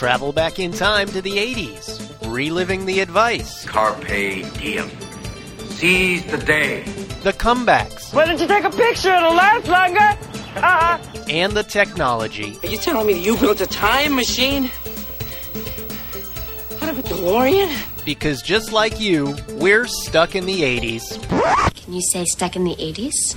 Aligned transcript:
Travel 0.00 0.32
back 0.32 0.58
in 0.58 0.72
time 0.72 1.08
to 1.08 1.20
the 1.20 1.32
80s, 1.36 2.32
reliving 2.32 2.86
the 2.86 3.00
advice, 3.00 3.66
Carpe 3.66 4.06
diem. 4.06 4.88
Seize 5.58 6.24
the 6.24 6.38
day. 6.38 6.84
the 7.22 7.34
comebacks, 7.34 8.14
Why 8.14 8.24
don't 8.24 8.40
you 8.40 8.46
take 8.46 8.64
a 8.64 8.70
picture? 8.70 9.12
It'll 9.14 9.34
last 9.34 9.68
longer. 9.68 10.18
Uh-uh. 10.56 10.98
and 11.28 11.52
the 11.52 11.62
technology. 11.62 12.58
Are 12.62 12.68
you 12.68 12.78
telling 12.78 13.08
me 13.08 13.12
that 13.12 13.20
you 13.20 13.36
built 13.36 13.60
a 13.60 13.66
time 13.66 14.16
machine? 14.16 14.70
Out 16.80 16.88
of 16.88 16.98
a 16.98 17.02
DeLorean? 17.02 17.70
Because 18.06 18.40
just 18.40 18.72
like 18.72 18.98
you, 19.00 19.36
we're 19.50 19.86
stuck 19.86 20.34
in 20.34 20.46
the 20.46 20.62
80s. 20.62 21.74
Can 21.74 21.92
you 21.92 22.00
say 22.10 22.24
stuck 22.24 22.56
in 22.56 22.64
the 22.64 22.74
80s? 22.76 23.36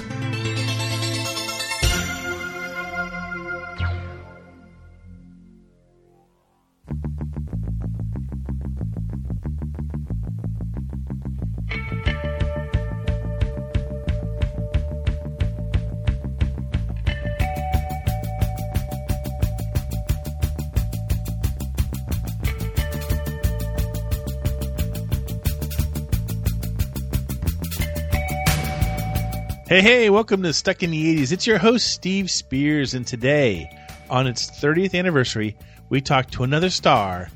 Hey, 29.73 29.81
hey, 29.81 30.09
welcome 30.11 30.43
to 30.43 30.53
Stuck 30.53 30.83
in 30.83 30.91
the 30.91 31.17
80s. 31.17 31.31
It's 31.31 31.47
your 31.47 31.57
host, 31.57 31.87
Steve 31.87 32.29
Spears, 32.29 32.93
and 32.93 33.07
today, 33.07 33.75
on 34.07 34.27
its 34.27 34.47
30th 34.51 34.93
anniversary, 34.93 35.57
we 35.89 35.99
talk 35.99 36.29
to 36.29 36.43
another 36.43 36.69
star 36.69 37.29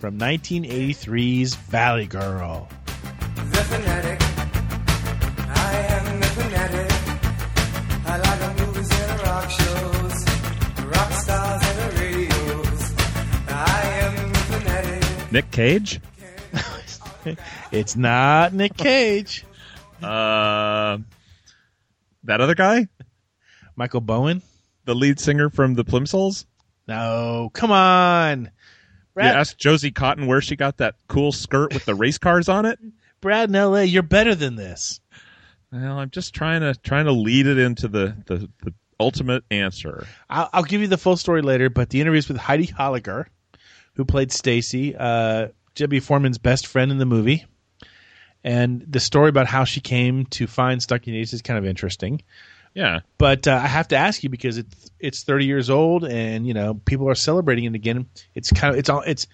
from 0.00 0.18
1983's 0.18 1.54
Valley 1.54 2.06
Girl. 2.06 2.68
The 3.36 3.62
fanatic. 3.62 4.20
I 5.56 5.76
am 5.90 6.18
the 6.18 6.26
fanatic. 6.26 6.90
I 8.06 8.18
like 8.18 8.40
the 8.40 8.64
movies 8.66 8.90
and 8.90 9.10
the 9.10 9.22
rock 9.22 9.50
shows, 9.50 10.86
rock 10.86 11.12
stars 11.12 11.62
and 11.64 11.78
the 11.78 12.00
radios. 12.00 12.94
I 13.46 13.82
am 14.02 14.32
the 14.32 14.38
fanatic. 14.40 15.32
Nick 15.32 15.50
Cage? 15.52 16.00
It's 17.70 17.94
not 17.94 18.52
Nick 18.52 18.76
Cage. 18.76 19.44
Uh, 20.02 20.98
that 22.24 22.40
other 22.40 22.54
guy? 22.54 22.88
Michael 23.76 24.00
Bowen? 24.00 24.42
The 24.84 24.94
lead 24.94 25.18
singer 25.18 25.48
from 25.50 25.74
the 25.74 25.84
Plimsouls? 25.84 26.46
No, 26.86 27.50
come 27.54 27.72
on. 27.72 28.50
You 29.16 29.22
asked 29.22 29.58
Josie 29.58 29.92
Cotton 29.92 30.26
where 30.26 30.40
she 30.40 30.56
got 30.56 30.78
that 30.78 30.96
cool 31.08 31.32
skirt 31.32 31.72
with 31.72 31.84
the 31.84 31.94
race 31.94 32.18
cars 32.18 32.48
on 32.48 32.66
it? 32.66 32.78
Brad 33.20 33.48
in 33.48 33.54
LA, 33.54 33.80
you're 33.80 34.02
better 34.02 34.34
than 34.34 34.56
this. 34.56 35.00
Well, 35.72 35.98
I'm 35.98 36.10
just 36.10 36.34
trying 36.34 36.60
to 36.60 36.74
trying 36.74 37.06
to 37.06 37.12
lead 37.12 37.46
it 37.46 37.58
into 37.58 37.88
the, 37.88 38.16
the, 38.26 38.48
the 38.62 38.74
ultimate 39.00 39.44
answer. 39.50 40.06
I'll, 40.28 40.50
I'll 40.52 40.62
give 40.62 40.80
you 40.80 40.88
the 40.88 40.98
full 40.98 41.16
story 41.16 41.42
later, 41.42 41.70
but 41.70 41.90
the 41.90 42.00
interviews 42.00 42.28
with 42.28 42.36
Heidi 42.36 42.66
Holicker, 42.66 43.26
who 43.94 44.04
played 44.04 44.30
Stacy, 44.30 44.94
uh, 44.94 45.48
Debbie 45.74 46.00
Foreman's 46.00 46.38
best 46.38 46.66
friend 46.66 46.90
in 46.90 46.98
the 46.98 47.06
movie, 47.06 47.44
and 48.44 48.84
the 48.86 49.00
story 49.00 49.30
about 49.30 49.46
how 49.46 49.64
she 49.64 49.80
came 49.80 50.26
to 50.26 50.46
find 50.46 50.82
Stuck 50.82 51.06
in 51.08 51.14
the 51.14 51.22
80s 51.22 51.32
is 51.32 51.42
kind 51.42 51.58
of 51.58 51.64
interesting. 51.64 52.22
Yeah. 52.74 53.00
But 53.18 53.48
uh, 53.48 53.54
I 53.54 53.66
have 53.66 53.88
to 53.88 53.96
ask 53.96 54.22
you 54.22 54.28
because 54.28 54.58
it's 54.58 54.90
it's 55.00 55.22
30 55.22 55.46
years 55.46 55.70
old, 55.70 56.04
and 56.04 56.46
you 56.46 56.54
know 56.54 56.74
people 56.74 57.08
are 57.08 57.14
celebrating 57.14 57.64
it 57.64 57.74
again. 57.74 58.06
It's 58.34 58.50
kind 58.50 58.74
of 58.74 58.78
it's 58.78 58.88
all 58.88 59.00
it's 59.00 59.26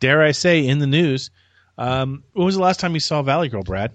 dare 0.00 0.22
I 0.22 0.32
say 0.32 0.66
in 0.66 0.78
the 0.78 0.86
news. 0.86 1.30
Um, 1.78 2.24
when 2.32 2.44
was 2.44 2.56
the 2.56 2.62
last 2.62 2.80
time 2.80 2.94
you 2.94 3.00
saw 3.00 3.22
Valley 3.22 3.48
Girl, 3.48 3.62
Brad? 3.62 3.92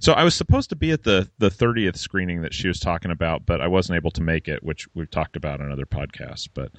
So 0.00 0.12
I 0.12 0.24
was 0.24 0.34
supposed 0.34 0.70
to 0.70 0.76
be 0.76 0.90
at 0.90 1.04
the 1.04 1.30
the 1.38 1.48
30th 1.48 1.96
screening 1.96 2.42
that 2.42 2.54
she 2.54 2.68
was 2.68 2.80
talking 2.80 3.12
about, 3.12 3.46
but 3.46 3.60
I 3.60 3.68
wasn't 3.68 3.96
able 3.96 4.10
to 4.12 4.22
make 4.22 4.48
it, 4.48 4.62
which 4.64 4.88
we've 4.94 5.10
talked 5.10 5.36
about 5.36 5.60
on 5.60 5.70
other 5.70 5.86
podcasts. 5.86 6.48
But 6.52 6.72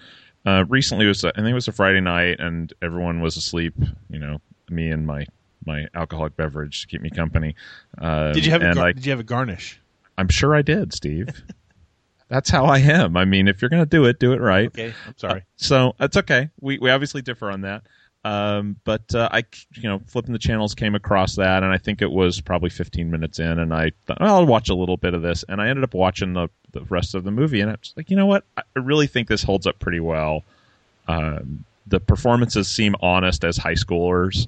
uh, 0.46 0.66
recently 0.68 1.06
was 1.06 1.24
I 1.24 1.32
think 1.32 1.48
it 1.48 1.54
was 1.54 1.70
a 1.70 1.74
Friday 1.74 2.02
night, 2.02 2.40
and 2.40 2.74
everyone 2.82 3.22
was 3.22 3.38
asleep. 3.38 3.76
You 4.10 4.20
know, 4.20 4.42
me 4.70 4.90
and 4.92 5.08
my 5.08 5.26
my 5.70 5.88
alcoholic 5.94 6.36
beverage 6.36 6.82
to 6.82 6.88
keep 6.88 7.02
me 7.02 7.10
company. 7.10 7.56
Um, 7.98 8.34
Did 8.34 8.46
you 8.46 8.52
have 8.52 8.62
a 8.62 8.74
gar- 8.74 8.88
I, 8.88 8.92
did 8.92 9.06
you 9.06 9.12
have 9.12 9.20
a 9.20 9.24
garnish? 9.24 9.80
I'm 10.18 10.28
sure 10.30 10.56
I 10.56 10.62
did, 10.62 10.94
Steve. 10.94 11.30
That's 12.28 12.50
how 12.50 12.66
I 12.66 12.80
am. 12.80 13.18
I 13.18 13.26
mean, 13.26 13.48
if 13.48 13.62
you're 13.62 13.70
going 13.70 13.82
to 13.82 13.90
do 13.90 14.06
it, 14.06 14.20
do 14.20 14.34
it 14.34 14.42
right. 14.42 14.68
Okay, 14.68 14.94
I'm 15.08 15.18
sorry. 15.18 15.44
So 15.56 15.96
it's 16.00 16.18
okay. 16.18 16.50
We 16.62 16.78
we 16.78 16.92
obviously 16.92 17.22
differ 17.22 17.50
on 17.50 17.62
that. 17.62 17.84
Um, 18.26 18.76
but 18.84 19.16
uh, 19.16 19.30
I, 19.32 19.44
you 19.76 19.90
know, 19.90 20.02
flipping 20.06 20.34
the 20.34 20.40
channels 20.40 20.76
came 20.76 20.94
across 20.94 21.38
that, 21.38 21.64
and 21.64 21.72
I 21.72 21.78
think 21.78 22.02
it 22.02 22.12
was 22.12 22.42
probably 22.42 22.70
15 22.70 23.10
minutes 23.10 23.40
in, 23.40 23.58
and 23.60 23.74
I 23.74 23.94
thought, 24.06 24.20
well, 24.20 24.36
I'll 24.36 24.46
watch 24.46 24.68
a 24.70 24.76
little 24.76 24.98
bit 24.98 25.14
of 25.14 25.22
this, 25.22 25.46
and 25.48 25.62
I 25.62 25.70
ended 25.70 25.84
up 25.84 25.94
watching 25.94 26.34
the 26.34 26.50
the 26.72 26.82
rest 26.82 27.16
of 27.16 27.24
the 27.24 27.32
movie, 27.32 27.62
and 27.62 27.72
it's 27.72 27.94
like, 27.98 28.12
you 28.12 28.18
know 28.18 28.28
what, 28.28 28.44
I 28.58 28.62
really 28.76 29.08
think 29.08 29.28
this 29.28 29.42
holds 29.42 29.66
up 29.66 29.80
pretty 29.80 30.00
well. 30.02 30.44
Um, 31.08 31.64
the 31.88 32.00
performances 32.00 32.68
seem 32.68 32.96
honest 33.02 33.44
as 33.44 33.58
high 33.58 33.74
schoolers, 33.74 34.48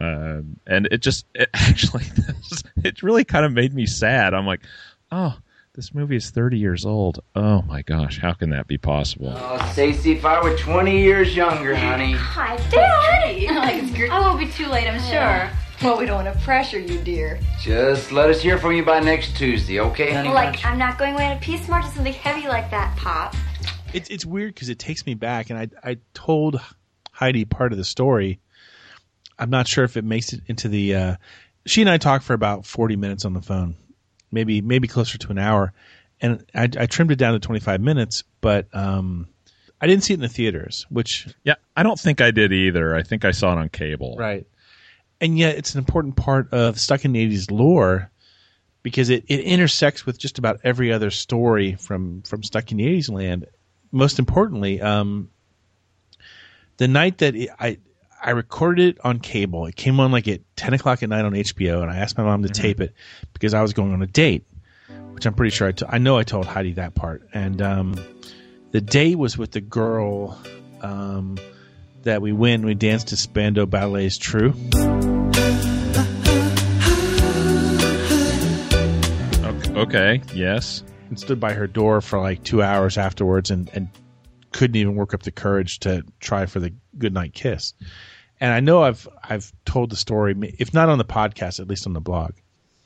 um, 0.00 0.58
and 0.66 0.86
it 0.86 0.98
just 0.98 1.26
it 1.34 1.48
actually 1.54 2.04
it 2.84 3.02
really 3.02 3.24
kind 3.24 3.44
of 3.44 3.52
made 3.52 3.74
me 3.74 3.86
sad. 3.86 4.34
I'm 4.34 4.46
like, 4.46 4.60
oh, 5.10 5.38
this 5.74 5.94
movie 5.94 6.16
is 6.16 6.30
30 6.30 6.58
years 6.58 6.86
old. 6.86 7.20
Oh 7.34 7.62
my 7.62 7.82
gosh, 7.82 8.18
how 8.18 8.32
can 8.32 8.50
that 8.50 8.66
be 8.66 8.78
possible? 8.78 9.34
Oh, 9.36 9.70
Stacy, 9.72 10.12
if 10.12 10.24
I 10.24 10.42
were 10.42 10.56
20 10.56 11.02
years 11.02 11.36
younger, 11.36 11.76
honey. 11.76 12.12
Hi, 12.12 12.56
Dad. 12.70 14.10
I 14.10 14.20
won't 14.20 14.38
be 14.38 14.46
too 14.48 14.68
late, 14.68 14.88
I'm 14.88 15.00
sure. 15.00 15.50
Well, 15.82 15.98
we 15.98 16.06
don't 16.06 16.24
want 16.24 16.34
to 16.34 16.42
pressure 16.42 16.78
you, 16.78 16.98
dear. 17.02 17.38
Just 17.60 18.10
let 18.10 18.30
us 18.30 18.40
hear 18.40 18.56
from 18.56 18.72
you 18.72 18.82
by 18.82 19.00
next 19.00 19.36
Tuesday, 19.36 19.78
okay, 19.80 20.12
honey? 20.12 20.30
Like. 20.30 20.64
I'm 20.64 20.78
not 20.78 20.96
going 20.96 21.14
away 21.14 21.26
on 21.26 21.36
a 21.36 21.40
peace 21.40 21.68
march 21.68 21.84
or 21.84 21.90
something 21.90 22.14
heavy 22.14 22.48
like 22.48 22.70
that, 22.70 22.96
Pop. 22.96 23.34
It's 23.92 24.08
it's 24.08 24.24
weird 24.24 24.54
because 24.54 24.70
it 24.70 24.78
takes 24.78 25.04
me 25.04 25.14
back, 25.14 25.50
and 25.50 25.58
I 25.58 25.68
I 25.82 25.98
told 26.14 26.60
Heidi 27.12 27.44
part 27.44 27.72
of 27.72 27.78
the 27.78 27.84
story. 27.84 28.40
I'm 29.38 29.50
not 29.50 29.68
sure 29.68 29.84
if 29.84 29.96
it 29.96 30.04
makes 30.04 30.32
it 30.32 30.40
into 30.46 30.68
the. 30.68 30.94
Uh, 30.94 31.16
she 31.66 31.80
and 31.80 31.90
I 31.90 31.98
talked 31.98 32.24
for 32.24 32.34
about 32.34 32.64
40 32.64 32.96
minutes 32.96 33.24
on 33.24 33.34
the 33.34 33.42
phone, 33.42 33.76
maybe 34.30 34.60
maybe 34.60 34.88
closer 34.88 35.18
to 35.18 35.30
an 35.30 35.38
hour, 35.38 35.72
and 36.20 36.44
I, 36.54 36.64
I 36.78 36.86
trimmed 36.86 37.10
it 37.10 37.16
down 37.16 37.34
to 37.34 37.40
25 37.40 37.80
minutes, 37.80 38.24
but 38.40 38.66
um, 38.74 39.28
I 39.80 39.86
didn't 39.86 40.04
see 40.04 40.14
it 40.14 40.18
in 40.18 40.22
the 40.22 40.28
theaters, 40.28 40.86
which 40.88 41.28
Yeah, 41.44 41.56
I 41.76 41.82
don't 41.82 41.98
think 41.98 42.20
I 42.20 42.30
did 42.30 42.52
either. 42.52 42.94
I 42.94 43.02
think 43.02 43.24
I 43.24 43.32
saw 43.32 43.52
it 43.52 43.58
on 43.58 43.68
cable. 43.68 44.16
right, 44.18 44.46
and 45.20 45.38
yet 45.38 45.56
it's 45.56 45.74
an 45.74 45.78
important 45.78 46.16
part 46.16 46.52
of 46.52 46.78
Stuck 46.78 47.04
in 47.04 47.12
the 47.12 47.26
80s 47.26 47.50
lore 47.50 48.10
because 48.82 49.10
it, 49.10 49.24
it 49.26 49.40
intersects 49.40 50.06
with 50.06 50.18
just 50.18 50.38
about 50.38 50.60
every 50.62 50.92
other 50.92 51.10
story 51.10 51.74
from 51.74 52.22
from 52.22 52.42
Stuck 52.42 52.70
in 52.70 52.78
the 52.78 52.86
80s 52.86 53.10
land. 53.10 53.46
Most 53.92 54.18
importantly, 54.18 54.80
um, 54.80 55.30
the 56.76 56.88
night 56.88 57.18
that 57.18 57.34
it, 57.34 57.50
I 57.58 57.78
I 58.26 58.30
recorded 58.30 58.96
it 58.96 59.04
on 59.04 59.20
cable, 59.20 59.66
it 59.66 59.76
came 59.76 60.00
on 60.00 60.10
like 60.10 60.26
at 60.26 60.40
10 60.56 60.74
o'clock 60.74 61.00
at 61.04 61.08
night 61.08 61.24
on 61.24 61.32
HBO, 61.32 61.80
and 61.80 61.90
I 61.90 61.98
asked 61.98 62.18
my 62.18 62.24
mom 62.24 62.42
to 62.42 62.48
tape 62.48 62.80
it 62.80 62.92
because 63.32 63.54
I 63.54 63.62
was 63.62 63.72
going 63.72 63.92
on 63.92 64.02
a 64.02 64.06
date, 64.08 64.44
which 65.12 65.26
I'm 65.26 65.34
pretty 65.34 65.54
sure 65.54 65.68
I 65.68 65.72
to- 65.72 65.88
I 65.88 65.98
know 65.98 66.18
I 66.18 66.24
told 66.24 66.44
Heidi 66.44 66.72
that 66.72 66.96
part, 66.96 67.22
and 67.32 67.62
um, 67.62 67.94
the 68.72 68.80
date 68.80 69.16
was 69.16 69.38
with 69.38 69.52
the 69.52 69.60
girl. 69.60 70.38
Um, 70.82 71.38
that 72.02 72.22
we 72.22 72.32
win, 72.32 72.64
we 72.64 72.74
danced 72.74 73.08
to 73.08 73.16
Spandau 73.16 73.64
Ballet's 73.66 74.16
True. 74.16 74.54
Okay, 79.44 79.72
okay, 79.74 80.22
yes. 80.34 80.84
and 81.08 81.18
stood 81.18 81.40
by 81.40 81.52
her 81.52 81.66
door 81.66 82.00
for 82.00 82.20
like 82.20 82.42
two 82.44 82.62
hours 82.62 82.98
afterwards 82.98 83.50
and, 83.50 83.68
and 83.74 83.88
couldn't 84.52 84.76
even 84.76 84.94
work 84.94 85.14
up 85.14 85.22
the 85.22 85.30
courage 85.32 85.80
to 85.80 86.04
try 86.20 86.46
for 86.46 86.60
the 86.60 86.72
goodnight 86.98 87.34
kiss. 87.34 87.74
And 88.40 88.52
I 88.52 88.60
know 88.60 88.82
I've 88.82 89.08
I've 89.22 89.52
told 89.64 89.90
the 89.90 89.96
story, 89.96 90.34
if 90.58 90.74
not 90.74 90.88
on 90.88 90.98
the 90.98 91.04
podcast, 91.04 91.58
at 91.60 91.68
least 91.68 91.86
on 91.86 91.92
the 91.94 92.00
blog. 92.00 92.32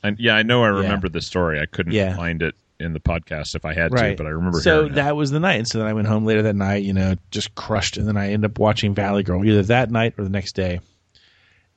And 0.03 0.19
yeah, 0.19 0.35
I 0.37 0.43
know 0.43 0.63
I 0.65 0.69
remember 0.69 1.09
the 1.09 1.21
story. 1.21 1.61
I 1.61 1.67
couldn't 1.67 1.93
Yeah. 1.93 2.17
find 2.17 2.43
it 2.43 2.55
in 2.79 2.95
the 2.95 3.01
podcast 3.01 3.55
if 3.55 3.65
I 3.67 3.75
had 3.75 3.91
to, 3.91 4.15
but 4.17 4.27
I 4.27 4.31
remember 4.31 4.61
So 4.61 4.77
hearing 4.79 4.93
it. 4.93 4.95
that 4.95 5.15
was 5.17 5.31
the 5.31 5.41
night. 5.41 5.57
And 5.59 5.69
so 5.69 5.79
then 5.79 5.87
I 5.87 5.93
went 5.93 6.09
home 6.09 6.25
later 6.25 6.41
that 6.43 6.57
night, 6.57 6.83
you 6.85 6.95
know, 6.95 7.15
just 7.31 7.55
crushed. 7.55 7.99
And 7.99 8.09
then 8.09 8.17
I 8.17 8.31
ended 8.33 8.51
up 8.53 8.59
watching 8.59 8.95
Valley 8.95 9.23
Girl 9.23 9.45
either 9.45 9.63
that 9.65 9.91
night 9.91 10.15
or 10.17 10.25
the 10.25 10.31
next 10.31 10.53
day, 10.55 10.81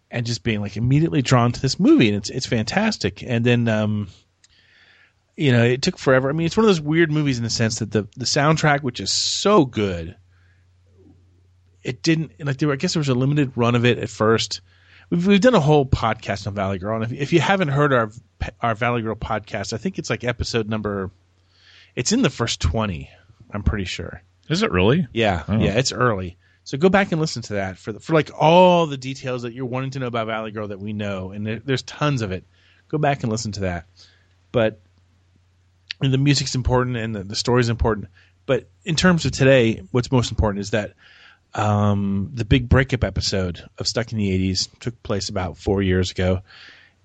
and 0.10 0.26
just 0.26 0.44
being 0.44 0.62
like 0.62 0.78
immediately 0.78 1.22
drawn 1.22 1.52
to 1.52 1.62
this 1.62 1.80
movie. 1.80 2.08
And 2.08 2.18
it's 2.18 2.30
it's 2.30 2.46
fantastic. 2.46 3.22
And 3.24 3.44
then, 3.44 3.68
um, 3.68 4.08
you 5.36 5.52
know, 5.52 5.64
it 5.64 5.82
took 5.82 5.98
forever. 5.98 6.30
I 6.30 6.34
mean, 6.34 6.46
it's 6.46 6.56
one 6.56 6.64
of 6.64 6.70
those 6.70 6.80
weird 6.80 7.12
movies 7.12 7.38
in 7.40 7.44
the 7.44 7.50
sense 7.50 7.80
that 7.80 7.92
the 7.92 8.04
the 8.16 8.26
soundtrack, 8.26 8.82
which 8.84 9.00
is 9.02 9.12
so 9.12 9.66
good, 9.66 10.16
it 11.84 12.02
didn't 12.02 12.32
like. 12.40 12.58
There, 12.58 12.68
were- 12.68 12.74
I 12.74 12.78
guess 12.78 12.94
there 12.94 13.00
was 13.02 13.10
a 13.10 13.14
limited 13.16 13.52
run 13.56 13.76
of 13.76 13.86
it 13.86 13.98
at 14.00 14.10
first. 14.10 14.62
We've, 15.10 15.26
we've 15.28 15.42
done 15.42 15.56
a 15.56 15.60
whole 15.60 15.86
podcast 15.86 16.48
on 16.48 16.54
Valley 16.56 16.80
Girl, 16.80 17.02
and 17.02 17.12
if, 17.12 17.20
if 17.20 17.34
you 17.34 17.40
haven't 17.40 17.68
heard 17.70 17.94
our 17.94 18.12
our 18.62 18.76
Valley 18.76 19.02
Girl 19.02 19.16
podcast, 19.16 19.74
I 19.74 19.78
think 19.78 20.00
it's 20.00 20.10
like 20.10 20.24
episode 20.24 20.70
number. 20.70 21.12
It's 21.96 22.12
in 22.12 22.22
the 22.22 22.30
first 22.30 22.60
twenty. 22.62 23.10
I'm 23.52 23.64
pretty 23.64 23.86
sure. 23.86 24.22
Is 24.50 24.64
it 24.64 24.72
really? 24.72 25.08
Yeah, 25.14 25.44
Oh. 25.48 25.58
yeah, 25.60 25.78
it's 25.78 25.92
early. 25.92 26.38
So 26.66 26.78
go 26.78 26.90
back 26.90 27.12
and 27.12 27.20
listen 27.22 27.42
to 27.44 27.54
that 27.54 27.78
for 27.78 27.92
the, 27.92 28.00
for 28.00 28.14
like 28.14 28.32
all 28.38 28.88
the 28.88 28.98
details 28.98 29.42
that 29.44 29.54
you're 29.54 29.66
wanting 29.66 29.92
to 29.92 30.00
know 30.00 30.08
about 30.08 30.28
Valley 30.28 30.52
Girl 30.52 30.70
that 30.70 30.80
we 30.80 30.94
know, 30.94 31.32
and 31.32 31.46
there, 31.46 31.60
there's 31.60 31.82
tons 31.84 32.22
of 32.22 32.32
it. 32.32 32.46
Go 32.88 32.98
back 32.98 33.22
and 33.24 33.32
listen 33.32 33.52
to 33.54 33.60
that. 33.62 33.86
But 34.52 34.80
and 36.02 36.14
the 36.14 36.18
music's 36.18 36.56
important 36.56 36.98
and 36.98 37.16
the, 37.16 37.24
the 37.24 37.36
story's 37.36 37.70
important. 37.70 38.08
But 38.46 38.70
in 38.84 38.96
terms 38.96 39.26
of 39.26 39.32
today, 39.32 39.84
what's 39.92 40.12
most 40.12 40.32
important 40.32 40.60
is 40.62 40.72
that 40.72 40.94
um, 41.56 42.32
the 42.34 42.46
big 42.46 42.68
breakup 42.70 43.04
episode 43.04 43.64
of 43.78 43.88
Stuck 43.88 44.12
in 44.12 44.18
the 44.18 44.30
80s 44.52 44.68
took 44.80 45.02
place 45.04 45.30
about 45.30 45.58
four 45.58 45.82
years 45.82 46.12
ago. 46.12 46.42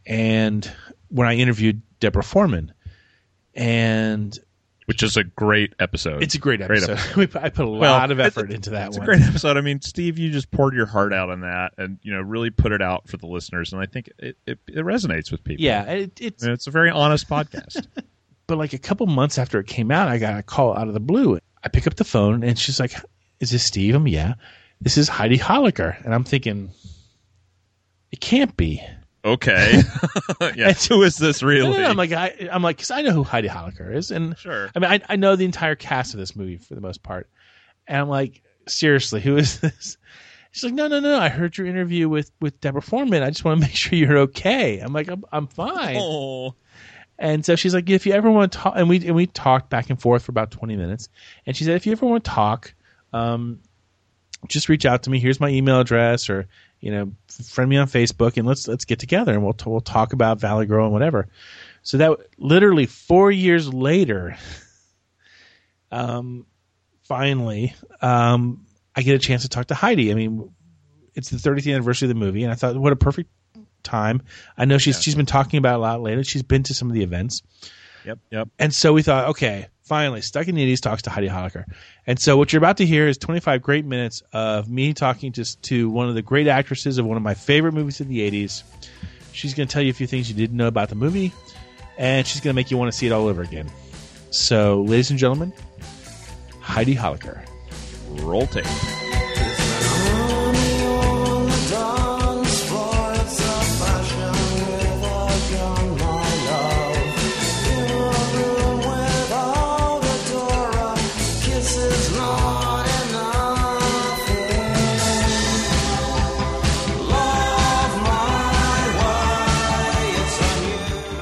And 0.07 0.71
when 1.09 1.29
I 1.29 1.35
interviewed 1.35 1.83
Deborah 2.01 2.23
Foreman, 2.23 2.73
and 3.55 4.39
which 4.87 5.03
is 5.03 5.19
a 5.19 5.25
great 5.25 5.75
episode. 5.79 6.23
it's 6.23 6.35
a 6.35 6.39
great 6.39 6.61
Great 6.67 6.83
episode. 6.83 6.99
We 7.17 7.27
put- 7.27 7.43
I 7.43 7.51
put 7.51 7.67
a 7.67 7.69
Well, 7.69 7.93
lot 7.93 8.11
of 8.11 8.21
it's- 8.21 8.37
effort 8.39 8.51
into 8.51 8.71
that 8.71 8.89
It's 8.89 8.97
one. 8.99 9.03
a 9.05 9.07
great 9.07 9.21
episode. 9.23 9.59
I 9.59 9.61
mean, 9.61 9.83
Steve, 9.83 10.19
you 10.19 10.31
just 10.31 10.51
poured 10.51 10.75
your 10.75 10.87
heart 10.87 11.13
out 11.13 11.29
on 11.29 11.41
that, 11.43 11.75
and 11.77 11.99
you 12.03 12.13
know, 12.15 12.23
really 12.23 12.49
put 12.49 12.73
it 12.73 12.81
out 12.81 13.07
for 13.07 13.19
the 13.19 13.27
listeners, 13.27 13.73
and 13.75 13.83
I 13.83 13.87
think 13.87 14.11
it 14.19 14.39
it, 14.47 14.59
it 14.67 14.85
resonates 14.85 15.31
with 15.31 15.45
people. 15.45 15.63
yeah, 15.63 15.83
it, 15.85 16.19
it's 16.21 16.43
And 16.43 16.53
it's 16.53 16.67
a 16.69 16.71
very 16.71 16.89
honest 16.89 17.29
podcast. 17.29 17.87
but 18.47 18.57
like 18.57 18.73
a 18.73 18.79
couple 18.79 19.07
months 19.07 19.37
after 19.37 19.59
it 19.61 19.67
came 19.67 19.91
out, 19.91 20.09
I 20.09 20.17
got 20.17 20.39
a 20.39 20.43
call 20.43 20.75
out 20.75 20.89
of 20.89 20.95
the 20.95 21.01
blue. 21.01 21.39
I 21.63 21.69
pick 21.69 21.87
up 21.87 21.97
the 21.97 22.05
phone 22.05 22.43
and 22.43 22.59
she's 22.59 22.81
like, 22.81 22.95
"Is 23.41 23.51
this 23.51 23.65
Steve?" 23.65 23.95
I'm 23.95 24.07
yeah. 24.09 24.35
This 24.81 24.97
is 24.97 25.09
Heidi 25.09 25.39
Holicker, 25.39 26.03
and 26.05 26.15
I'm 26.15 26.25
thinking, 26.25 26.71
it 28.13 28.21
can't 28.21 28.57
be. 28.57 28.83
okay, 29.25 29.83
yeah. 30.55 30.73
Who 30.73 31.03
is 31.03 31.17
this 31.17 31.43
really? 31.43 31.73
No, 31.73 31.83
no, 31.83 31.89
I'm 31.89 31.97
like, 31.97 32.13
I, 32.13 32.49
I'm 32.51 32.63
like, 32.63 32.77
because 32.77 32.91
I 32.93 33.03
know 33.03 33.11
who 33.13 33.25
Heidi 33.25 33.49
Holicker 33.49 33.95
is, 33.95 34.11
and 34.11 34.39
Sure. 34.39 34.71
I 34.75 34.79
mean, 34.79 34.91
I, 34.91 35.01
I 35.09 35.17
know 35.17 35.37
the 35.37 35.45
entire 35.45 35.75
cast 35.75 36.15
of 36.15 36.21
this 36.21 36.37
movie 36.37 36.57
for 36.59 36.75
the 36.75 36.81
most 36.81 37.03
part, 37.03 37.29
and 37.87 38.01
I'm 38.01 38.09
like, 38.09 38.43
seriously, 38.69 39.21
who 39.21 39.37
is 39.37 39.61
this? 39.61 39.97
She's 40.53 40.65
like, 40.65 40.75
no, 40.75 40.89
no, 40.89 41.01
no. 41.01 41.19
I 41.19 41.29
heard 41.29 41.59
your 41.59 41.67
interview 41.67 42.09
with 42.09 42.31
with 42.41 42.61
Deborah 42.61 42.81
Foreman. 42.81 43.23
I 43.23 43.31
just 43.31 43.45
want 43.45 43.61
to 43.61 43.67
make 43.67 43.75
sure 43.77 43.99
you're 43.99 44.19
okay. 44.19 44.79
I'm 44.79 44.93
like, 44.93 45.09
I'm, 45.09 45.25
I'm 45.31 45.47
fine. 45.49 45.97
oh, 45.99 46.55
And 47.19 47.45
so 47.45 47.55
she's 47.57 47.75
like, 47.75 47.91
if 47.91 48.07
you 48.07 48.13
ever 48.13 48.31
want 48.31 48.53
to 48.53 48.59
talk, 48.59 48.75
and 48.77 48.89
we 48.89 49.05
and 49.05 49.15
we 49.17 49.27
talked 49.27 49.69
back 49.69 49.91
and 49.91 50.01
forth 50.01 50.23
for 50.23 50.31
about 50.31 50.51
twenty 50.53 50.77
minutes. 50.77 51.09
And 51.47 51.57
she 51.57 51.65
said, 51.65 51.75
if 51.75 51.85
you 51.85 51.93
ever 51.93 52.07
want 52.07 52.25
to 52.25 52.31
talk, 52.31 52.73
um, 53.13 53.61
just 54.47 54.69
reach 54.69 54.87
out 54.87 55.05
to 55.05 55.11
me. 55.11 55.19
Here's 55.19 55.41
my 55.41 55.49
email 55.49 55.81
address, 55.81 56.31
or 56.31 56.47
you 56.81 56.93
know, 56.93 57.13
friend 57.45 57.69
me 57.69 57.77
on 57.77 57.87
Facebook, 57.89 58.37
and 58.37 58.47
let's 58.47 58.69
let's 58.69 58.85
get 58.85 58.99
together 58.99 59.33
and 59.33 59.43
we'll 59.43 59.55
t- 59.55 59.69
we'll 59.69 59.81
talk 59.81 60.13
about 60.13 60.41
Valley 60.41 60.67
Girl 60.67 60.85
and 60.85 60.93
whatever. 60.93 61.29
So 61.83 61.99
that 61.99 62.19
literally 62.39 62.87
four 62.87 63.31
years 63.31 63.73
later, 63.73 64.37
um, 65.93 66.47
finally, 67.03 67.75
um, 68.01 68.67
I 68.95 69.03
get 69.03 69.15
a 69.15 69.19
chance 69.19 69.43
to 69.43 69.49
talk 69.49 69.67
to 69.67 69.75
Heidi. 69.75 70.11
I 70.11 70.15
mean, 70.15 70.51
it's 71.15 71.31
the 71.31 71.37
30th 71.37 71.73
anniversary 71.73 72.07
of 72.07 72.11
the 72.11 72.15
movie, 72.21 72.45
and 72.45 72.53
I 72.53 72.55
thought, 72.55 72.77
what 72.77 72.93
a 72.93 72.97
perfect 72.97 73.31
time. 73.83 74.23
I 74.57 74.65
know 74.67 74.79
she's 74.79 75.03
she's 75.03 75.15
been 75.15 75.27
talking 75.27 75.59
about 75.59 75.75
it 75.75 75.79
a 75.79 75.81
lot 75.81 76.03
lately. 76.03 76.25
She's 76.25 76.43
been 76.43 76.63
to 76.65 76.75
some 76.75 76.89
of 76.89 76.95
the 76.95 77.03
events. 77.03 77.43
Yep, 78.09 78.19
yep. 78.31 78.49
And 78.59 78.75
so 78.75 78.95
we 78.95 79.03
thought, 79.03 79.29
okay, 79.31 79.67
finally, 79.83 80.23
Stuck 80.23 80.49
in 80.49 80.55
the 80.55 80.73
80s 80.73 80.81
talks 80.81 81.03
to 81.03 81.11
Heidi 81.11 81.29
Holicker. 81.29 81.65
And 82.07 82.19
so 82.19 82.39
what 82.39 82.51
you're 82.51 82.59
about 82.59 82.79
to 82.79 82.87
hear 82.87 83.07
is 83.07 83.19
25 83.19 83.61
great 83.61 83.85
minutes 83.85 84.23
of 84.33 84.67
me 84.67 84.95
talking 84.95 85.33
to, 85.33 85.61
to 85.61 85.91
one 85.91 86.09
of 86.09 86.15
the 86.15 86.23
great 86.23 86.47
actresses 86.47 86.97
of 86.97 87.05
one 87.05 87.19
of 87.19 87.23
my 87.23 87.35
favorite 87.35 87.73
movies 87.73 88.01
of 88.01 88.09
the 88.09 88.21
80s. 88.21 88.63
She's 89.33 89.53
going 89.53 89.69
to 89.69 89.73
tell 89.73 89.83
you 89.83 89.91
a 89.91 89.95
few 89.95 90.07
things 90.07 90.31
you 90.31 90.35
didn't 90.35 90.57
know 90.57 90.69
about 90.69 90.89
the 90.89 90.95
movie, 90.95 91.35
and 91.99 92.27
she's 92.27 92.41
going 92.41 92.55
to 92.55 92.57
make 92.57 92.71
you 92.71 92.79
want 92.79 92.91
to 92.91 92.97
see 92.97 93.07
it 93.07 93.13
all 93.13 93.27
over 93.27 93.43
again. 93.43 93.71
So, 94.31 94.81
ladies 94.81 95.11
and 95.11 95.19
gentlemen, 95.19 95.53
Heidi 96.61 96.95
Holicker. 96.95 97.47
Roll 98.23 98.47
tape. 98.47 98.65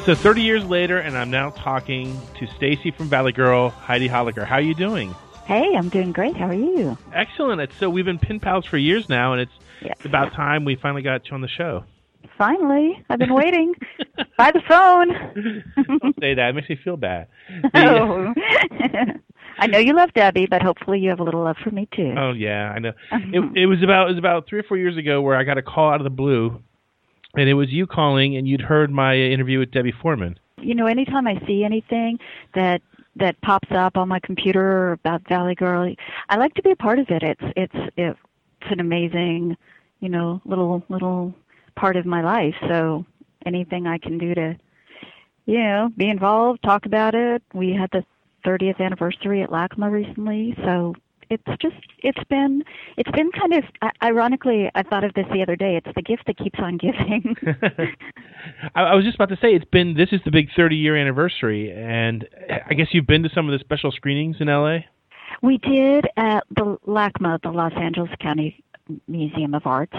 So 0.06 0.14
30 0.14 0.40
years 0.42 0.64
later, 0.64 0.98
and 0.98 1.18
I'm 1.18 1.30
now 1.30 1.50
talking 1.50 2.16
to 2.38 2.46
Stacy 2.46 2.92
from 2.92 3.08
Valley 3.08 3.32
Girl, 3.32 3.70
Heidi 3.70 4.08
Holicker. 4.08 4.44
How 4.46 4.54
are 4.54 4.60
you 4.60 4.72
doing? 4.72 5.12
Hey, 5.46 5.74
I'm 5.76 5.88
doing 5.88 6.12
great. 6.12 6.36
How 6.36 6.46
are 6.46 6.54
you? 6.54 6.96
Excellent. 7.12 7.60
It's, 7.60 7.76
so 7.78 7.90
we've 7.90 8.04
been 8.04 8.20
pen 8.20 8.38
pals 8.38 8.66
for 8.66 8.78
years 8.78 9.08
now, 9.08 9.32
and 9.32 9.40
it's 9.42 9.52
Yes. 9.82 9.94
it's 9.96 10.06
about 10.06 10.32
time 10.32 10.64
we 10.64 10.76
finally 10.76 11.02
got 11.02 11.26
you 11.28 11.34
on 11.34 11.40
the 11.40 11.48
show. 11.48 11.82
Finally, 12.38 13.04
I've 13.10 13.18
been 13.18 13.34
waiting 13.34 13.74
by 14.38 14.52
the 14.52 14.60
phone. 14.68 15.08
Don't 16.00 16.14
say 16.20 16.34
that; 16.34 16.50
it 16.50 16.54
makes 16.54 16.68
me 16.68 16.76
feel 16.82 16.96
bad. 16.96 17.26
Oh. 17.74 18.32
I 19.58 19.66
know 19.66 19.78
you 19.78 19.92
love 19.94 20.12
Debbie, 20.14 20.46
but 20.46 20.62
hopefully 20.62 21.00
you 21.00 21.08
have 21.10 21.18
a 21.18 21.24
little 21.24 21.42
love 21.42 21.56
for 21.64 21.70
me 21.70 21.88
too. 21.90 22.14
Oh 22.16 22.32
yeah, 22.32 22.70
I 22.70 22.78
know. 22.78 22.90
Uh-huh. 23.10 23.18
It, 23.32 23.62
it 23.62 23.66
was 23.66 23.82
about 23.82 24.06
it 24.06 24.10
was 24.12 24.18
about 24.18 24.46
three 24.46 24.60
or 24.60 24.62
four 24.62 24.76
years 24.76 24.96
ago 24.96 25.20
where 25.20 25.34
I 25.36 25.42
got 25.44 25.58
a 25.58 25.62
call 25.62 25.90
out 25.90 26.00
of 26.00 26.04
the 26.04 26.10
blue, 26.10 26.62
and 27.36 27.48
it 27.48 27.54
was 27.54 27.70
you 27.70 27.86
calling, 27.86 28.36
and 28.36 28.48
you'd 28.48 28.60
heard 28.60 28.90
my 28.90 29.16
interview 29.16 29.58
with 29.58 29.70
Debbie 29.70 29.94
Foreman. 30.02 30.38
You 30.60 30.74
know, 30.74 30.86
anytime 30.86 31.26
I 31.26 31.40
see 31.46 31.64
anything 31.64 32.18
that 32.54 32.82
that 33.16 33.40
pops 33.40 33.68
up 33.70 33.96
on 33.96 34.08
my 34.08 34.20
computer 34.20 34.92
about 34.92 35.26
Valley 35.28 35.54
Girl, 35.54 35.94
I 36.28 36.36
like 36.36 36.54
to 36.54 36.62
be 36.62 36.70
a 36.70 36.76
part 36.76 36.98
of 36.98 37.06
it. 37.10 37.22
It's 37.22 37.44
it's 37.56 37.92
it's 37.96 38.18
an 38.70 38.80
amazing, 38.80 39.56
you 40.00 40.08
know, 40.08 40.40
little 40.44 40.82
little 40.88 41.34
part 41.76 41.96
of 41.96 42.06
my 42.06 42.22
life. 42.22 42.54
So 42.68 43.04
anything 43.44 43.86
I 43.86 43.98
can 43.98 44.18
do 44.18 44.34
to, 44.34 44.56
you 45.44 45.58
know, 45.58 45.90
be 45.96 46.08
involved, 46.08 46.62
talk 46.62 46.86
about 46.86 47.14
it. 47.14 47.42
We 47.54 47.72
had 47.72 47.90
the 47.92 48.04
30th 48.44 48.80
anniversary 48.80 49.42
at 49.42 49.50
LACMA 49.50 49.90
recently, 49.90 50.54
so 50.64 50.94
it's 51.30 51.42
just 51.60 51.76
it's 51.98 52.22
been 52.28 52.62
it's 52.96 53.10
been 53.10 53.30
kind 53.32 53.54
of 53.54 53.64
ironically 54.02 54.70
I 54.74 54.82
thought 54.82 55.04
of 55.04 55.14
this 55.14 55.26
the 55.32 55.42
other 55.42 55.56
day. 55.56 55.76
It's 55.76 55.94
the 55.94 56.02
gift 56.02 56.26
that 56.26 56.36
keeps 56.36 56.58
on 56.58 56.76
giving. 56.76 57.36
I, 58.74 58.82
I 58.82 58.94
was 58.94 59.04
just 59.04 59.16
about 59.16 59.28
to 59.30 59.36
say 59.36 59.54
it's 59.54 59.64
been 59.64 59.94
this 59.94 60.08
is 60.12 60.20
the 60.24 60.30
big 60.30 60.48
30 60.56 60.76
year 60.76 60.96
anniversary, 60.96 61.72
and 61.72 62.26
I 62.68 62.74
guess 62.74 62.88
you've 62.92 63.06
been 63.06 63.22
to 63.22 63.30
some 63.34 63.48
of 63.48 63.58
the 63.58 63.64
special 63.64 63.92
screenings 63.92 64.36
in 64.40 64.48
L.A. 64.48 64.86
We 65.42 65.58
did 65.58 66.06
at 66.16 66.44
the 66.50 66.78
LACMA, 66.86 67.42
the 67.42 67.50
Los 67.50 67.72
Angeles 67.76 68.10
County 68.20 68.62
Museum 69.08 69.54
of 69.54 69.66
Arts, 69.66 69.92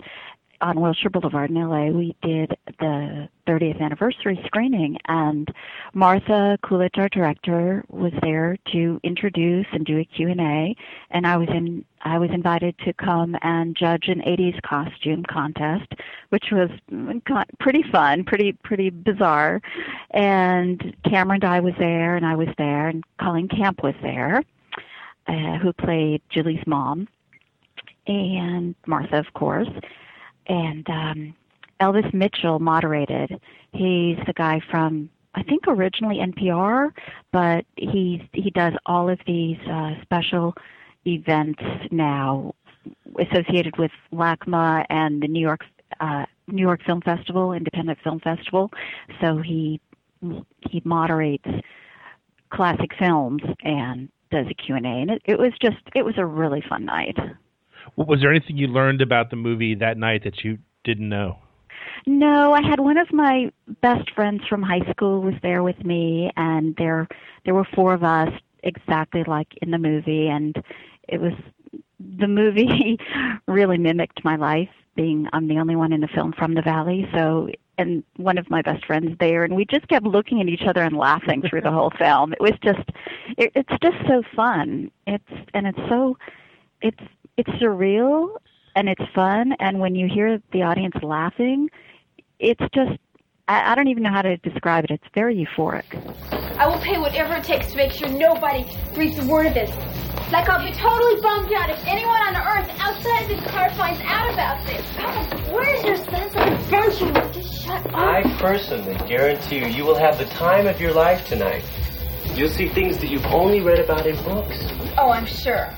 on 0.62 0.80
Wilshire 0.80 1.10
Boulevard 1.10 1.50
in 1.50 1.56
LA. 1.56 1.88
We 1.88 2.16
did 2.22 2.58
the 2.80 3.30
30th 3.48 3.82
anniversary 3.82 4.42
screening, 4.46 4.98
and 5.08 5.52
Martha 5.94 6.58
Coolidge, 6.64 6.98
our 6.98 7.10
director, 7.10 7.84
was 7.90 8.12
there 8.22 8.58
to 8.72 9.00
introduce 9.04 9.66
and 9.72 9.86
do 9.86 10.00
a 10.00 10.06
Q&A, 10.06 10.76
and 11.12 11.28
I 11.28 11.38
was 11.38 11.50
in 11.50 11.86
I 12.04 12.20
was 12.20 12.30
invited 12.30 12.78
to 12.86 12.94
come 12.94 13.36
and 13.42 13.76
judge 13.76 14.08
an 14.08 14.22
80s 14.22 14.62
costume 14.62 15.24
contest, 15.24 15.92
which 16.30 16.46
was 16.52 16.70
pretty 17.60 17.84
fun, 17.92 18.24
pretty 18.24 18.54
pretty 18.54 18.90
bizarre. 18.90 19.62
And 20.12 20.96
Cameron 21.04 21.40
Dye 21.40 21.60
was 21.60 21.74
there, 21.80 22.16
and 22.16 22.26
I 22.26 22.36
was 22.36 22.50
there, 22.58 22.88
and 22.88 23.04
Colleen 23.20 23.48
Camp 23.48 23.84
was 23.84 23.96
there 24.02 24.44
uh, 25.28 25.58
who 25.58 25.74
played 25.74 26.22
Julie's 26.30 26.66
mom, 26.66 27.08
and 28.08 28.76
Martha, 28.86 29.18
of 29.18 29.34
course, 29.34 29.70
and 30.48 30.90
um, 30.90 31.36
Elvis 31.82 32.12
Mitchell 32.14 32.60
moderated. 32.60 33.40
He's 33.72 34.18
the 34.26 34.34
guy 34.36 34.62
from 34.72 35.10
I 35.36 35.44
think 35.44 35.66
originally 35.68 36.18
NPR, 36.18 36.92
but 37.32 37.66
he's 37.76 38.22
he 38.34 38.50
does 38.50 38.74
all 38.86 39.10
of 39.10 39.20
these 39.28 39.60
uh, 39.72 39.92
special 40.02 40.56
events 41.06 41.62
now 41.92 42.56
associated 43.20 43.78
with 43.78 43.92
LACMA 44.12 44.86
and 44.90 45.22
the 45.22 45.28
New 45.28 45.40
York 45.40 45.62
uh, 46.00 46.26
New 46.48 46.62
York 46.62 46.82
Film 46.86 47.02
Festival, 47.02 47.54
Independent 47.54 48.00
Film 48.04 48.20
Festival. 48.20 48.72
So 49.22 49.38
he 49.38 49.80
he 50.62 50.82
moderates 50.84 51.48
classic 52.50 52.92
films 52.98 53.44
and 53.62 54.10
does 54.32 54.48
a 54.50 54.54
Q&A 54.54 54.80
and 54.80 55.12
it, 55.12 55.22
it 55.26 55.38
was 55.38 55.54
just 55.62 55.78
it 55.96 56.04
was 56.04 56.16
a 56.18 56.26
really 56.26 56.64
fun 56.68 56.86
night. 56.86 57.18
Was 57.96 58.20
there 58.22 58.32
anything 58.32 58.58
you 58.58 58.68
learned 58.68 59.02
about 59.02 59.30
the 59.30 59.36
movie 59.36 59.76
that 59.76 59.98
night 59.98 60.24
that 60.24 60.44
you 60.44 60.58
didn't 60.84 61.10
know? 61.10 61.40
No, 62.06 62.54
I 62.54 62.62
had 62.62 62.80
one 62.80 62.98
of 62.98 63.12
my 63.12 63.52
best 63.82 64.12
friends 64.12 64.42
from 64.48 64.64
high 64.64 64.90
school 64.92 65.22
was 65.22 65.34
there 65.42 65.64
with 65.64 65.84
me 65.84 66.32
and 66.38 66.76
there 66.78 67.08
there 67.46 67.54
were 67.54 67.68
four 67.76 67.94
of 67.94 68.04
us 68.04 68.30
exactly 68.64 69.24
like 69.26 69.48
in 69.62 69.72
the 69.72 69.78
movie 69.78 70.28
and 70.28 70.56
it 71.08 71.20
was 71.20 71.34
the 72.20 72.28
movie 72.28 72.98
really 73.48 73.78
mimicked 73.78 74.24
my 74.24 74.36
life 74.36 74.70
being 74.96 75.28
I'm 75.34 75.48
the 75.48 75.60
only 75.60 75.76
one 75.76 75.94
in 75.94 76.02
the 76.02 76.08
film 76.08 76.34
from 76.38 76.54
the 76.54 76.62
valley 76.62 77.08
so 77.14 77.50
and 77.78 78.04
one 78.16 78.38
of 78.38 78.50
my 78.50 78.62
best 78.62 78.86
friends 78.86 79.16
there 79.20 79.44
and 79.44 79.56
we 79.56 79.66
just 79.66 79.88
kept 79.88 80.06
looking 80.06 80.42
at 80.42 80.48
each 80.48 80.64
other 80.68 80.82
and 80.82 80.98
laughing 80.98 81.44
through 81.48 81.62
the 81.62 81.72
whole 81.72 81.92
film 81.98 82.34
it 82.34 82.42
was 82.42 82.54
just 82.64 82.90
it, 83.38 83.52
it's 83.56 83.82
just 83.82 83.98
so 84.08 84.24
fun 84.36 84.92
it's 85.06 85.50
and 85.54 85.68
it's 85.68 85.80
so 85.90 86.18
it's 86.82 87.00
it's 87.38 87.50
surreal 87.62 88.36
and 88.76 88.90
it's 88.90 89.02
fun 89.14 89.54
and 89.60 89.80
when 89.80 89.96
you 89.96 90.08
hear 90.14 90.42
the 90.52 90.64
audience 90.64 90.96
laughing 91.02 91.70
it's 92.40 92.62
just 92.74 93.00
I, 93.48 93.72
I 93.72 93.76
don't 93.76 93.88
even 93.88 94.04
know 94.04 94.12
how 94.12 94.24
to 94.24 94.38
describe 94.38 94.84
it 94.84 94.92
it's 94.92 95.08
very 95.14 95.36
euphoric 95.36 95.86
I 96.58 96.66
will 96.66 96.80
pay 96.80 96.98
whatever 96.98 97.36
it 97.36 97.44
takes 97.44 97.70
to 97.72 97.78
make 97.78 97.92
sure 97.92 98.10
nobody 98.10 98.66
reads 98.96 99.20
a 99.20 99.28
word 99.28 99.46
of 99.46 99.54
this. 99.54 99.70
Like 100.32 100.50
I'll 100.50 100.66
be 100.66 100.74
totally 100.74 101.22
bummed 101.22 101.54
out 101.54 101.70
if 101.70 101.86
anyone 101.86 102.20
on 102.20 102.36
Earth 102.36 102.70
outside 102.80 103.28
this 103.28 103.44
car 103.52 103.70
finds 103.76 104.02
out 104.02 104.34
about 104.34 104.66
this. 104.66 104.84
God, 104.98 105.54
where's 105.54 105.84
your 105.84 105.98
sense 105.98 106.34
of 106.34 106.42
adventure? 106.42 107.32
Just 107.32 107.64
shut 107.64 107.86
up. 107.86 107.96
I 107.96 108.24
personally 108.40 108.96
guarantee 109.08 109.60
you, 109.60 109.68
you 109.68 109.86
will 109.86 110.00
have 110.00 110.18
the 110.18 110.26
time 110.26 110.66
of 110.66 110.82
your 110.82 110.94
life 110.94 111.28
tonight. 111.28 111.64
You'll 112.34 112.50
see 112.50 112.68
things 112.68 112.98
that 112.98 113.12
you've 113.12 113.26
only 113.28 113.62
read 113.62 113.80
about 113.80 114.08
in 114.08 114.16
books. 114.24 114.58
Oh, 114.98 115.12
I'm 115.12 115.28
sure. 115.28 115.70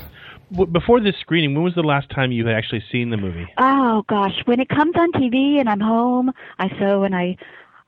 Before 0.72 1.00
this 1.00 1.14
screening, 1.20 1.54
when 1.54 1.62
was 1.62 1.74
the 1.74 1.82
last 1.82 2.10
time 2.10 2.32
you 2.32 2.44
had 2.46 2.56
actually 2.56 2.82
seen 2.90 3.10
the 3.10 3.16
movie? 3.16 3.46
Oh 3.58 4.04
gosh, 4.08 4.34
when 4.46 4.60
it 4.60 4.68
comes 4.68 4.94
on 4.96 5.12
TV 5.12 5.60
and 5.60 5.68
I'm 5.68 5.80
home, 5.80 6.32
I 6.58 6.68
sew 6.78 7.04
and 7.04 7.14
I 7.14 7.36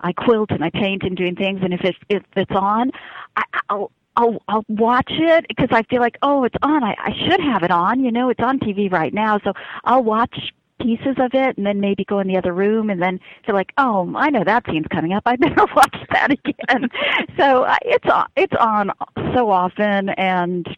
I 0.00 0.12
quilt 0.12 0.50
and 0.50 0.64
I 0.64 0.70
paint 0.70 1.02
and 1.02 1.16
doing 1.16 1.34
things 1.34 1.60
and 1.62 1.74
if 1.74 1.80
it's 1.82 1.98
if 2.08 2.22
it's 2.36 2.52
on, 2.52 2.90
I 3.36 3.42
I'll 3.68 3.90
I'll 4.16 4.42
I'll 4.48 4.64
watch 4.68 5.10
it 5.10 5.46
because 5.48 5.68
I 5.72 5.82
feel 5.84 6.00
like, 6.00 6.18
oh, 6.22 6.44
it's 6.44 6.56
on. 6.62 6.84
I 6.84 6.94
I 6.98 7.12
should 7.26 7.40
have 7.40 7.62
it 7.62 7.70
on, 7.70 8.04
you 8.04 8.12
know, 8.12 8.28
it's 8.28 8.42
on 8.42 8.58
TV 8.58 8.90
right 8.90 9.12
now. 9.12 9.40
So 9.42 9.52
I'll 9.84 10.04
watch 10.04 10.52
pieces 10.80 11.16
of 11.18 11.30
it 11.34 11.56
and 11.56 11.66
then 11.66 11.80
maybe 11.80 12.04
go 12.04 12.18
in 12.18 12.26
the 12.26 12.36
other 12.36 12.52
room 12.52 12.90
and 12.90 13.00
then 13.00 13.20
feel 13.46 13.54
like, 13.54 13.72
oh, 13.78 14.12
I 14.16 14.30
know 14.30 14.42
that 14.44 14.66
scene's 14.66 14.86
coming 14.88 15.12
up. 15.12 15.22
I 15.26 15.36
better 15.36 15.66
watch 15.74 15.96
that 16.10 16.32
again. 16.32 16.90
so 17.36 17.64
uh, 17.64 17.76
it's 17.82 18.06
on 18.08 18.26
it's 18.36 18.54
on 18.58 18.92
so 19.34 19.50
often 19.50 20.10
and 20.10 20.68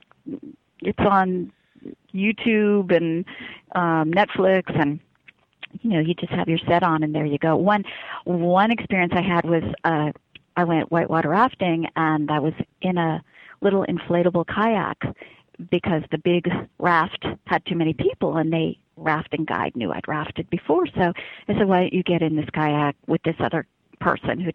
it's 0.80 0.98
on 1.00 1.52
YouTube 2.14 2.94
and 2.94 3.24
um 3.74 4.12
Netflix 4.12 4.78
and 4.80 5.00
you 5.82 5.90
know, 5.90 5.98
you 6.00 6.14
just 6.14 6.32
have 6.32 6.48
your 6.48 6.58
set 6.68 6.84
on 6.84 7.02
and 7.02 7.14
there 7.14 7.24
you 7.26 7.38
go. 7.38 7.56
One 7.56 7.84
one 8.24 8.70
experience 8.70 9.12
I 9.16 9.22
had 9.22 9.44
was 9.44 9.64
uh 9.84 10.12
I 10.56 10.64
went 10.64 10.92
whitewater 10.92 11.30
rafting 11.30 11.88
and 11.96 12.30
I 12.30 12.38
was 12.38 12.54
in 12.80 12.96
a 12.96 13.22
little 13.60 13.84
inflatable 13.88 14.46
kayak 14.46 15.02
because 15.70 16.02
the 16.10 16.18
big 16.18 16.48
raft 16.78 17.24
had 17.46 17.64
too 17.66 17.74
many 17.74 17.92
people 17.92 18.36
and 18.36 18.52
they 18.52 18.78
rafting 18.96 19.44
guide 19.44 19.74
knew 19.74 19.92
I'd 19.92 20.06
rafted 20.06 20.48
before. 20.50 20.86
So 20.86 21.12
I 21.48 21.54
said, 21.54 21.66
Why 21.66 21.80
don't 21.80 21.92
you 21.92 22.02
get 22.02 22.22
in 22.22 22.36
this 22.36 22.48
kayak 22.52 22.94
with 23.06 23.22
this 23.22 23.36
other 23.40 23.66
person 24.00 24.40
who 24.40 24.50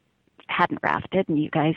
hadn't 0.48 0.80
rafted 0.84 1.28
and 1.30 1.42
you 1.42 1.50
guys 1.50 1.76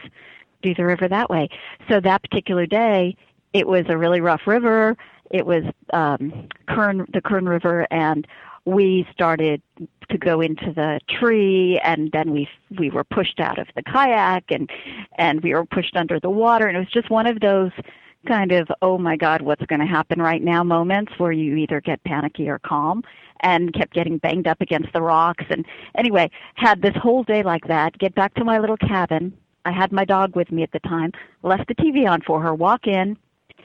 do 0.63 0.75
the 0.75 0.85
river 0.85 1.09
that 1.09 1.29
way. 1.29 1.49
So 1.89 2.01
that 2.01 2.23
particular 2.23 2.67
day 2.67 3.17
it 3.53 3.67
was 3.67 3.85
a 3.89 3.97
really 3.97 4.21
rough 4.21 4.47
river. 4.47 4.97
It 5.31 5.47
was 5.47 5.65
um 5.93 6.49
Kern 6.69 7.07
the 7.13 7.21
Kern 7.21 7.49
River 7.49 7.87
and 7.91 8.27
we 8.65 9.07
started 9.13 9.61
to 10.09 10.19
go 10.19 10.41
into 10.41 10.73
the 10.73 11.01
tree 11.09 11.81
and 11.83 12.11
then 12.13 12.33
we 12.33 12.49
we 12.79 12.91
were 12.91 13.05
pushed 13.05 13.41
out 13.41 13.59
of 13.59 13.67
the 13.75 13.83
kayak 13.83 14.45
and 14.51 14.71
and 15.19 15.43
we 15.43 15.55
were 15.55 15.65
pushed 15.65 15.97
under 15.97 16.21
the 16.21 16.31
water. 16.31 16.67
And 16.67 16.77
it 16.77 16.81
was 16.81 16.91
just 16.91 17.11
one 17.11 17.27
of 17.27 17.41
those 17.41 17.73
kind 18.27 18.53
of 18.53 18.71
oh 18.83 18.99
my 18.99 19.17
god 19.17 19.43
what's 19.43 19.67
going 19.67 19.81
to 19.81 19.87
happen 19.87 20.23
right 20.23 20.43
now 20.43 20.63
moments 20.63 21.13
where 21.19 21.33
you 21.33 21.57
either 21.57 21.81
get 21.81 22.03
panicky 22.05 22.49
or 22.49 22.61
calm 22.61 23.03
and 23.41 23.75
kept 23.75 23.93
getting 23.93 24.19
banged 24.19 24.47
up 24.47 24.61
against 24.61 24.93
the 24.93 25.03
rocks. 25.03 25.45
And 25.51 25.67
anyway 25.97 26.31
had 26.55 26.83
this 26.83 26.95
whole 26.97 27.25
day 27.25 27.43
like 27.43 27.67
that 27.67 27.99
get 27.99 28.15
back 28.15 28.35
to 28.35 28.45
my 28.45 28.59
little 28.59 28.77
cabin. 28.77 29.37
I 29.65 29.73
had 29.73 29.93
my 29.93 30.05
dog 30.05 30.37
with 30.37 30.51
me 30.53 30.63
at 30.63 30.73
the 30.73 30.81
time 30.81 31.13
left 31.43 31.69
the 31.69 31.75
tv 31.75 32.09
on 32.09 32.21
for 32.23 32.41
her 32.41 32.55
walk 32.55 32.87
in 32.87 33.17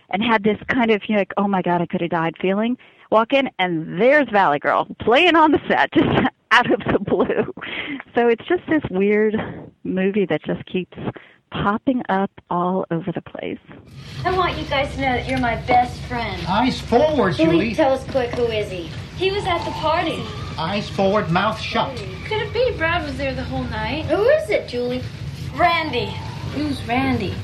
and 0.10 0.24
had 0.24 0.44
this 0.44 0.58
kind 0.68 0.92
of 0.92 1.02
you 1.08 1.16
know 1.16 1.22
like 1.22 1.34
oh 1.38 1.48
my 1.48 1.62
god 1.62 1.82
i 1.82 1.86
could 1.86 2.02
have 2.02 2.10
died 2.10 2.36
feeling 2.42 2.78
walk 3.12 3.34
in 3.34 3.50
and 3.60 4.02
there's 4.02 4.30
Valley 4.30 4.60
Girl 4.60 4.88
playing 5.00 5.36
on 5.36 5.52
the 5.52 5.60
set 5.68 5.92
just 5.94 6.28
out 6.52 6.72
of 6.72 6.80
the 6.92 7.00
blue. 7.00 7.54
So 8.16 8.28
it's 8.28 8.46
just 8.48 8.64
this 8.68 8.84
weird 8.90 9.36
movie 9.84 10.26
that 10.26 10.44
just 10.44 10.66
keeps 10.66 10.98
popping 11.52 12.04
up 12.10 12.32
all 12.50 12.86
over 12.92 13.12
the 13.12 13.22
place. 13.22 13.60
I 14.26 14.36
want 14.36 14.58
you 14.58 14.66
guys 14.66 14.94
to 14.96 15.02
know 15.02 15.14
that 15.14 15.28
you're 15.28 15.40
my 15.40 15.56
best 15.66 16.00
friend. 16.02 16.42
Eyes 16.48 16.80
forward, 16.80 17.36
Julie, 17.36 17.52
Julie. 17.52 17.76
tell 17.76 17.94
us 17.94 18.04
quick, 18.10 18.32
who 18.32 18.46
is 18.46 18.70
he? 18.70 18.90
He 19.18 19.32
was 19.32 19.46
at 19.46 19.64
the 19.64 19.72
party. 19.72 20.22
Eyes 20.58 20.90
forward, 20.90 21.32
mouth 21.32 21.60
shut. 21.60 21.96
Could 22.26 22.42
it 22.42 22.54
be 22.54 22.76
Brad 22.78 23.04
was 23.06 23.18
there 23.18 23.34
the 23.34 23.44
whole 23.44 23.64
night? 23.64 24.06
Who 24.06 24.24
is 24.24 24.50
it, 24.50 24.68
Julie? 24.68 25.02
Randy. 25.56 26.08
Who's 26.54 26.84
Randy? 26.86 27.36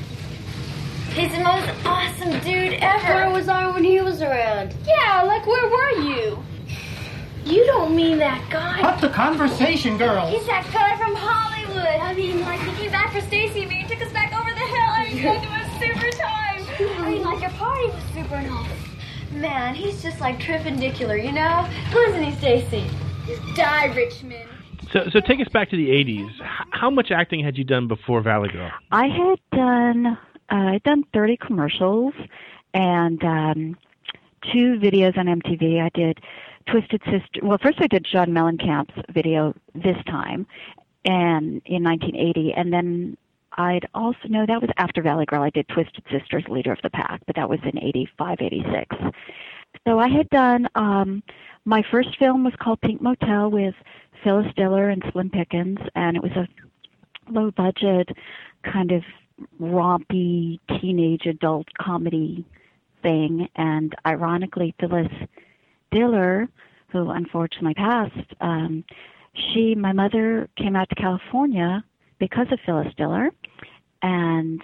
He's 1.14 1.30
the 1.30 1.44
most 1.44 1.70
awesome 1.86 2.40
dude 2.40 2.74
ever. 2.80 3.14
Where 3.14 3.30
was 3.30 3.48
I 3.48 3.70
when 3.70 3.84
he 3.84 4.00
was 4.00 4.20
around? 4.20 4.74
Yeah, 4.84 5.22
like 5.22 5.46
where 5.46 5.70
were 5.70 5.90
you? 6.02 6.42
You 7.44 7.64
don't 7.66 7.94
mean 7.94 8.18
that 8.18 8.44
guy. 8.50 8.80
Cut 8.80 9.00
the 9.00 9.10
conversation, 9.10 9.96
girls. 9.96 10.34
He's 10.34 10.44
that 10.46 10.68
guy 10.72 10.96
from 10.96 11.14
Hollywood. 11.14 12.00
I 12.00 12.14
mean, 12.14 12.40
like 12.40 12.58
he 12.58 12.72
came 12.82 12.90
back 12.90 13.12
for 13.12 13.20
Stacy 13.20 13.60
and 13.60 13.70
me 13.70 13.80
and 13.82 13.88
took 13.88 14.02
us 14.02 14.12
back 14.12 14.32
over 14.32 14.50
the 14.50 14.58
hill. 14.58 14.90
I 14.90 15.04
mean, 15.04 15.18
it 15.24 15.48
was 15.48 15.70
super 15.78 16.10
time. 16.16 17.04
I 17.04 17.08
mean, 17.08 17.22
like 17.22 17.40
your 17.40 17.50
party 17.50 17.86
was 17.86 18.02
super 18.12 18.42
nice. 18.42 19.30
Man, 19.30 19.76
he's 19.76 20.02
just 20.02 20.20
like 20.20 20.40
tripendicular, 20.40 21.22
you 21.22 21.30
know? 21.30 21.62
Who 21.92 22.00
isn't 22.00 22.24
he, 22.24 22.34
Stacy? 22.38 22.90
Die, 23.54 23.94
Richmond. 23.94 24.48
So, 24.92 25.08
so 25.10 25.20
take 25.20 25.40
us 25.40 25.48
back 25.52 25.70
to 25.70 25.76
the 25.76 25.90
'80s. 25.90 26.28
How 26.70 26.90
much 26.90 27.12
acting 27.12 27.44
had 27.44 27.56
you 27.56 27.62
done 27.62 27.86
before 27.86 28.20
Valley 28.20 28.48
Girl? 28.48 28.72
I 28.90 29.06
had 29.06 29.38
done 29.52 30.18
uh, 30.50 30.72
I'd 30.72 30.82
done 30.82 31.04
30 31.12 31.36
commercials 31.38 32.14
and 32.74 33.22
um, 33.24 33.76
two 34.52 34.78
videos 34.78 35.16
on 35.16 35.26
MTV. 35.26 35.80
I 35.80 35.90
did 35.94 36.18
Twisted 36.70 37.02
Sister. 37.04 37.40
Well, 37.42 37.58
first 37.62 37.78
I 37.80 37.86
did 37.86 38.06
John 38.10 38.28
Mellencamp's 38.28 38.94
video 39.12 39.54
this 39.74 39.96
time, 40.06 40.46
and 41.04 41.62
in 41.66 41.82
1980, 41.82 42.54
and 42.54 42.72
then 42.72 43.16
I'd 43.56 43.86
also 43.94 44.18
no, 44.28 44.46
that 44.46 44.60
was 44.60 44.70
after 44.76 45.02
Valley 45.02 45.26
Girl. 45.26 45.42
I 45.42 45.50
did 45.50 45.68
Twisted 45.68 46.04
Sisters, 46.10 46.44
Leader 46.48 46.72
of 46.72 46.82
the 46.82 46.90
Pack, 46.90 47.20
but 47.26 47.36
that 47.36 47.48
was 47.48 47.60
in 47.64 47.78
85, 47.78 48.38
86. 48.40 48.96
So 49.86 49.98
I 49.98 50.08
had 50.08 50.28
done 50.30 50.68
um, 50.74 51.22
my 51.64 51.82
first 51.90 52.18
film 52.18 52.44
was 52.44 52.54
called 52.60 52.80
Pink 52.80 53.00
Motel 53.00 53.50
with 53.50 53.74
Phyllis 54.22 54.52
Diller 54.56 54.90
and 54.90 55.02
Slim 55.12 55.30
Pickens, 55.30 55.78
and 55.94 56.16
it 56.16 56.22
was 56.22 56.32
a 56.32 56.48
low 57.30 57.50
budget 57.50 58.08
kind 58.62 58.92
of 58.92 59.02
rompy 59.60 60.60
teenage 60.80 61.26
adult 61.26 61.66
comedy 61.80 62.44
thing. 63.02 63.48
And 63.56 63.94
ironically, 64.06 64.74
Phyllis 64.80 65.12
Diller, 65.90 66.48
who 66.88 67.10
unfortunately 67.10 67.74
passed, 67.74 68.34
um, 68.40 68.84
she, 69.34 69.74
my 69.74 69.92
mother 69.92 70.48
came 70.56 70.76
out 70.76 70.88
to 70.90 70.94
California 70.94 71.84
because 72.18 72.46
of 72.52 72.58
Phyllis 72.64 72.94
Diller, 72.96 73.30
and 74.02 74.62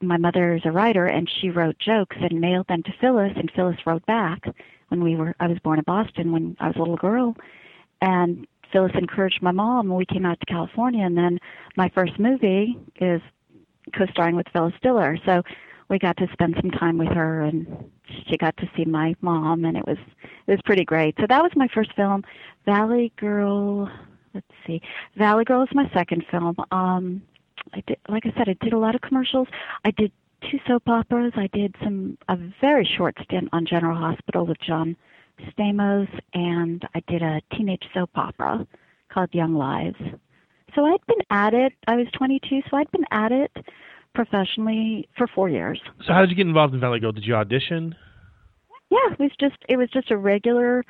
my 0.00 0.16
mother 0.16 0.54
is 0.54 0.62
a 0.64 0.72
writer, 0.72 1.06
and 1.06 1.30
she 1.40 1.50
wrote 1.50 1.78
jokes 1.78 2.16
and 2.20 2.40
mailed 2.40 2.66
them 2.68 2.82
to 2.82 2.92
Phyllis, 3.00 3.32
and 3.36 3.50
Phyllis 3.54 3.76
wrote 3.86 4.04
back 4.06 4.44
when 4.88 5.02
we 5.02 5.16
were. 5.16 5.34
I 5.40 5.46
was 5.46 5.58
born 5.58 5.78
in 5.78 5.84
Boston 5.84 6.32
when 6.32 6.56
I 6.60 6.68
was 6.68 6.76
a 6.76 6.80
little 6.80 6.96
girl, 6.96 7.36
and 8.00 8.46
Phyllis 8.72 8.92
encouraged 8.94 9.42
my 9.42 9.52
mom, 9.52 9.88
and 9.88 9.96
we 9.96 10.06
came 10.06 10.26
out 10.26 10.40
to 10.40 10.46
California, 10.46 11.04
and 11.04 11.16
then 11.16 11.38
my 11.76 11.90
first 11.90 12.18
movie 12.18 12.78
is 13.00 13.20
co-starring 13.94 14.36
with 14.36 14.46
Phyllis 14.52 14.74
Diller. 14.82 15.18
So 15.24 15.42
we 15.88 15.98
got 15.98 16.16
to 16.16 16.26
spend 16.32 16.56
some 16.60 16.70
time 16.70 16.98
with 16.98 17.08
her, 17.08 17.42
and 17.42 17.66
she 18.28 18.36
got 18.36 18.56
to 18.58 18.68
see 18.76 18.84
my 18.84 19.14
mom, 19.20 19.64
and 19.64 19.76
it 19.76 19.86
was 19.86 19.98
it 20.46 20.50
was 20.50 20.60
pretty 20.64 20.84
great. 20.84 21.14
So 21.20 21.26
that 21.28 21.42
was 21.42 21.52
my 21.54 21.68
first 21.72 21.94
film. 21.94 22.24
Valley 22.64 23.12
Girl. 23.16 23.90
Let's 24.34 24.46
see. 24.66 24.82
Valley 25.16 25.44
Girl 25.44 25.62
is 25.62 25.68
my 25.72 25.90
second 25.94 26.24
film. 26.30 26.56
Um, 26.70 27.22
I 27.72 27.82
did, 27.86 27.98
like 28.08 28.26
I 28.26 28.32
said, 28.36 28.48
I 28.48 28.56
did 28.64 28.72
a 28.72 28.78
lot 28.78 28.94
of 28.94 29.00
commercials. 29.00 29.48
I 29.84 29.90
did 29.92 30.12
two 30.50 30.58
soap 30.66 30.88
operas. 30.88 31.32
I 31.36 31.48
did 31.52 31.74
some 31.82 32.18
a 32.28 32.36
very 32.60 32.88
short 32.96 33.16
stint 33.22 33.48
on 33.52 33.66
General 33.66 33.96
Hospital 33.96 34.46
with 34.46 34.58
John 34.60 34.96
Stamos, 35.50 36.08
and 36.34 36.86
I 36.94 37.02
did 37.08 37.22
a 37.22 37.40
teenage 37.56 37.84
soap 37.94 38.10
opera 38.14 38.66
called 39.08 39.30
Young 39.32 39.54
Lives. 39.54 39.96
So 40.76 40.84
I'd 40.84 41.04
been 41.08 41.16
at 41.30 41.54
it. 41.54 41.72
I 41.88 41.96
was 41.96 42.06
22, 42.16 42.60
so 42.70 42.76
I'd 42.76 42.90
been 42.92 43.06
at 43.10 43.32
it 43.32 43.50
professionally 44.14 45.08
for 45.16 45.26
four 45.26 45.48
years. 45.48 45.80
So 46.06 46.12
how 46.12 46.20
did 46.20 46.30
you 46.30 46.36
get 46.36 46.46
involved 46.46 46.74
in 46.74 46.80
Valley 46.80 47.00
Girl? 47.00 47.12
Did 47.12 47.24
you 47.24 47.34
audition? 47.34 47.94
Yeah, 48.90 49.12
it 49.12 49.18
was 49.18 49.32
just 49.40 49.56
it 49.68 49.76
was 49.76 49.88
just 49.90 50.10
a 50.10 50.16
regular 50.16 50.84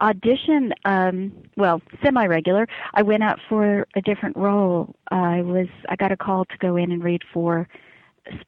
audition. 0.00 0.72
Um, 0.84 1.32
well, 1.56 1.80
semi-regular. 2.04 2.66
I 2.94 3.02
went 3.02 3.22
out 3.22 3.38
for 3.48 3.86
a 3.96 4.02
different 4.02 4.36
role. 4.36 4.94
I 5.10 5.42
was 5.42 5.68
I 5.88 5.96
got 5.96 6.12
a 6.12 6.16
call 6.16 6.44
to 6.44 6.58
go 6.58 6.76
in 6.76 6.92
and 6.92 7.02
read 7.02 7.22
for 7.32 7.68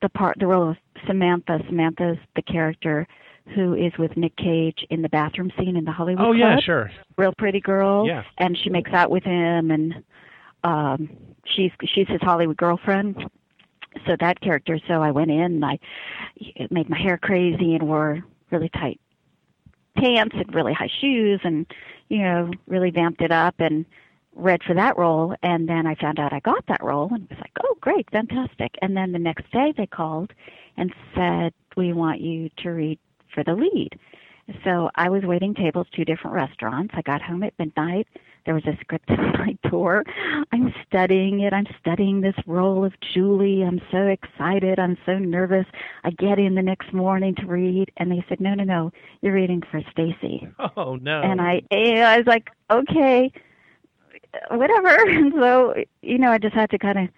the 0.02 0.08
part 0.10 0.36
the 0.38 0.46
role 0.46 0.70
of 0.70 0.76
Samantha. 1.06 1.60
Samantha's 1.66 2.18
the 2.36 2.42
character 2.42 3.06
who 3.54 3.74
is 3.74 3.92
with 3.98 4.16
Nick 4.16 4.36
Cage 4.36 4.86
in 4.90 5.02
the 5.02 5.08
bathroom 5.08 5.50
scene 5.58 5.76
in 5.76 5.84
the 5.84 5.92
Hollywood 5.92 6.24
Oh 6.24 6.32
yeah, 6.32 6.60
sure. 6.60 6.90
Real 7.16 7.32
pretty 7.38 7.60
girl. 7.60 8.06
Yeah. 8.06 8.22
And 8.38 8.56
she 8.62 8.70
makes 8.70 8.92
out 8.92 9.10
with 9.10 9.24
him 9.24 9.70
and 9.70 10.04
um 10.64 11.08
she's 11.44 11.72
she's 11.84 12.08
his 12.08 12.20
Hollywood 12.22 12.56
girlfriend. 12.56 13.24
So 14.06 14.16
that 14.20 14.40
character, 14.40 14.78
so 14.86 15.02
I 15.02 15.10
went 15.10 15.32
in 15.32 15.40
and 15.40 15.64
I 15.64 15.78
made 16.70 16.88
my 16.88 16.98
hair 16.98 17.18
crazy 17.18 17.74
and 17.74 17.88
wore 17.88 18.22
really 18.50 18.68
tight 18.68 19.00
pants 19.96 20.34
and 20.38 20.54
really 20.54 20.72
high 20.72 20.90
shoes 21.00 21.40
and 21.42 21.66
you 22.08 22.22
know 22.22 22.50
really 22.68 22.90
vamped 22.90 23.20
it 23.20 23.32
up 23.32 23.56
and 23.58 23.84
read 24.36 24.62
for 24.62 24.74
that 24.74 24.96
role 24.96 25.34
and 25.42 25.68
then 25.68 25.86
I 25.88 25.96
found 25.96 26.20
out 26.20 26.32
I 26.32 26.38
got 26.40 26.64
that 26.68 26.82
role 26.82 27.12
and 27.12 27.28
was 27.28 27.38
like, 27.40 27.52
"Oh, 27.64 27.76
great, 27.80 28.08
fantastic." 28.10 28.76
And 28.80 28.96
then 28.96 29.12
the 29.12 29.18
next 29.18 29.50
day 29.50 29.72
they 29.76 29.86
called 29.86 30.32
and 30.76 30.94
said, 31.14 31.52
"We 31.76 31.92
want 31.92 32.20
you 32.20 32.48
to 32.58 32.70
read 32.70 32.98
for 33.34 33.42
the 33.42 33.54
lead." 33.54 33.98
So 34.64 34.90
I 34.94 35.08
was 35.08 35.22
waiting 35.24 35.54
tables 35.54 35.86
two 35.92 36.04
different 36.04 36.34
restaurants. 36.34 36.94
I 36.96 37.02
got 37.02 37.22
home 37.22 37.42
at 37.42 37.58
midnight. 37.58 38.06
There 38.44 38.54
was 38.54 38.66
a 38.66 38.76
script 38.80 39.10
on 39.10 39.32
my 39.38 39.56
door. 39.68 40.02
I'm 40.52 40.72
studying 40.86 41.40
it. 41.40 41.52
I'm 41.52 41.66
studying 41.80 42.20
this 42.20 42.34
role 42.46 42.84
of 42.84 42.92
Julie. 43.00 43.62
I'm 43.62 43.80
so 43.90 44.06
excited. 44.06 44.78
I'm 44.78 44.96
so 45.06 45.18
nervous. 45.18 45.66
I 46.04 46.10
get 46.10 46.38
in 46.38 46.54
the 46.54 46.62
next 46.62 46.92
morning 46.92 47.34
to 47.36 47.46
read 47.46 47.90
and 47.96 48.10
they 48.10 48.24
said, 48.28 48.40
"No, 48.40 48.54
no, 48.54 48.64
no. 48.64 48.92
You're 49.20 49.34
reading 49.34 49.62
for 49.70 49.80
Stacy." 49.90 50.48
Oh 50.76 50.96
no! 50.96 51.20
And 51.22 51.40
I, 51.40 51.62
eh, 51.70 52.00
I 52.00 52.16
was 52.18 52.26
like, 52.26 52.50
"Okay, 52.70 53.32
whatever." 54.50 54.96
And 55.10 55.32
so, 55.34 55.74
you 56.02 56.18
know, 56.18 56.30
I 56.30 56.38
just 56.38 56.54
had 56.54 56.70
to 56.70 56.78
kind 56.78 56.98
of 56.98 57.08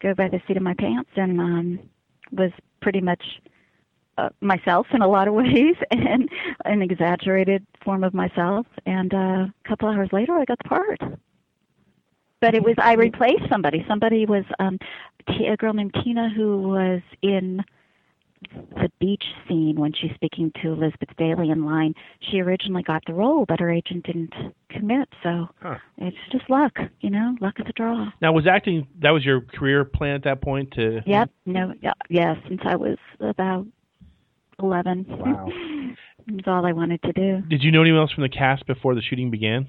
go 0.00 0.14
by 0.14 0.28
the 0.28 0.40
seat 0.46 0.56
of 0.56 0.62
my 0.62 0.74
pants 0.74 1.10
and 1.16 1.40
um 1.40 1.78
was 2.32 2.50
pretty 2.80 3.00
much 3.00 3.22
uh, 4.18 4.28
myself 4.40 4.86
in 4.92 5.02
a 5.02 5.08
lot 5.08 5.28
of 5.28 5.34
ways 5.42 5.76
and 5.90 6.28
an 6.64 6.82
exaggerated 6.82 7.66
form 7.84 8.04
of 8.04 8.14
myself 8.14 8.66
and 8.86 9.12
uh, 9.14 9.16
a 9.16 9.52
couple 9.66 9.88
hours 9.88 10.08
later 10.12 10.34
I 10.34 10.44
got 10.44 10.58
the 10.58 10.68
part 10.68 10.98
but 12.40 12.54
it 12.54 12.62
was 12.62 12.74
I 12.78 12.94
replaced 12.94 13.48
somebody 13.48 13.84
somebody 13.88 14.26
was 14.26 14.44
um 14.58 14.78
T- 15.28 15.46
a 15.46 15.56
girl 15.56 15.72
named 15.72 15.94
Tina 16.02 16.28
who 16.28 16.62
was 16.62 17.00
in 17.22 17.62
the 18.74 18.90
beach 18.98 19.22
scene 19.46 19.76
when 19.78 19.92
she's 19.92 20.10
speaking 20.16 20.50
to 20.60 20.72
Elizabeth 20.72 21.10
Daly 21.16 21.50
in 21.50 21.64
line 21.64 21.94
she 22.20 22.40
originally 22.40 22.82
got 22.82 23.02
the 23.06 23.14
role 23.14 23.44
but 23.46 23.60
her 23.60 23.70
agent 23.70 24.04
didn't 24.04 24.34
commit 24.68 25.08
so 25.22 25.48
Huh. 25.62 25.78
it's 25.98 26.16
just 26.32 26.50
luck 26.50 26.76
you 27.00 27.10
know 27.10 27.36
luck 27.40 27.58
of 27.60 27.66
the 27.66 27.72
draw 27.72 28.10
Now, 28.20 28.32
was 28.32 28.46
acting 28.48 28.88
that 29.00 29.10
was 29.10 29.24
your 29.24 29.42
career 29.42 29.84
plan 29.84 30.16
at 30.16 30.24
that 30.24 30.42
point? 30.42 30.72
To 30.72 31.00
Yep. 31.06 31.30
No. 31.46 31.74
Yeah, 31.80 31.92
yes. 32.08 32.36
Since 32.48 32.62
I 32.64 32.74
was 32.76 32.98
about 33.20 33.66
eleven. 34.62 35.04
Wow. 35.08 35.48
That's 36.26 36.46
all 36.46 36.64
I 36.64 36.72
wanted 36.72 37.02
to 37.02 37.12
do. 37.12 37.42
Did 37.48 37.62
you 37.62 37.72
know 37.72 37.82
anyone 37.82 38.00
else 38.00 38.12
from 38.12 38.22
the 38.22 38.28
cast 38.28 38.66
before 38.66 38.94
the 38.94 39.02
shooting 39.02 39.30
began? 39.30 39.66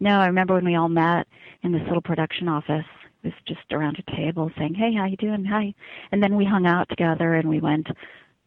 No, 0.00 0.20
I 0.20 0.26
remember 0.26 0.54
when 0.54 0.64
we 0.64 0.76
all 0.76 0.88
met 0.88 1.26
in 1.62 1.72
this 1.72 1.82
little 1.86 2.02
production 2.02 2.48
office. 2.48 2.84
It 3.22 3.28
was 3.28 3.32
just 3.46 3.72
around 3.72 3.98
a 3.98 4.16
table 4.16 4.50
saying, 4.56 4.74
"Hey, 4.74 4.94
how 4.94 5.04
you 5.04 5.16
doing? 5.16 5.44
Hi," 5.44 5.74
and 6.12 6.22
then 6.22 6.36
we 6.36 6.44
hung 6.44 6.66
out 6.66 6.88
together 6.88 7.34
and 7.34 7.48
we 7.48 7.60
went 7.60 7.88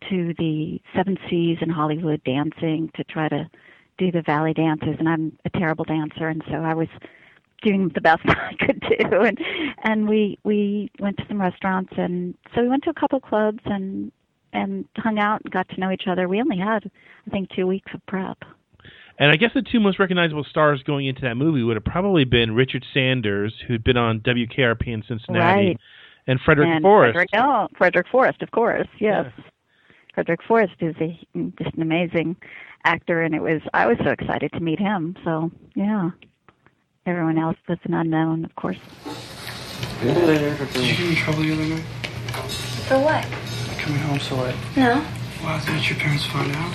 to 0.10 0.34
the 0.38 0.82
Seven 0.96 1.18
Seas 1.30 1.58
in 1.62 1.70
Hollywood 1.70 2.24
dancing 2.24 2.90
to 2.96 3.04
try 3.04 3.30
to 3.30 3.50
do 3.98 4.12
the 4.12 4.22
valley 4.22 4.54
dances. 4.54 4.96
And 5.00 5.08
I'm 5.08 5.38
a 5.46 5.50
terrible 5.52 5.86
dancer, 5.86 6.28
and 6.28 6.44
so 6.50 6.56
I 6.56 6.74
was 6.74 6.88
doing 7.62 7.90
the 7.94 8.02
best 8.02 8.24
I 8.28 8.54
could 8.60 8.80
do. 8.82 9.22
And 9.22 9.40
and 9.84 10.10
we 10.10 10.40
we 10.44 10.90
went 11.00 11.18
to 11.18 11.26
some 11.28 11.40
restaurants, 11.40 11.94
and 11.98 12.36
so 12.54 12.62
we 12.62 12.70
went 12.70 12.84
to 12.84 12.90
a 12.90 13.00
couple 13.00 13.20
clubs 13.20 13.62
and 13.66 14.12
and 14.54 14.86
hung 14.98 15.20
out 15.20 15.42
and 15.44 15.52
got 15.52 15.68
to 15.70 15.80
know 15.80 15.92
each 15.92 16.04
other. 16.08 16.28
We 16.28 16.40
only 16.40 16.58
had, 16.58 16.90
I 17.28 17.30
think, 17.30 17.50
two 17.56 17.68
weeks 17.68 17.92
of 17.94 18.06
prep. 18.06 18.38
And 19.20 19.32
I 19.32 19.36
guess 19.36 19.52
the 19.54 19.62
two 19.62 19.80
most 19.80 20.00
recognizable 20.00 20.44
stars 20.44 20.82
going 20.84 21.08
into 21.08 21.22
that 21.22 21.36
movie 21.36 21.62
would 21.64 21.76
have 21.76 21.86
probably 21.86 22.24
been 22.24 22.56
Richard 22.56 22.84
Sanders, 22.94 23.54
who'd 23.68 23.84
been 23.84 23.98
on 23.98 24.22
WKRP 24.22 24.88
in 24.88 25.04
Cincinnati, 25.08 25.68
Right. 25.68 25.80
and 26.28 26.40
Frederick 26.44 26.70
and 26.70 26.82
Forrest. 26.82 27.14
Frederick, 27.14 27.30
oh, 27.36 27.68
Frederick 27.78 28.08
Forrest, 28.12 28.42
of 28.42 28.52
course. 28.52 28.88
Yes. 29.00 29.32
Frederick 30.16 30.42
Forrest 30.48 30.74
is 30.80 30.96
a, 31.00 31.20
just 31.62 31.76
an 31.76 31.82
amazing 31.82 32.36
actor, 32.86 33.22
and 33.22 33.34
it 33.36 33.42
was 33.42 33.62
I 33.74 33.88
was 33.88 33.98
so 34.04 34.10
excited 34.12 34.52
to 34.54 34.60
meet 34.60 34.80
him. 34.80 35.16
So 35.24 35.52
yeah, 35.76 36.10
everyone 37.06 37.38
else 37.38 37.58
was 37.68 37.80
an 37.84 37.94
unknown, 37.94 38.46
of 38.46 38.56
course. 38.56 38.78
Did 40.02 40.18
you 40.18 40.96
get 40.96 41.00
in 41.00 41.16
trouble 41.16 41.44
the 41.44 41.54
other 41.54 41.66
night? 41.66 41.84
For 42.88 43.00
what? 43.00 43.26
Coming 43.84 44.00
home 44.00 44.20
so 44.22 44.36
late. 44.38 44.56
No. 44.78 45.06
Wow, 45.44 45.60
did 45.66 45.90
your 45.90 46.00
parents 46.00 46.26
find 46.28 46.50
out? 46.56 46.74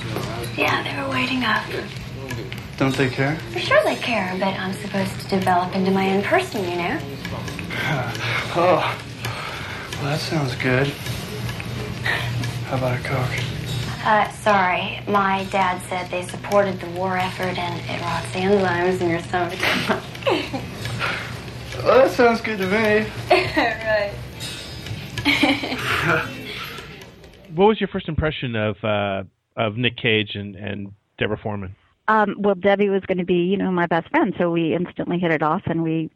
Yeah, 0.58 0.82
they 0.82 0.94
were 1.02 1.08
waiting 1.08 1.42
up. 1.42 1.64
Don't 2.76 2.94
they 2.94 3.08
care? 3.08 3.36
For 3.50 3.60
sure 3.60 3.82
they 3.84 3.96
care, 3.96 4.36
but 4.38 4.48
I'm 4.48 4.74
supposed 4.74 5.18
to 5.20 5.28
develop 5.28 5.74
into 5.74 5.90
my 5.90 6.14
own 6.14 6.22
person, 6.22 6.68
you 6.68 6.76
know? 6.76 7.00
Oh, 8.60 8.98
well, 9.94 10.04
that 10.04 10.20
sounds 10.20 10.54
good. 10.56 10.88
How 12.66 12.76
about 12.76 12.98
a 12.98 13.02
Coke? 13.02 13.42
Uh, 14.04 14.30
sorry. 14.32 15.00
My 15.08 15.44
dad 15.50 15.80
said 15.88 16.10
they 16.10 16.26
supported 16.26 16.78
the 16.78 16.88
war 16.88 17.16
effort 17.16 17.56
and 17.56 17.80
it 17.88 18.02
rots 18.02 18.30
the 18.32 18.40
enzymes 18.40 19.00
in 19.00 19.08
your 19.08 19.20
stomach. 19.20 19.58
Well, 21.82 21.98
that 22.02 22.10
sounds 22.10 22.40
good 22.42 22.58
to 22.58 22.66
me. 22.66 23.06
right. 25.24 26.28
What 27.58 27.66
was 27.66 27.80
your 27.80 27.88
first 27.88 28.08
impression 28.08 28.54
of 28.54 28.76
uh, 28.84 29.24
of 29.56 29.76
Nick 29.76 29.96
Cage 29.96 30.36
and, 30.36 30.54
and 30.54 30.92
Deborah 31.18 31.36
Foreman? 31.42 31.74
Um, 32.06 32.36
well, 32.38 32.54
Debbie 32.54 32.88
was 32.88 33.02
going 33.06 33.18
to 33.18 33.24
be, 33.24 33.34
you 33.34 33.56
know, 33.56 33.72
my 33.72 33.86
best 33.86 34.08
friend, 34.10 34.32
so 34.38 34.48
we 34.52 34.74
instantly 34.74 35.18
hit 35.18 35.32
it 35.32 35.42
off, 35.42 35.62
and 35.66 35.82
we 35.82 36.08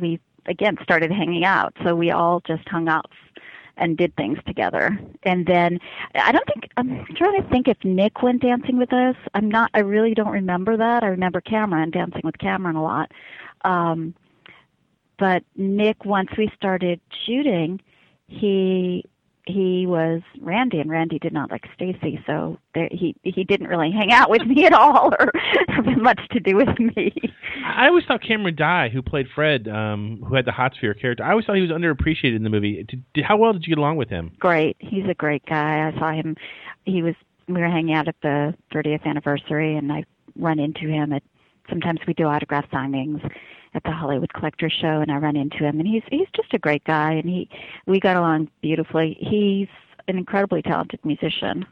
we 0.00 0.18
again 0.46 0.78
started 0.82 1.12
hanging 1.12 1.44
out. 1.44 1.76
So 1.84 1.94
we 1.94 2.10
all 2.12 2.40
just 2.46 2.66
hung 2.66 2.88
out 2.88 3.04
and 3.76 3.98
did 3.98 4.16
things 4.16 4.38
together. 4.46 4.98
And 5.24 5.44
then 5.44 5.80
I 6.14 6.32
don't 6.32 6.46
think 6.46 6.70
I'm 6.78 7.04
trying 7.14 7.42
to 7.42 7.48
think 7.50 7.68
if 7.68 7.76
Nick 7.84 8.22
went 8.22 8.40
dancing 8.40 8.78
with 8.78 8.94
us. 8.94 9.16
I'm 9.34 9.50
not. 9.50 9.70
I 9.74 9.80
really 9.80 10.14
don't 10.14 10.32
remember 10.32 10.78
that. 10.78 11.02
I 11.02 11.08
remember 11.08 11.42
Cameron 11.42 11.90
dancing 11.90 12.22
with 12.24 12.38
Cameron 12.38 12.74
a 12.74 12.82
lot. 12.82 13.12
Um, 13.66 14.14
but 15.18 15.42
Nick, 15.56 16.06
once 16.06 16.30
we 16.38 16.50
started 16.56 17.00
shooting, 17.26 17.82
he 18.28 19.04
he 19.46 19.86
was 19.86 20.22
Randy, 20.40 20.80
and 20.80 20.90
Randy 20.90 21.20
did 21.20 21.32
not 21.32 21.52
like 21.52 21.64
Stacy, 21.74 22.20
so 22.26 22.58
there, 22.74 22.88
he 22.90 23.14
he 23.22 23.44
didn't 23.44 23.68
really 23.68 23.92
hang 23.92 24.12
out 24.12 24.28
with 24.28 24.42
me 24.46 24.66
at 24.66 24.72
all, 24.72 25.12
or 25.18 25.30
have 25.68 25.86
much 25.98 26.20
to 26.32 26.40
do 26.40 26.56
with 26.56 26.78
me. 26.78 27.14
I 27.64 27.86
always 27.86 28.04
thought 28.04 28.22
Cameron 28.22 28.56
Dye, 28.56 28.88
who 28.88 29.02
played 29.02 29.26
Fred, 29.34 29.68
um, 29.68 30.22
who 30.26 30.34
had 30.34 30.44
the 30.44 30.52
Hot 30.52 30.74
Sphere 30.74 30.94
character, 30.94 31.24
I 31.24 31.30
always 31.30 31.46
thought 31.46 31.56
he 31.56 31.62
was 31.62 31.70
underappreciated 31.70 32.34
in 32.34 32.42
the 32.42 32.50
movie. 32.50 32.82
Did, 32.82 33.04
did, 33.14 33.24
how 33.24 33.36
well 33.36 33.52
did 33.52 33.62
you 33.62 33.74
get 33.74 33.78
along 33.78 33.96
with 33.96 34.08
him? 34.08 34.32
Great, 34.40 34.76
he's 34.80 35.04
a 35.08 35.14
great 35.14 35.46
guy. 35.46 35.88
I 35.88 35.98
saw 35.98 36.12
him. 36.12 36.36
He 36.84 37.02
was 37.02 37.14
we 37.48 37.60
were 37.60 37.68
hanging 37.68 37.94
out 37.94 38.08
at 38.08 38.16
the 38.22 38.52
30th 38.74 39.04
anniversary, 39.06 39.76
and 39.76 39.92
I 39.92 40.04
run 40.36 40.58
into 40.58 40.88
him 40.88 41.12
at. 41.12 41.22
Sometimes 41.68 41.98
we 42.06 42.14
do 42.14 42.26
autograph 42.26 42.70
signings 42.70 43.28
at 43.76 43.84
the 43.84 43.92
Hollywood 43.92 44.32
Collector 44.32 44.70
Show, 44.70 45.00
and 45.00 45.12
I 45.12 45.16
run 45.16 45.36
into 45.36 45.58
him, 45.58 45.78
and 45.78 45.86
he's 45.86 46.02
he's 46.10 46.28
just 46.34 46.52
a 46.54 46.58
great 46.58 46.82
guy, 46.84 47.12
and 47.12 47.28
he 47.28 47.48
we 47.86 48.00
got 48.00 48.16
along 48.16 48.48
beautifully. 48.62 49.16
He's 49.20 49.68
an 50.08 50.18
incredibly 50.18 50.62
talented 50.62 51.04
musician, 51.04 51.66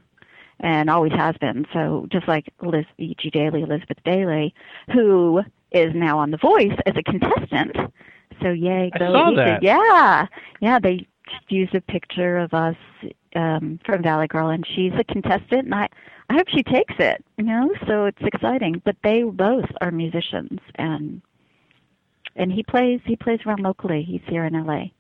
and 0.61 0.91
always 0.91 1.13
has 1.13 1.37
been. 1.39 1.67
So 1.73 2.07
just 2.13 2.29
like 2.29 2.53
Liz, 2.63 2.85
E.G. 2.99 3.31
Daly, 3.31 3.63
Elizabeth 3.63 3.99
Daly, 4.05 4.55
who 4.93 5.43
is 5.73 5.93
now 5.95 6.19
on 6.19 6.31
The 6.31 6.37
Voice 6.37 6.77
as 6.87 6.95
a 6.97 7.03
contestant. 7.03 7.77
So 8.43 8.51
yay, 8.51 8.91
I 8.95 8.99
saw 8.99 9.33
that. 9.37 9.63
Yeah, 9.63 10.27
yeah. 10.61 10.79
They 10.79 11.07
just 11.29 11.51
used 11.51 11.75
a 11.75 11.81
picture 11.81 12.39
of 12.39 12.53
us 12.53 12.77
um, 13.35 13.81
from 13.85 14.03
Valley 14.03 14.27
Girl, 14.27 14.49
and 14.51 14.67
she's 14.67 14.93
a 14.99 15.05
contestant, 15.05 15.65
and 15.67 15.75
I 15.75 15.89
I 16.29 16.35
hope 16.35 16.49
she 16.49 16.63
takes 16.63 16.95
it. 16.99 17.25
You 17.39 17.45
know, 17.45 17.71
so 17.87 18.05
it's 18.05 18.23
exciting. 18.23 18.83
But 18.85 18.97
they 19.03 19.23
both 19.23 19.71
are 19.81 19.91
musicians, 19.91 20.61
and 20.77 21.23
and 22.37 22.53
he 22.53 22.63
plays 22.63 23.01
he 23.05 23.17
plays 23.17 23.41
around 23.47 23.61
locally. 23.61 24.03
He's 24.03 24.23
here 24.27 24.45
in 24.45 24.55
L.A. 24.55 24.93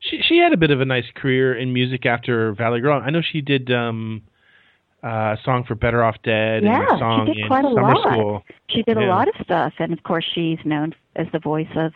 She 0.00 0.20
she 0.22 0.38
had 0.38 0.52
a 0.52 0.56
bit 0.56 0.70
of 0.70 0.80
a 0.80 0.84
nice 0.84 1.10
career 1.14 1.54
in 1.54 1.72
music 1.72 2.06
after 2.06 2.52
Valley 2.54 2.80
Girl. 2.80 3.00
I 3.04 3.10
know 3.10 3.20
she 3.22 3.40
did 3.40 3.70
um, 3.70 4.22
uh, 5.02 5.08
a 5.08 5.38
song 5.44 5.64
for 5.66 5.74
Better 5.74 6.02
Off 6.02 6.16
Dead 6.22 6.62
and 6.62 6.66
Yeah, 6.66 6.96
a 6.96 6.98
song 6.98 7.26
she 7.26 7.34
did 7.34 7.42
in 7.42 7.48
quite 7.48 7.64
a 7.64 7.68
Summer 7.68 7.94
lot. 7.94 8.12
School. 8.12 8.42
She 8.68 8.82
did 8.82 8.96
a 8.96 9.06
lot 9.06 9.28
of 9.28 9.34
stuff, 9.42 9.72
and 9.78 9.92
of 9.92 10.02
course, 10.02 10.24
she's 10.34 10.58
known 10.64 10.94
as 11.16 11.26
the 11.32 11.38
voice 11.38 11.68
of 11.76 11.92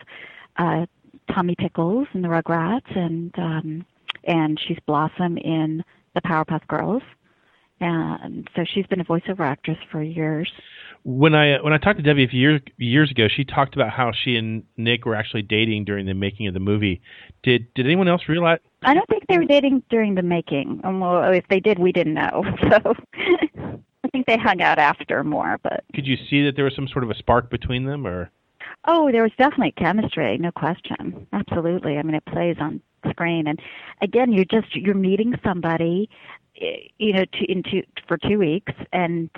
uh, 0.57 0.85
Tommy 1.33 1.55
Pickles 1.57 2.07
in 2.13 2.21
the 2.21 2.27
Rugrats, 2.27 2.97
and 2.97 3.33
um, 3.37 3.85
and 4.25 4.59
she's 4.67 4.77
Blossom 4.85 5.37
in 5.37 5.83
the 6.13 6.21
Powerpuff 6.21 6.65
Girls, 6.67 7.03
and 7.79 8.47
so 8.55 8.63
she's 8.65 8.85
been 8.87 9.01
a 9.01 9.05
voiceover 9.05 9.41
actress 9.41 9.77
for 9.91 10.01
years. 10.01 10.51
When 11.07 11.35
I 11.35 11.61
when 11.61 11.71
I 11.71 11.77
talked 11.77 11.97
to 11.97 12.03
Debbie 12.03 12.23
a 12.23 12.27
few 12.27 12.39
years 12.39 12.61
years 12.77 13.11
ago, 13.11 13.27
she 13.27 13.45
talked 13.45 13.75
about 13.75 13.91
how 13.91 14.11
she 14.11 14.37
and 14.37 14.63
Nick 14.75 15.05
were 15.05 15.13
actually 15.13 15.43
dating 15.43 15.85
during 15.85 16.07
the 16.07 16.15
making 16.15 16.47
of 16.47 16.55
the 16.55 16.59
movie. 16.59 16.99
Did 17.43 17.71
did 17.75 17.85
anyone 17.85 18.07
else 18.07 18.23
realize? 18.27 18.57
I 18.81 18.95
don't 18.95 19.07
think 19.07 19.23
they 19.29 19.37
were 19.37 19.45
dating 19.45 19.83
during 19.91 20.15
the 20.15 20.23
making. 20.23 20.81
Um, 20.83 20.99
well, 20.99 21.31
if 21.31 21.47
they 21.47 21.59
did, 21.59 21.77
we 21.77 21.91
didn't 21.91 22.15
know. 22.15 22.43
So 22.71 22.95
I 24.03 24.07
think 24.09 24.27
they 24.27 24.37
hung 24.37 24.61
out 24.61 24.77
after 24.79 25.23
more, 25.23 25.59
but 25.63 25.83
Could 25.93 26.05
you 26.07 26.15
see 26.29 26.43
that 26.45 26.55
there 26.55 26.65
was 26.65 26.75
some 26.75 26.87
sort 26.87 27.03
of 27.03 27.09
a 27.09 27.15
spark 27.15 27.49
between 27.49 27.85
them, 27.85 28.05
or 28.05 28.31
Oh, 28.87 29.11
there 29.11 29.23
was 29.23 29.31
definitely 29.37 29.73
chemistry, 29.77 30.37
no 30.37 30.51
question. 30.51 31.27
Absolutely. 31.33 31.97
I 31.97 32.03
mean, 32.03 32.15
it 32.15 32.25
plays 32.25 32.55
on 32.59 32.81
screen, 33.09 33.47
and 33.47 33.59
again, 34.01 34.31
you're 34.31 34.45
just 34.45 34.75
you're 34.75 34.95
meeting 34.95 35.33
somebody, 35.43 36.09
eh, 36.61 36.87
you 36.97 37.13
know, 37.13 37.25
to, 37.25 37.51
in 37.51 37.63
two, 37.63 37.83
for 38.07 38.17
two 38.17 38.37
weeks, 38.37 38.73
and 38.93 39.29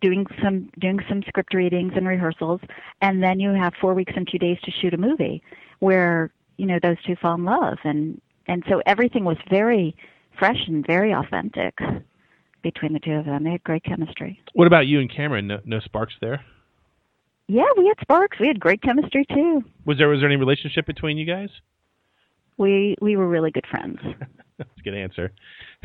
doing 0.00 0.26
some 0.42 0.70
doing 0.78 1.00
some 1.08 1.22
script 1.28 1.54
readings 1.54 1.92
and 1.96 2.06
rehearsals, 2.06 2.60
and 3.00 3.22
then 3.22 3.40
you 3.40 3.50
have 3.52 3.72
four 3.80 3.94
weeks 3.94 4.12
and 4.16 4.28
two 4.30 4.38
days 4.38 4.58
to 4.64 4.70
shoot 4.70 4.94
a 4.94 4.98
movie 4.98 5.42
where 5.80 6.30
you 6.56 6.66
know 6.66 6.78
those 6.82 6.96
two 7.06 7.16
fall 7.16 7.34
in 7.34 7.44
love, 7.44 7.78
and 7.84 8.20
and 8.46 8.64
so 8.68 8.82
everything 8.86 9.24
was 9.24 9.36
very 9.50 9.96
fresh 10.38 10.66
and 10.66 10.86
very 10.86 11.12
authentic 11.12 11.78
between 12.62 12.92
the 12.92 13.00
two 13.00 13.12
of 13.12 13.24
them. 13.24 13.44
They 13.44 13.52
had 13.52 13.64
great 13.64 13.84
chemistry. 13.84 14.40
What 14.52 14.66
about 14.66 14.86
you 14.86 15.00
and 15.00 15.12
Cameron? 15.14 15.46
No, 15.46 15.60
no 15.64 15.80
sparks 15.80 16.14
there. 16.20 16.44
Yeah, 17.46 17.64
we 17.76 17.86
had 17.86 17.98
sparks. 18.00 18.38
We 18.38 18.46
had 18.46 18.60
great 18.60 18.82
chemistry 18.82 19.24
too. 19.32 19.64
Was 19.86 19.96
there 19.98 20.08
was 20.08 20.20
there 20.20 20.28
any 20.28 20.36
relationship 20.36 20.86
between 20.86 21.16
you 21.16 21.24
guys? 21.24 21.48
We 22.58 22.96
we 23.00 23.16
were 23.16 23.28
really 23.28 23.50
good 23.50 23.66
friends. 23.70 23.98
That's 24.58 24.70
a 24.78 24.82
good 24.82 24.94
answer. 24.94 25.32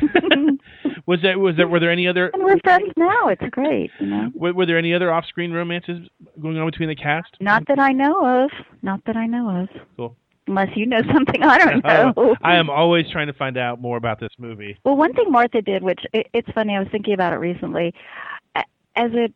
was 1.06 1.20
that 1.22 1.38
was 1.38 1.56
there 1.56 1.68
were 1.68 1.78
there 1.80 1.90
any 1.92 2.08
other 2.08 2.28
And 2.28 2.42
we're 2.42 2.58
friends 2.58 2.92
now. 2.96 3.28
It's 3.28 3.42
great, 3.50 3.90
you 4.00 4.06
know. 4.06 4.30
were, 4.34 4.52
were 4.52 4.66
there 4.66 4.78
any 4.78 4.92
other 4.92 5.12
off-screen 5.12 5.52
romances 5.52 6.08
going 6.42 6.58
on 6.58 6.66
between 6.66 6.88
the 6.88 6.96
cast? 6.96 7.36
Not 7.40 7.66
that 7.68 7.78
I 7.78 7.92
know 7.92 8.44
of. 8.44 8.50
Not 8.82 9.04
that 9.06 9.16
I 9.16 9.26
know 9.26 9.62
of. 9.62 9.68
Cool. 9.96 10.16
Unless 10.46 10.76
you 10.76 10.86
know 10.86 11.00
something 11.12 11.42
I 11.42 11.58
don't 11.58 11.84
know. 11.84 12.12
Oh, 12.16 12.36
I 12.42 12.56
am 12.56 12.68
always 12.68 13.08
trying 13.10 13.28
to 13.28 13.32
find 13.32 13.56
out 13.56 13.80
more 13.80 13.96
about 13.96 14.18
this 14.20 14.32
movie. 14.38 14.76
Well, 14.84 14.96
one 14.96 15.12
thing 15.14 15.30
Martha 15.30 15.62
did, 15.62 15.82
which 15.82 16.00
it, 16.12 16.26
it's 16.34 16.50
funny, 16.52 16.74
I 16.74 16.80
was 16.80 16.88
thinking 16.90 17.14
about 17.14 17.32
it 17.32 17.36
recently. 17.36 17.94
As 18.96 19.10
a 19.12 19.28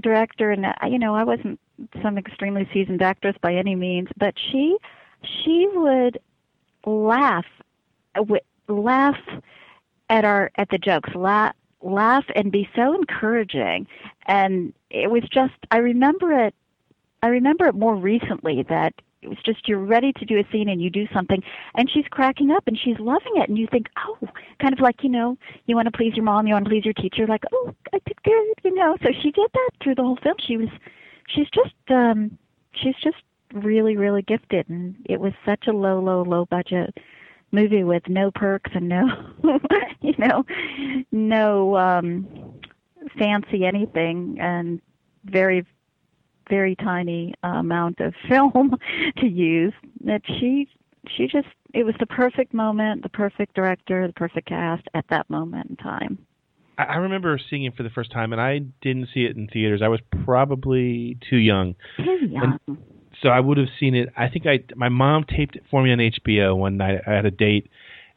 director, 0.00 0.50
and 0.50 0.66
uh, 0.66 0.72
you 0.88 0.98
know, 0.98 1.14
I 1.14 1.24
wasn't 1.24 1.58
some 2.02 2.18
extremely 2.18 2.68
seasoned 2.72 3.02
actress 3.02 3.34
by 3.42 3.54
any 3.54 3.74
means, 3.74 4.08
but 4.16 4.34
she 4.50 4.76
she 5.44 5.68
would 5.72 6.18
laugh, 6.86 7.44
w- 8.14 8.40
laugh 8.74 9.18
at 10.08 10.24
our 10.24 10.50
at 10.56 10.68
the 10.70 10.78
jokes, 10.78 11.14
laugh 11.14 11.54
laugh 11.82 12.24
and 12.34 12.52
be 12.52 12.68
so 12.74 12.94
encouraging, 12.94 13.86
and 14.26 14.72
it 14.90 15.10
was 15.10 15.22
just 15.32 15.54
I 15.70 15.78
remember 15.78 16.32
it. 16.32 16.54
I 17.22 17.28
remember 17.28 17.66
it 17.66 17.74
more 17.74 17.94
recently 17.94 18.64
that 18.68 18.94
it 19.22 19.28
was 19.28 19.38
just 19.44 19.68
you're 19.68 19.78
ready 19.78 20.12
to 20.14 20.24
do 20.24 20.38
a 20.38 20.44
scene 20.50 20.68
and 20.68 20.82
you 20.82 20.90
do 20.90 21.06
something 21.14 21.40
and 21.76 21.88
she's 21.88 22.06
cracking 22.10 22.50
up 22.50 22.64
and 22.66 22.76
she's 22.76 22.98
loving 22.98 23.32
it. 23.36 23.48
And 23.48 23.56
you 23.56 23.68
think 23.70 23.86
oh 23.96 24.18
kind 24.60 24.72
of 24.72 24.80
like 24.80 25.02
you 25.02 25.08
know 25.08 25.38
you 25.66 25.76
want 25.76 25.86
to 25.86 25.96
please 25.96 26.14
your 26.14 26.24
mom 26.24 26.46
you 26.46 26.54
want 26.54 26.64
to 26.64 26.68
please 26.68 26.84
your 26.84 26.94
teacher 26.94 27.26
like 27.26 27.44
oh 27.52 27.74
i 27.92 28.00
did 28.06 28.22
good 28.22 28.54
you 28.64 28.74
know. 28.74 28.96
So 29.02 29.10
she 29.22 29.30
did 29.30 29.50
that 29.52 29.70
through 29.82 29.94
the 29.94 30.02
whole 30.02 30.18
film. 30.22 30.36
She 30.46 30.56
was 30.56 30.68
she's 31.28 31.48
just 31.50 31.74
um 31.88 32.36
she's 32.72 32.96
just 33.02 33.22
really 33.54 33.96
really 33.96 34.22
gifted 34.22 34.68
and 34.68 34.96
it 35.08 35.20
was 35.20 35.32
such 35.44 35.66
a 35.68 35.72
low 35.72 36.00
low 36.00 36.22
low 36.22 36.46
budget 36.46 36.96
movie 37.52 37.84
with 37.84 38.02
no 38.08 38.30
perks 38.30 38.70
and 38.74 38.88
no 38.88 39.06
you 40.00 40.14
know 40.18 40.44
no 41.12 41.76
um 41.76 42.26
fancy 43.18 43.64
anything 43.64 44.36
and 44.40 44.80
very 45.24 45.64
very 46.48 46.74
tiny 46.76 47.34
uh, 47.44 47.48
amount 47.48 48.00
of 48.00 48.14
film 48.28 48.76
to 49.18 49.26
use 49.26 49.74
that 50.04 50.22
she 50.26 50.68
she 51.08 51.26
just 51.26 51.48
it 51.74 51.84
was 51.84 51.94
the 52.00 52.06
perfect 52.06 52.54
moment 52.54 53.02
the 53.02 53.08
perfect 53.08 53.54
director 53.54 54.06
the 54.06 54.12
perfect 54.14 54.48
cast 54.48 54.82
at 54.94 55.04
that 55.08 55.28
moment 55.30 55.68
in 55.70 55.76
time 55.76 56.18
I, 56.78 56.84
I 56.84 56.96
remember 56.96 57.38
seeing 57.50 57.64
it 57.64 57.76
for 57.76 57.82
the 57.82 57.90
first 57.90 58.10
time, 58.10 58.32
and 58.32 58.40
I 58.40 58.60
didn't 58.80 59.08
see 59.12 59.24
it 59.24 59.36
in 59.36 59.46
theaters. 59.46 59.82
I 59.82 59.88
was 59.88 60.00
probably 60.24 61.18
too 61.28 61.36
young. 61.36 61.74
Too 61.98 62.26
young. 62.26 62.58
So 63.22 63.28
I 63.28 63.40
would 63.40 63.56
have 63.56 63.68
seen 63.78 63.94
it. 63.94 64.08
I 64.16 64.28
think 64.28 64.46
I 64.46 64.60
my 64.74 64.88
mom 64.88 65.24
taped 65.24 65.56
it 65.56 65.62
for 65.70 65.82
me 65.82 65.92
on 65.92 65.98
HBO 65.98 66.56
one 66.56 66.76
night. 66.76 67.00
I 67.06 67.12
had 67.12 67.24
a 67.24 67.30
date, 67.30 67.70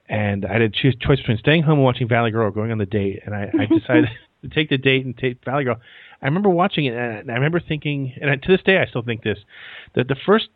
and 0.10 0.46
I 0.46 0.54
had 0.54 0.62
a 0.62 0.70
choose 0.70 0.96
choice 1.00 1.20
between 1.20 1.38
staying 1.38 1.64
home 1.64 1.76
and 1.76 1.84
watching 1.84 2.08
Valley 2.08 2.32
Girl 2.32 2.48
or 2.48 2.52
going 2.52 2.72
on 2.72 2.78
the 2.78 2.86
date. 2.86 3.22
And 3.26 3.36
I, 3.36 3.52
I 3.60 3.66
decided 3.80 4.10
to 4.42 4.50
take 4.50 4.70
the 4.70 4.78
date 4.78 5.06
and 5.06 5.16
tape 5.16 5.46
Valley 5.46 5.64
Girl. 5.64 5.80
I 6.22 6.26
remember 6.26 6.50
watching 6.50 6.86
it, 6.86 6.94
and 6.94 7.30
I 7.30 7.36
remember 7.36 7.60
thinking, 7.60 8.14
and 8.20 8.30
I, 8.30 8.36
to 8.36 8.48
this 8.48 8.64
day 8.64 8.80
I 8.80 8.88
still 8.88 9.04
think 9.04 9.24
this, 9.24 9.38
that 9.96 10.08
the 10.08 10.16
first 10.26 10.50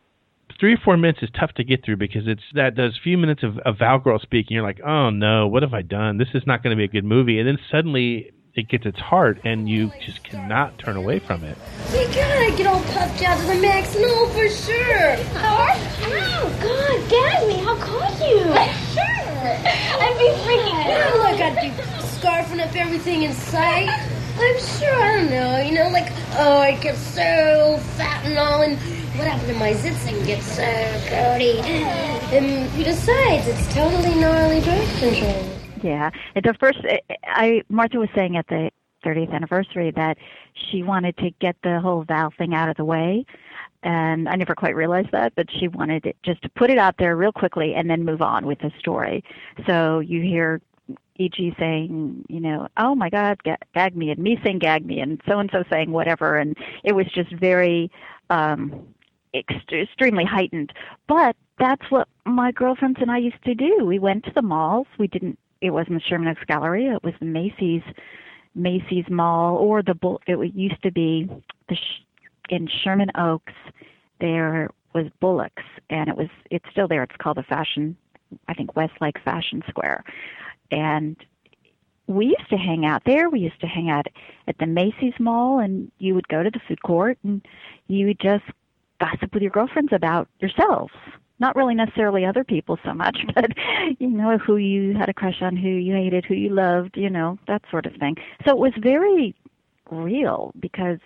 three 0.59 0.73
or 0.73 0.77
four 0.83 0.97
minutes 0.97 1.19
is 1.21 1.29
tough 1.39 1.53
to 1.53 1.63
get 1.63 1.85
through 1.85 1.97
because 1.97 2.23
it's 2.25 2.41
that 2.55 2.75
those 2.75 2.99
few 3.03 3.17
minutes 3.17 3.43
of, 3.43 3.59
of 3.59 3.77
Val 3.77 3.99
Girl 3.99 4.19
speaking. 4.19 4.55
You're 4.55 4.63
like, 4.63 4.81
oh 4.85 5.09
no, 5.09 5.47
what 5.47 5.63
have 5.63 5.73
I 5.73 5.83
done? 5.83 6.17
This 6.17 6.29
is 6.33 6.43
not 6.47 6.63
going 6.63 6.75
to 6.75 6.77
be 6.77 6.85
a 6.85 6.87
good 6.87 7.05
movie. 7.05 7.39
And 7.39 7.47
then 7.47 7.59
suddenly 7.69 8.31
it 8.59 8.67
gets 8.67 8.85
its 8.85 8.99
heart, 8.99 9.39
and 9.45 9.69
you 9.69 9.91
just 10.01 10.21
cannot 10.23 10.77
turn 10.77 10.97
away 10.97 11.19
from 11.19 11.43
it. 11.45 11.57
We 11.93 12.05
gotta 12.13 12.53
get 12.57 12.67
all 12.67 12.81
puffed 12.81 13.23
out 13.23 13.39
to 13.39 13.47
the 13.47 13.55
max, 13.55 13.95
no, 13.95 14.27
for 14.27 14.49
sure. 14.49 15.15
How? 15.39 15.73
Oh, 16.11 16.49
God, 16.61 17.09
gag 17.09 17.47
me. 17.47 17.55
How 17.63 17.75
could 17.79 18.19
you? 18.19 18.43
Sure. 18.93 19.29
I'd 20.03 20.15
be 20.19 20.29
freaking 20.43 20.75
out. 20.91 21.17
Look, 21.19 21.39
I'd 21.39 21.55
be 21.55 21.69
scarfing 22.19 22.59
up 22.59 22.75
everything 22.75 23.23
in 23.23 23.33
sight. 23.33 23.87
I'm 23.87 24.59
sure, 24.59 24.93
I 24.93 25.17
don't 25.17 25.29
know, 25.29 25.59
you 25.59 25.73
know, 25.73 25.89
like, 25.89 26.11
oh, 26.33 26.59
I 26.59 26.75
get 26.81 26.95
so 26.95 27.77
fat 27.97 28.25
and 28.25 28.37
all, 28.37 28.61
and 28.61 28.77
what 29.17 29.27
happened 29.27 29.49
to 29.49 29.53
my 29.55 29.73
zits? 29.73 30.05
and 30.07 30.17
can 30.17 30.25
get 30.25 30.43
so 30.43 30.63
grody. 30.63 31.59
And 32.31 32.71
besides, 32.75 33.47
it's 33.47 33.73
totally 33.73 34.15
gnarly 34.15 34.59
birth 34.61 34.99
control. 34.99 35.58
Yeah, 35.81 36.11
at 36.35 36.43
the 36.43 36.53
first, 36.59 36.79
I 37.23 37.63
Martha 37.69 37.97
was 37.99 38.09
saying 38.15 38.37
at 38.37 38.47
the 38.47 38.71
30th 39.05 39.33
anniversary 39.33 39.91
that 39.91 40.17
she 40.53 40.83
wanted 40.83 41.17
to 41.17 41.31
get 41.39 41.55
the 41.63 41.79
whole 41.79 42.03
Val 42.03 42.31
thing 42.37 42.53
out 42.53 42.69
of 42.69 42.75
the 42.77 42.85
way, 42.85 43.25
and 43.83 44.27
I 44.27 44.35
never 44.35 44.55
quite 44.55 44.75
realized 44.75 45.11
that, 45.11 45.33
but 45.35 45.47
she 45.51 45.67
wanted 45.67 46.05
it 46.05 46.17
just 46.23 46.41
to 46.41 46.49
put 46.49 46.69
it 46.69 46.77
out 46.77 46.95
there 46.97 47.15
real 47.15 47.31
quickly 47.31 47.75
and 47.75 47.89
then 47.89 48.03
move 48.03 48.21
on 48.21 48.45
with 48.45 48.59
the 48.59 48.71
story. 48.79 49.23
So 49.67 49.99
you 49.99 50.21
hear 50.21 50.61
E.G. 51.15 51.53
saying, 51.59 52.25
you 52.29 52.39
know, 52.39 52.67
oh 52.77 52.95
my 52.95 53.09
God, 53.09 53.43
ga- 53.43 53.57
gag 53.73 53.95
me, 53.95 54.09
and 54.09 54.19
me 54.19 54.39
saying 54.43 54.59
gag 54.59 54.85
me, 54.85 54.99
and 54.99 55.21
so 55.27 55.39
and 55.39 55.49
so 55.51 55.63
saying 55.69 55.91
whatever, 55.91 56.35
and 56.35 56.57
it 56.83 56.93
was 56.93 57.05
just 57.13 57.31
very 57.33 57.91
um, 58.29 58.87
ext- 59.35 59.71
extremely 59.71 60.25
heightened. 60.25 60.73
But 61.07 61.35
that's 61.57 61.89
what 61.91 62.07
my 62.25 62.51
girlfriends 62.51 62.99
and 63.01 63.11
I 63.11 63.17
used 63.17 63.43
to 63.45 63.53
do. 63.53 63.83
We 63.85 63.99
went 63.99 64.23
to 64.25 64.31
the 64.33 64.41
malls. 64.41 64.87
We 64.97 65.07
didn't. 65.07 65.37
It 65.61 65.71
wasn't 65.71 66.01
the 66.01 66.07
Sherman 66.07 66.29
Oaks 66.29 66.43
Galleria. 66.47 66.95
It 66.95 67.03
was 67.03 67.13
the 67.19 67.25
Macy's 67.25 67.83
Macy's 68.55 69.05
Mall 69.09 69.57
or 69.57 69.83
the 69.83 69.93
Bull. 69.93 70.21
It 70.27 70.37
used 70.55 70.81
to 70.83 70.91
be 70.91 71.29
the 71.67 71.77
in 72.49 72.67
Sherman 72.83 73.11
Oaks. 73.15 73.53
There 74.19 74.69
was 74.93 75.05
Bullock's, 75.19 75.63
and 75.89 76.09
it 76.09 76.17
was 76.17 76.29
it's 76.49 76.65
still 76.71 76.87
there. 76.87 77.03
It's 77.03 77.15
called 77.17 77.37
the 77.37 77.43
Fashion, 77.43 77.95
I 78.47 78.53
think 78.53 78.75
Westlake 78.75 79.19
Fashion 79.23 79.63
Square, 79.69 80.03
and 80.71 81.15
we 82.07 82.25
used 82.25 82.49
to 82.49 82.57
hang 82.57 82.85
out 82.85 83.03
there. 83.05 83.29
We 83.29 83.39
used 83.39 83.61
to 83.61 83.67
hang 83.67 83.89
out 83.89 84.07
at 84.47 84.57
the 84.57 84.65
Macy's 84.65 85.13
Mall, 85.19 85.59
and 85.59 85.91
you 85.99 86.15
would 86.15 86.27
go 86.27 86.41
to 86.41 86.49
the 86.49 86.59
food 86.67 86.81
court 86.81 87.17
and 87.23 87.45
you 87.87 88.07
would 88.07 88.19
just 88.19 88.43
gossip 88.99 89.33
with 89.33 89.43
your 89.43 89.51
girlfriends 89.51 89.93
about 89.93 90.27
yourselves. 90.39 90.93
Not 91.39 91.55
really 91.55 91.75
necessarily 91.75 92.25
other 92.25 92.43
people 92.43 92.77
so 92.83 92.93
much, 92.93 93.17
but 93.35 93.51
you 93.99 94.09
know 94.09 94.37
who 94.37 94.57
you 94.57 94.95
had 94.97 95.09
a 95.09 95.13
crush 95.13 95.41
on, 95.41 95.55
who 95.55 95.69
you 95.69 95.93
hated, 95.93 96.25
who 96.25 96.35
you 96.35 96.49
loved, 96.49 96.97
you 96.97 97.09
know 97.09 97.37
that 97.47 97.61
sort 97.71 97.85
of 97.85 97.93
thing. 97.95 98.15
So 98.45 98.51
it 98.51 98.57
was 98.57 98.73
very 98.81 99.35
real 99.89 100.51
because 100.59 100.99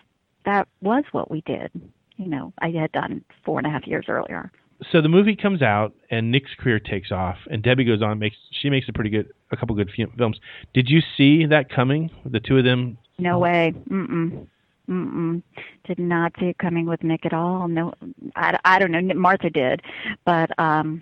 that 0.46 0.68
was 0.82 1.04
what 1.12 1.32
we 1.32 1.42
did. 1.42 1.72
You 2.18 2.28
know, 2.28 2.54
I 2.60 2.70
had 2.70 2.92
done 2.92 3.24
four 3.46 3.58
and 3.58 3.68
a 3.68 3.70
half 3.70 3.88
years 3.88 4.06
earlier. 4.08 4.52
So 4.92 5.02
the 5.02 5.10
movie 5.10 5.36
comes 5.36 5.62
out, 5.62 5.94
and 6.10 6.32
Nick's 6.32 6.54
career 6.60 6.80
takes 6.80 7.12
off, 7.12 7.38
and 7.50 7.64
Debbie 7.64 7.86
goes 7.86 8.02
on 8.02 8.20
makes 8.20 8.36
she 8.62 8.70
makes 8.70 8.90
a 8.90 8.94
pretty 8.94 9.10
good 9.10 9.32
a 9.52 9.58
couple 9.58 9.76
good 9.76 9.90
fi- 9.96 10.12
films. 10.18 10.40
Did 10.74 10.90
you 10.90 11.02
see 11.16 11.46
that 11.46 11.70
coming? 11.70 12.10
The 12.26 12.40
two 12.40 12.58
of 12.58 12.66
them. 12.66 12.98
No 13.18 13.40
way. 13.40 13.74
Mm-mm. 13.90 14.48
Mm-mm. 14.90 15.42
Did 15.86 16.00
not 16.00 16.34
see 16.40 16.48
it 16.48 16.58
coming 16.58 16.86
with 16.86 17.04
Nick 17.04 17.26
at 17.26 17.34
all. 17.34 17.68
No, 17.68 17.94
I, 18.36 18.58
I 18.66 18.80
don't 18.80 18.92
know. 18.92 19.14
Martha 19.14 19.50
did, 19.50 19.82
but 20.26 20.50
um, 20.60 21.02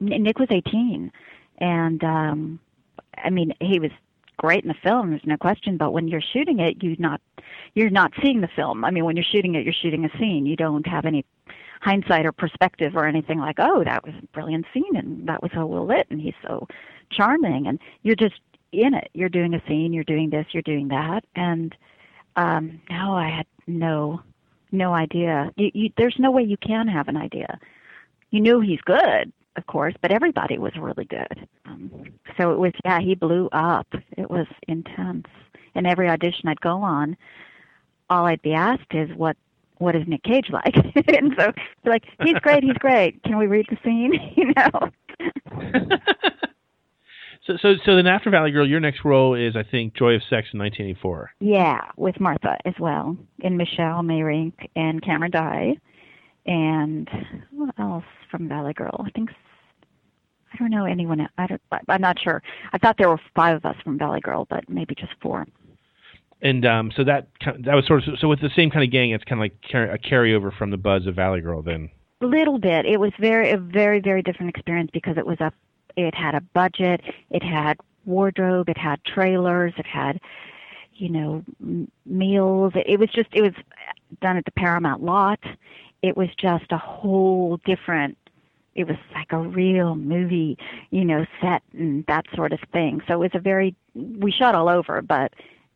Nick 0.00 0.38
was 0.38 0.48
18, 0.50 1.12
and 1.58 2.04
um, 2.04 2.60
I 3.18 3.30
mean 3.30 3.52
he 3.60 3.78
was 3.78 3.90
great 4.38 4.62
in 4.64 4.68
the 4.68 4.74
film. 4.82 5.10
There's 5.10 5.20
no 5.26 5.36
question. 5.36 5.76
But 5.76 5.92
when 5.92 6.08
you're 6.08 6.22
shooting 6.32 6.60
it, 6.60 6.82
you 6.82 6.96
not 6.98 7.20
you're 7.74 7.90
not 7.90 8.12
seeing 8.22 8.40
the 8.40 8.48
film. 8.56 8.84
I 8.84 8.90
mean, 8.90 9.04
when 9.04 9.16
you're 9.16 9.24
shooting 9.30 9.54
it, 9.54 9.64
you're 9.64 9.74
shooting 9.74 10.04
a 10.04 10.18
scene. 10.18 10.46
You 10.46 10.56
don't 10.56 10.86
have 10.86 11.04
any 11.04 11.24
hindsight 11.80 12.26
or 12.26 12.32
perspective 12.32 12.96
or 12.96 13.06
anything 13.06 13.38
like, 13.38 13.56
oh, 13.58 13.84
that 13.84 14.04
was 14.04 14.14
a 14.20 14.26
brilliant 14.28 14.66
scene 14.72 14.96
and 14.96 15.28
that 15.28 15.42
was 15.42 15.50
so 15.54 15.64
well 15.66 15.86
lit 15.86 16.06
and 16.10 16.20
he's 16.20 16.34
so 16.42 16.66
charming 17.10 17.66
and 17.66 17.78
you're 18.02 18.16
just 18.16 18.40
in 18.72 18.94
it. 18.94 19.10
You're 19.14 19.28
doing 19.28 19.54
a 19.54 19.62
scene, 19.68 19.92
you're 19.92 20.04
doing 20.04 20.30
this, 20.30 20.46
you're 20.50 20.62
doing 20.62 20.88
that, 20.88 21.24
and 21.36 21.74
um, 22.38 22.80
no, 22.88 23.14
I 23.14 23.28
had 23.28 23.46
no 23.66 24.22
no 24.70 24.94
idea. 24.94 25.50
You, 25.56 25.70
you, 25.74 25.90
there's 25.96 26.16
no 26.18 26.30
way 26.30 26.42
you 26.42 26.56
can 26.56 26.88
have 26.88 27.08
an 27.08 27.16
idea. 27.16 27.58
You 28.30 28.40
knew 28.40 28.60
he's 28.60 28.80
good, 28.82 29.32
of 29.56 29.66
course, 29.66 29.94
but 30.02 30.12
everybody 30.12 30.58
was 30.58 30.76
really 30.76 31.06
good. 31.06 31.48
Um, 31.64 31.90
so 32.36 32.52
it 32.52 32.58
was, 32.58 32.72
yeah, 32.84 33.00
he 33.00 33.14
blew 33.14 33.48
up. 33.52 33.86
It 34.16 34.30
was 34.30 34.46
intense. 34.68 35.26
And 35.74 35.86
every 35.86 36.08
audition 36.08 36.48
I'd 36.48 36.60
go 36.60 36.82
on, 36.82 37.16
all 38.10 38.26
I'd 38.26 38.42
be 38.42 38.52
asked 38.54 38.92
is, 38.94 39.10
"What 39.16 39.36
what 39.78 39.94
is 39.96 40.06
Nick 40.06 40.22
Cage 40.22 40.50
like?" 40.50 40.74
and 41.08 41.34
so 41.38 41.52
like, 41.84 42.04
"He's 42.22 42.38
great, 42.40 42.62
he's 42.64 42.74
great. 42.74 43.22
Can 43.22 43.38
we 43.38 43.46
read 43.46 43.66
the 43.68 43.78
scene?" 43.84 44.12
you 44.36 44.52
know. 44.54 44.90
So, 47.48 47.56
so, 47.62 47.74
so 47.86 47.96
then 47.96 48.06
after 48.06 48.28
Valley 48.28 48.50
Girl, 48.50 48.68
your 48.68 48.78
next 48.78 49.06
role 49.06 49.34
is, 49.34 49.56
I 49.56 49.62
think, 49.62 49.94
Joy 49.94 50.14
of 50.14 50.20
Sex 50.20 50.48
in 50.52 50.60
1984. 50.60 51.30
Yeah, 51.40 51.80
with 51.96 52.20
Martha 52.20 52.58
as 52.66 52.74
well, 52.78 53.16
and 53.42 53.56
Michelle 53.56 54.02
Meyrink 54.02 54.52
and 54.76 55.02
Cameron 55.02 55.30
Dye, 55.30 55.76
and 56.44 57.08
what 57.50 57.74
else 57.78 58.04
from 58.30 58.50
Valley 58.50 58.74
Girl? 58.74 59.02
I 59.06 59.10
think 59.10 59.30
I 60.52 60.56
don't 60.58 60.70
know 60.70 60.84
anyone. 60.84 61.26
I 61.38 61.46
don't. 61.46 61.60
I'm 61.88 62.02
not 62.02 62.18
sure. 62.22 62.42
I 62.74 62.78
thought 62.78 62.96
there 62.98 63.08
were 63.08 63.20
five 63.34 63.56
of 63.56 63.64
us 63.64 63.76
from 63.82 63.98
Valley 63.98 64.20
Girl, 64.20 64.46
but 64.50 64.68
maybe 64.68 64.94
just 64.94 65.12
four. 65.22 65.46
And 66.42 66.66
um, 66.66 66.92
so 66.94 67.02
that 67.04 67.28
kind 67.42 67.64
that 67.64 67.74
was 67.74 67.86
sort 67.86 68.06
of 68.06 68.18
so 68.18 68.28
with 68.28 68.42
the 68.42 68.50
same 68.54 68.70
kind 68.70 68.84
of 68.84 68.90
gang. 68.90 69.10
It's 69.10 69.24
kind 69.24 69.40
of 69.40 69.44
like 69.44 69.56
a 69.90 69.98
carryover 69.98 70.54
from 70.56 70.70
the 70.70 70.76
buzz 70.76 71.06
of 71.06 71.14
Valley 71.16 71.40
Girl. 71.40 71.62
Then 71.62 71.90
A 72.20 72.26
little 72.26 72.58
bit. 72.58 72.84
It 72.84 73.00
was 73.00 73.12
very 73.18 73.50
a 73.52 73.56
very 73.56 74.00
very 74.00 74.22
different 74.22 74.50
experience 74.50 74.90
because 74.92 75.16
it 75.16 75.26
was 75.26 75.40
a. 75.40 75.50
It 76.06 76.14
had 76.14 76.34
a 76.34 76.40
budget. 76.40 77.00
It 77.30 77.42
had 77.42 77.78
wardrobe. 78.04 78.68
It 78.68 78.78
had 78.78 79.02
trailers. 79.04 79.72
It 79.76 79.86
had, 79.86 80.20
you 80.94 81.08
know, 81.08 81.44
m- 81.60 81.90
meals. 82.06 82.72
It, 82.76 82.86
it 82.86 83.00
was 83.00 83.10
just. 83.10 83.28
It 83.32 83.42
was 83.42 83.52
done 84.20 84.36
at 84.36 84.44
the 84.44 84.52
Paramount 84.52 85.02
lot. 85.02 85.40
It 86.02 86.16
was 86.16 86.28
just 86.36 86.70
a 86.70 86.78
whole 86.78 87.58
different. 87.64 88.16
It 88.76 88.86
was 88.86 88.96
like 89.12 89.32
a 89.32 89.38
real 89.40 89.96
movie, 89.96 90.56
you 90.90 91.04
know, 91.04 91.26
set 91.40 91.62
and 91.72 92.06
that 92.06 92.26
sort 92.36 92.52
of 92.52 92.60
thing. 92.72 93.00
So 93.08 93.14
it 93.14 93.18
was 93.18 93.30
a 93.34 93.40
very. 93.40 93.74
We 93.94 94.30
shot 94.30 94.54
all 94.54 94.68
over, 94.68 95.02
but 95.02 95.32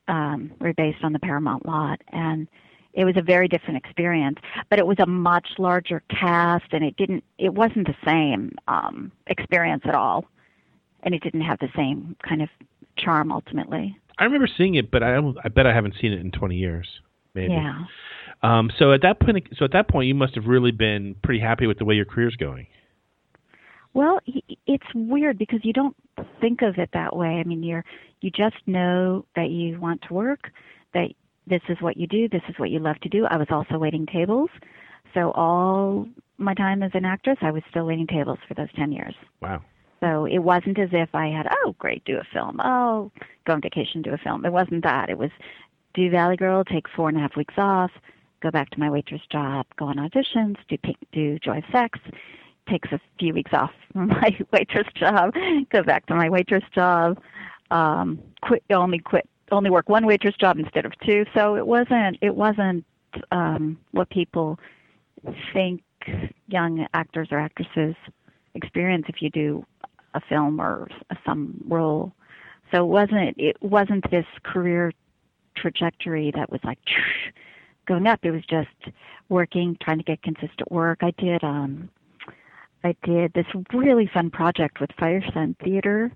um, 0.07 0.53
we're 0.61 0.73
based 0.73 1.03
on 1.03 1.13
the 1.13 1.19
Paramount 1.19 1.67
lot, 1.67 2.01
and 2.09 2.47
it 2.95 3.05
was 3.05 3.17
a 3.17 3.23
very 3.23 3.49
different 3.49 3.77
experience. 3.77 4.39
But 4.71 4.79
it 4.79 4.87
was 4.87 4.99
a 5.01 5.07
much 5.07 5.49
larger 5.59 6.03
cast, 6.09 6.67
and 6.73 6.85
it 6.85 6.97
didn't. 6.97 7.25
It 7.39 7.55
wasn't 7.55 7.87
the 7.87 7.97
same 8.05 8.53
um, 8.69 9.13
experience 9.27 9.83
at 9.87 9.95
all, 9.95 10.27
and 11.03 11.15
it 11.15 11.23
didn't 11.23 11.43
have 11.43 11.59
the 11.59 11.69
same 11.77 12.17
kind 12.27 12.43
of 12.43 12.49
charm 12.97 13.33
ultimately. 13.33 13.97
I 14.19 14.25
remember 14.25 14.49
seeing 14.57 14.75
it, 14.75 14.91
but 14.91 15.03
I 15.03 15.19
I 15.45 15.49
bet 15.49 15.67
I 15.67 15.75
haven't 15.75 15.95
seen 16.01 16.13
it 16.13 16.21
in 16.21 16.31
20 16.31 16.57
years. 16.57 16.87
Maybe. 17.35 17.55
Yeah. 17.55 17.85
Um, 18.43 18.71
so 18.79 18.93
at 18.93 19.03
that 19.03 19.21
point, 19.21 19.49
so 19.57 19.65
at 19.65 19.73
that 19.73 19.89
point, 19.89 20.09
you 20.09 20.15
must 20.15 20.35
have 20.35 20.47
really 20.47 20.73
been 20.73 21.15
pretty 21.23 21.41
happy 21.41 21.67
with 21.67 21.79
the 21.79 21.85
way 21.85 21.95
your 21.95 22.05
career's 22.05 22.37
going. 22.37 22.67
Well, 23.95 24.21
it's 24.67 24.87
weird 24.95 25.39
because 25.39 25.61
you 25.63 25.73
don't 25.73 25.97
think 26.41 26.63
of 26.63 26.79
it 26.79 26.91
that 26.93 27.15
way. 27.15 27.27
I 27.29 27.45
mean, 27.45 27.63
you're 27.63 27.85
you 28.21 28.31
just 28.31 28.57
know 28.67 29.25
that 29.37 29.51
you 29.51 29.79
want 29.81 30.03
to 30.09 30.15
work, 30.15 30.51
that 30.95 31.09
this 31.47 31.63
is 31.69 31.77
what 31.81 31.97
you 31.97 32.07
do, 32.07 32.29
this 32.29 32.43
is 32.49 32.59
what 32.59 32.71
you 32.71 32.79
love 32.79 32.99
to 33.01 33.09
do. 33.09 33.27
I 33.27 33.37
was 33.37 33.49
also 33.51 33.79
waiting 33.79 34.07
tables, 34.07 34.51
so 35.15 35.33
all 35.33 36.07
my 36.39 36.55
time 36.55 36.83
as 36.83 36.93
an 36.95 37.05
actress, 37.05 37.39
I 37.43 37.51
was 37.51 37.63
still 37.71 37.87
waiting 37.87 38.07
tables 38.07 38.39
for 38.47 38.55
those 38.55 38.73
ten 38.75 38.93
years. 38.93 39.15
Wow. 39.41 39.63
So 40.01 40.25
it 40.25 40.41
wasn't 40.41 40.79
as 40.81 40.89
if 40.93 41.15
I 41.15 41.29
had, 41.29 41.47
oh, 41.65 41.77
great, 41.79 42.05
do 42.05 42.17
a 42.17 42.25
film. 42.33 42.61
Oh, 42.63 43.13
go 43.47 43.53
on 43.53 43.61
vacation, 43.61 44.03
do 44.03 44.13
a 44.13 44.19
film. 44.19 44.45
It 44.45 44.53
wasn't 44.53 44.83
that. 44.83 45.09
It 45.11 45.17
was 45.17 45.31
do 45.95 46.11
Valley 46.11 46.37
Girl, 46.37 46.65
take 46.65 46.89
four 46.89 47.09
and 47.09 47.19
a 47.19 47.21
half 47.21 47.37
weeks 47.37 47.55
off, 47.57 47.91
go 48.41 48.51
back 48.51 48.71
to 48.71 48.81
my 48.81 48.91
waitress 48.91 49.21
job, 49.31 49.67
go 49.79 49.87
on 49.87 49.97
auditions, 49.97 50.57
do 50.69 50.77
do 51.13 51.39
Joy 51.39 51.59
of 51.59 51.65
Sex, 51.71 51.99
takes 52.69 52.91
a 52.93 53.01
few 53.19 53.33
weeks 53.35 53.53
off 53.53 53.71
from 53.93 54.09
my 54.09 54.37
waitress 54.53 54.89
job, 54.95 55.35
go 55.71 55.83
back 55.83 56.07
to 56.07 56.15
my 56.15 56.29
waitress 56.29 56.65
job, 56.75 57.19
um, 57.71 58.21
quit 58.43 58.63
only 58.71 58.99
quit 58.99 59.29
only 59.53 59.71
work 59.71 59.89
one 59.89 60.07
waitress 60.07 60.35
job 60.37 60.59
instead 60.59 60.85
of 60.85 60.93
two. 61.05 61.25
So 61.35 61.57
it 61.57 61.67
wasn't 61.67 62.19
it 62.21 62.35
wasn't 62.35 62.85
um, 63.31 63.79
what 63.93 64.11
people 64.11 64.59
think 65.53 65.83
young 66.49 66.87
actors 66.95 67.29
or 67.31 67.39
actresses 67.39 67.95
experience 68.55 69.07
if 69.09 69.23
you 69.23 69.31
do 69.31 69.65
a 70.15 70.21
film 70.21 70.61
or 70.61 70.89
some 71.25 71.63
role. 71.69 72.13
So 72.73 72.85
it 72.85 72.89
wasn't 72.89 73.37
it 73.39 73.57
wasn't 73.63 74.11
this 74.11 74.27
career 74.43 74.93
trajectory 75.57 76.33
that 76.35 76.51
was 76.51 76.61
like 76.65 76.79
going 77.87 78.07
up. 78.07 78.21
It 78.23 78.31
was 78.31 78.45
just 78.49 78.95
working, 79.29 79.77
trying 79.83 79.99
to 79.99 80.05
get 80.05 80.23
consistent 80.23 80.71
work. 80.71 81.01
I 81.03 81.13
did 81.19 81.43
um 81.45 81.89
I 82.85 82.97
did 83.05 83.33
this 83.35 83.47
really 83.73 84.11
fun 84.13 84.31
project 84.31 84.81
with 84.81 84.91
Firesign 84.99 85.57
Theater 85.59 86.11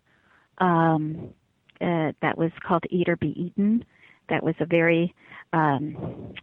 um 0.58 1.30
uh, 1.80 2.12
that 2.22 2.36
was 2.36 2.50
called 2.66 2.84
Eat 2.90 3.08
or 3.08 3.16
Be 3.16 3.28
Eaten. 3.40 3.84
That 4.28 4.42
was 4.42 4.54
a 4.60 4.66
very 4.66 5.14
um 5.52 6.34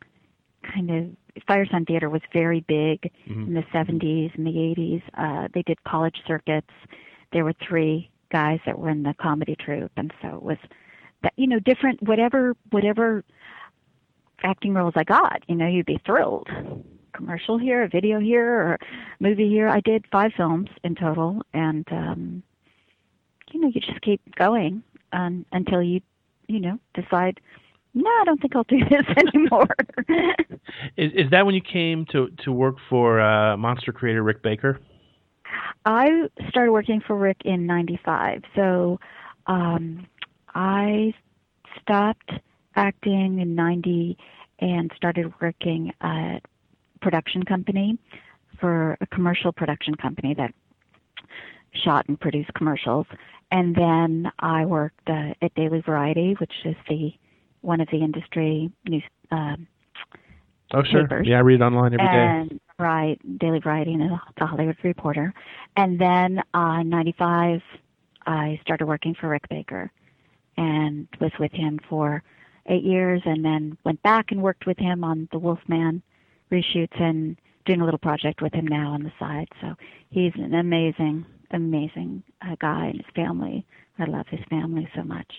kind 0.63 0.89
of 0.91 1.43
Firesign 1.47 1.87
Theater 1.87 2.09
was 2.09 2.21
very 2.31 2.61
big 2.61 3.11
in 3.47 3.53
the 3.53 3.63
70s 3.73 4.35
and 4.35 4.45
the 4.45 4.51
80s. 4.51 5.01
Uh, 5.17 5.47
they 5.53 5.63
did 5.63 5.83
college 5.83 6.15
circuits. 6.27 6.69
There 7.31 7.43
were 7.43 7.53
three 7.67 8.09
guys 8.31 8.59
that 8.65 8.77
were 8.77 8.89
in 8.89 9.03
the 9.03 9.15
comedy 9.19 9.55
troupe, 9.55 9.91
and 9.97 10.13
so 10.21 10.29
it 10.35 10.43
was 10.43 10.57
that 11.23 11.33
you 11.35 11.47
know 11.47 11.59
different 11.59 12.01
whatever 12.03 12.55
whatever 12.71 13.23
acting 14.43 14.73
roles 14.73 14.93
I 14.95 15.03
got. 15.03 15.41
You 15.47 15.55
know, 15.55 15.67
you'd 15.67 15.85
be 15.85 16.01
thrilled. 16.05 16.49
Commercial 17.13 17.57
here, 17.57 17.83
a 17.83 17.87
video 17.87 18.19
here, 18.19 18.51
or 18.51 18.79
movie 19.19 19.49
here. 19.49 19.67
I 19.67 19.79
did 19.79 20.05
five 20.11 20.31
films 20.35 20.69
in 20.83 20.95
total, 20.95 21.41
and 21.53 21.87
um, 21.91 22.43
you 23.51 23.61
know, 23.61 23.71
you 23.73 23.81
just 23.81 24.01
keep 24.01 24.21
going 24.35 24.83
um, 25.13 25.45
until 25.51 25.81
you 25.81 26.01
you 26.47 26.59
know 26.59 26.77
decide. 26.93 27.39
No, 27.95 28.09
I 28.09 28.23
don't 28.25 28.41
think 28.41 28.55
I'll 28.55 28.63
do 28.63 28.79
this 28.89 29.05
anymore. 29.17 29.67
Is, 30.97 31.11
is 31.13 31.31
that 31.31 31.45
when 31.45 31.53
you 31.53 31.61
came 31.61 32.05
to 32.07 32.29
to 32.43 32.51
work 32.51 32.77
for 32.89 33.21
uh, 33.21 33.55
monster 33.57 33.91
creator 33.91 34.23
Rick 34.23 34.41
Baker? 34.41 34.79
I 35.85 36.27
started 36.49 36.71
working 36.71 37.01
for 37.05 37.15
Rick 37.15 37.41
in 37.45 37.67
'95, 37.67 38.41
so 38.55 38.99
um, 39.45 40.07
I 40.55 41.13
stopped 41.81 42.31
acting 42.75 43.39
in 43.39 43.53
'90 43.53 44.17
and 44.59 44.91
started 44.95 45.31
working 45.41 45.93
at 46.01 46.39
production 47.01 47.43
company 47.43 47.97
for 48.59 48.97
a 49.01 49.07
commercial 49.07 49.51
production 49.51 49.93
company 49.95 50.33
that 50.33 50.53
shot 51.73 52.07
and 52.07 52.19
produced 52.19 52.53
commercials. 52.53 53.07
And 53.51 53.75
then 53.75 54.31
I 54.39 54.65
worked 54.65 55.07
uh, 55.07 55.33
at 55.41 55.53
Daily 55.55 55.81
Variety, 55.81 56.35
which 56.39 56.53
is 56.65 56.75
the 56.89 57.13
one 57.61 57.79
of 57.81 57.87
the 57.91 57.97
industry 57.97 58.71
news 58.87 59.03
um, 59.31 59.67
Oh, 60.73 60.81
sure. 60.83 61.03
papers. 61.03 61.27
Yeah, 61.27 61.37
I 61.37 61.41
read 61.41 61.61
it 61.61 61.63
online 61.63 61.93
every 61.93 61.97
day. 62.07 62.11
and 62.13 62.59
right 62.79 63.19
daily 63.37 63.59
variety 63.59 63.93
and 63.93 64.01
the 64.39 64.45
hollywood 64.45 64.75
reporter 64.83 65.31
and 65.77 65.99
then 66.01 66.39
uh 66.55 66.79
in 66.81 66.89
ninety 66.89 67.13
five 67.19 67.61
i 68.25 68.59
started 68.63 68.87
working 68.87 69.13
for 69.13 69.29
rick 69.29 69.47
baker 69.47 69.91
and 70.57 71.07
was 71.21 71.31
with 71.39 71.51
him 71.51 71.79
for 71.87 72.23
eight 72.65 72.83
years 72.83 73.21
and 73.25 73.45
then 73.45 73.77
went 73.85 74.01
back 74.01 74.31
and 74.31 74.41
worked 74.41 74.65
with 74.65 74.77
him 74.79 75.03
on 75.03 75.29
the 75.31 75.37
wolfman 75.37 76.01
reshoots 76.51 76.99
and 76.99 77.37
doing 77.65 77.79
a 77.79 77.85
little 77.85 77.99
project 77.99 78.41
with 78.41 78.53
him 78.53 78.65
now 78.67 78.89
on 78.91 79.03
the 79.03 79.13
side 79.19 79.47
so 79.61 79.75
he's 80.09 80.33
an 80.35 80.55
amazing 80.55 81.23
amazing 81.53 82.23
uh, 82.41 82.55
guy 82.59 82.87
and 82.87 82.97
his 82.97 83.05
family 83.15 83.65
i 83.99 84.05
love 84.05 84.25
his 84.29 84.41
family 84.49 84.87
so 84.95 85.03
much 85.03 85.31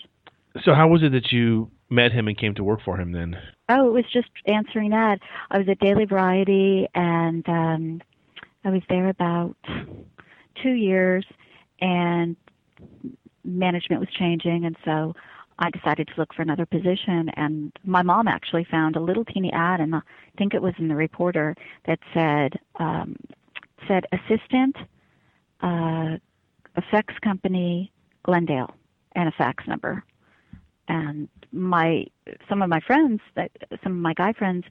So 0.64 0.72
how 0.74 0.88
was 0.88 1.02
it 1.02 1.12
that 1.12 1.32
you 1.32 1.70
met 1.90 2.12
him 2.12 2.28
and 2.28 2.38
came 2.38 2.54
to 2.54 2.64
work 2.64 2.80
for 2.84 2.98
him 3.00 3.12
then? 3.12 3.36
Oh, 3.68 3.88
it 3.88 3.92
was 3.92 4.04
just 4.12 4.28
answering 4.46 4.90
that. 4.90 5.18
I 5.50 5.58
was 5.58 5.68
at 5.68 5.78
Daily 5.80 6.04
Variety 6.04 6.88
and 6.94 7.48
um 7.48 8.02
I 8.64 8.70
was 8.70 8.82
there 8.88 9.08
about 9.08 9.56
two 10.62 10.72
years 10.72 11.24
and 11.80 12.36
management 13.44 14.00
was 14.00 14.08
changing 14.18 14.64
and 14.64 14.76
so 14.84 15.14
I 15.58 15.70
decided 15.70 16.08
to 16.08 16.14
look 16.16 16.34
for 16.34 16.42
another 16.42 16.66
position 16.66 17.30
and 17.36 17.72
my 17.84 18.02
mom 18.02 18.26
actually 18.26 18.66
found 18.70 18.96
a 18.96 19.00
little 19.00 19.24
teeny 19.24 19.52
ad 19.52 19.80
and 19.80 19.94
I 19.94 20.00
think 20.38 20.54
it 20.54 20.62
was 20.62 20.74
in 20.78 20.88
the 20.88 20.96
reporter 20.96 21.54
that 21.86 21.98
said 22.14 22.58
um 22.78 23.16
said 23.88 24.04
assistant 24.12 24.76
uh 25.64 26.18
effects 26.76 27.14
company 27.22 27.90
Glendale 28.24 28.74
and 29.14 29.28
a 29.28 29.32
fax 29.32 29.66
number. 29.66 30.04
And 30.88 31.28
my 31.52 32.06
some 32.48 32.62
of 32.62 32.68
my 32.68 32.80
friends 32.80 33.20
that 33.36 33.50
some 33.82 33.92
of 33.92 33.98
my 33.98 34.14
guy 34.14 34.32
friends 34.32 34.64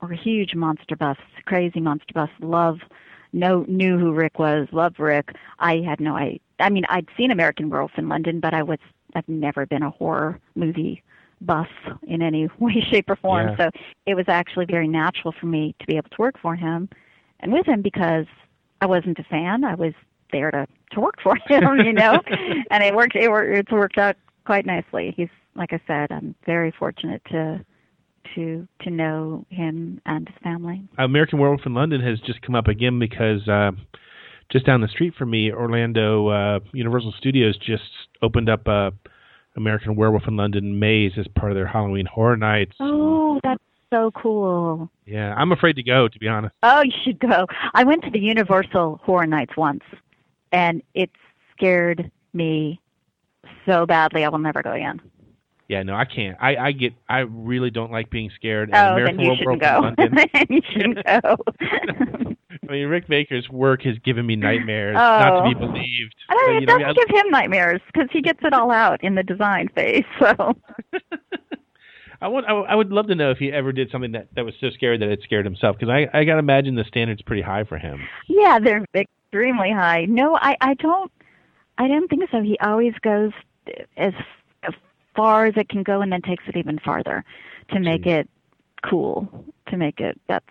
were 0.00 0.12
huge 0.12 0.54
monster 0.54 0.96
buffs 0.96 1.20
crazy 1.44 1.78
monster 1.78 2.12
buffs 2.14 2.32
love 2.40 2.78
know 3.32 3.64
knew 3.68 3.98
who 3.98 4.12
rick 4.12 4.38
was 4.38 4.66
loved 4.72 4.98
rick. 4.98 5.30
I 5.58 5.76
had 5.76 6.00
no 6.00 6.16
i 6.16 6.40
i 6.58 6.70
mean 6.70 6.84
i'd 6.88 7.06
seen 7.16 7.30
american 7.30 7.68
werewolf 7.68 7.92
in 7.96 8.08
london 8.08 8.40
but 8.40 8.54
i 8.54 8.62
was 8.62 8.78
i've 9.14 9.28
never 9.28 9.66
been 9.66 9.82
a 9.82 9.90
horror 9.90 10.40
movie 10.54 11.02
buff 11.42 11.68
in 12.04 12.22
any 12.22 12.48
way 12.58 12.84
shape 12.90 13.10
or 13.10 13.16
form. 13.16 13.48
Yeah. 13.48 13.56
so 13.56 13.70
it 14.06 14.14
was 14.14 14.26
actually 14.28 14.64
very 14.64 14.88
natural 14.88 15.34
for 15.38 15.46
me 15.46 15.74
to 15.80 15.86
be 15.86 15.96
able 15.96 16.10
to 16.10 16.20
work 16.20 16.38
for 16.40 16.56
him 16.56 16.88
and 17.40 17.52
with 17.52 17.66
him 17.66 17.82
because 17.82 18.26
i 18.80 18.86
wasn't 18.86 19.18
a 19.18 19.24
fan. 19.24 19.64
I 19.64 19.74
was 19.74 19.92
there 20.32 20.50
to 20.50 20.66
to 20.92 21.00
work 21.00 21.16
for 21.22 21.36
him 21.46 21.78
you 21.80 21.92
know 21.92 22.20
and 22.70 22.82
it 22.82 22.94
worked 22.94 23.16
it 23.16 23.30
worked 23.30 23.56
it's 23.56 23.72
worked 23.72 23.98
out 23.98 24.16
quite 24.44 24.66
nicely 24.66 25.14
he's 25.16 25.28
like 25.54 25.72
i 25.72 25.80
said 25.86 26.10
i'm 26.10 26.34
very 26.46 26.72
fortunate 26.78 27.22
to 27.30 27.64
to 28.34 28.66
to 28.80 28.90
know 28.90 29.44
him 29.50 30.00
and 30.06 30.28
his 30.28 30.36
family 30.42 30.82
American 30.96 31.38
Werewolf 31.38 31.66
in 31.66 31.74
London 31.74 32.00
has 32.00 32.20
just 32.20 32.40
come 32.40 32.54
up 32.54 32.68
again 32.68 32.98
because 32.98 33.46
uh, 33.48 33.72
just 34.50 34.66
down 34.66 34.80
the 34.80 34.88
street 34.88 35.14
from 35.18 35.30
me, 35.30 35.50
Orlando 35.50 36.28
uh, 36.28 36.60
Universal 36.72 37.14
Studios 37.18 37.56
just 37.58 37.82
opened 38.22 38.48
up 38.48 38.66
a 38.68 38.92
American 39.56 39.96
Werewolf 39.96 40.24
in 40.28 40.36
London 40.36 40.78
maze 40.78 41.12
as 41.18 41.26
part 41.28 41.52
of 41.52 41.56
their 41.56 41.66
Halloween 41.66 42.06
Horror 42.06 42.36
Nights. 42.36 42.72
Oh, 42.80 43.38
that's 43.42 43.62
so 43.90 44.10
cool. 44.12 44.90
Yeah, 45.04 45.34
I'm 45.34 45.52
afraid 45.52 45.76
to 45.76 45.82
go, 45.82 46.08
to 46.08 46.18
be 46.18 46.28
honest. 46.28 46.54
Oh, 46.62 46.82
you 46.82 46.92
should 47.04 47.18
go. 47.18 47.46
I 47.74 47.84
went 47.84 48.02
to 48.04 48.10
the 48.10 48.18
Universal 48.18 49.00
Horror 49.02 49.26
Nights 49.26 49.56
once, 49.56 49.82
and 50.52 50.82
it 50.94 51.10
scared 51.56 52.10
me 52.32 52.80
so 53.66 53.86
badly. 53.86 54.24
I 54.24 54.28
will 54.28 54.38
never 54.38 54.62
go 54.62 54.72
again. 54.72 55.00
Yeah, 55.68 55.82
no, 55.84 55.94
I 55.94 56.04
can't. 56.04 56.36
I, 56.40 56.56
I 56.56 56.72
get. 56.72 56.92
I 57.08 57.20
really 57.20 57.70
don't 57.70 57.90
like 57.90 58.10
being 58.10 58.30
scared. 58.34 58.68
And 58.70 58.76
oh, 58.76 58.92
American 58.92 59.16
then 59.16 59.26
you 59.26 59.36
shouldn't 59.36 59.60
go. 59.60 59.90
Then 59.96 60.46
you 60.50 60.60
shouldn't 60.70 61.06
go. 61.06 61.36
I 62.68 62.72
mean, 62.72 62.86
Rick 62.88 63.08
Baker's 63.08 63.48
work 63.48 63.82
has 63.82 63.96
given 64.04 64.26
me 64.26 64.36
nightmares, 64.36 64.96
oh. 64.98 65.00
not 65.00 65.42
to 65.42 65.48
be 65.50 65.54
Oh. 65.56 65.66
believed. 65.68 66.14
I 66.28 66.34
don't, 66.34 66.52
you 66.54 66.58
it 66.58 66.66
know, 66.66 66.78
doesn't 66.78 66.84
I- 66.90 66.92
give 66.92 67.08
him 67.24 67.30
nightmares 67.30 67.80
because 67.86 68.08
he 68.12 68.20
gets 68.20 68.40
it 68.42 68.52
all 68.52 68.70
out 68.70 69.02
in 69.02 69.14
the 69.14 69.22
design 69.22 69.68
phase. 69.74 70.04
So 70.20 70.54
I 72.20 72.28
want. 72.28 72.46
I, 72.46 72.52
I 72.52 72.74
would 72.74 72.90
love 72.90 73.08
to 73.08 73.14
know 73.14 73.30
if 73.30 73.38
he 73.38 73.50
ever 73.50 73.72
did 73.72 73.90
something 73.90 74.12
that 74.12 74.28
that 74.36 74.44
was 74.44 74.54
so 74.60 74.70
scary 74.70 74.96
that 74.98 75.08
it 75.08 75.20
scared 75.24 75.44
himself. 75.44 75.76
Because 75.78 75.90
I 75.92 76.06
I 76.18 76.24
gotta 76.24 76.38
imagine 76.38 76.74
the 76.76 76.84
standard's 76.84 77.22
pretty 77.22 77.42
high 77.42 77.64
for 77.64 77.78
him. 77.78 78.00
yeah, 78.28 78.58
they're 78.62 78.84
extremely 79.32 79.70
high. 79.72 80.04
No, 80.04 80.36
I 80.36 80.56
I 80.60 80.74
don't. 80.74 81.10
I 81.78 81.88
don't 81.88 82.08
think 82.08 82.24
so. 82.30 82.42
He 82.42 82.58
always 82.60 82.92
goes 83.02 83.32
as 83.96 84.12
as 84.62 84.74
far 85.16 85.46
as 85.46 85.54
it 85.56 85.68
can 85.68 85.82
go, 85.82 86.02
and 86.02 86.12
then 86.12 86.20
takes 86.20 86.44
it 86.46 86.56
even 86.56 86.78
farther 86.78 87.24
to 87.70 87.80
make 87.80 88.06
it 88.06 88.28
cool. 88.88 89.46
To 89.68 89.76
make 89.76 90.00
it 90.00 90.20
that's 90.28 90.44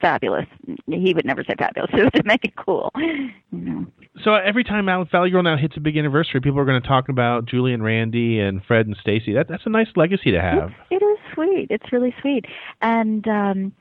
fabulous. 0.00 0.46
He 0.86 1.14
would 1.14 1.24
never 1.24 1.42
say 1.42 1.54
fabulous. 1.58 1.90
to 2.14 2.22
make 2.24 2.44
it 2.44 2.54
cool. 2.56 2.92
You 2.96 3.32
know. 3.52 3.86
So 4.22 4.34
every 4.34 4.64
time 4.64 4.88
Alex 4.88 5.10
Valley 5.10 5.30
Girl 5.30 5.42
now 5.42 5.56
hits 5.56 5.76
a 5.76 5.80
big 5.80 5.96
anniversary, 5.96 6.40
people 6.40 6.58
are 6.58 6.64
going 6.64 6.80
to 6.80 6.86
talk 6.86 7.08
about 7.08 7.46
Julie 7.46 7.72
and 7.72 7.82
Randy 7.82 8.40
and 8.40 8.62
Fred 8.64 8.86
and 8.86 8.96
Stacy. 9.00 9.32
That 9.32 9.48
that's 9.48 9.64
a 9.64 9.70
nice 9.70 9.88
legacy 9.96 10.30
to 10.32 10.42
have. 10.42 10.72
It 10.90 11.02
is 11.02 11.18
sweet. 11.32 11.68
It's 11.70 11.90
really 11.90 12.14
sweet. 12.20 12.44
And 12.82 13.26
um 13.26 13.72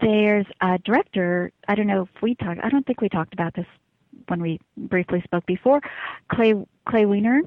there's 0.00 0.46
a 0.60 0.78
director, 0.78 1.52
I 1.68 1.74
don't 1.74 1.86
know 1.86 2.02
if 2.14 2.22
we 2.22 2.34
talked 2.34 2.60
I 2.62 2.68
don't 2.68 2.86
think 2.86 3.00
we 3.00 3.08
talked 3.08 3.32
about 3.32 3.54
this 3.54 3.66
when 4.28 4.40
we 4.40 4.60
briefly 4.76 5.20
spoke 5.24 5.46
before. 5.46 5.80
Clay 6.32 6.54
Clay 6.88 7.06
Weiner 7.06 7.42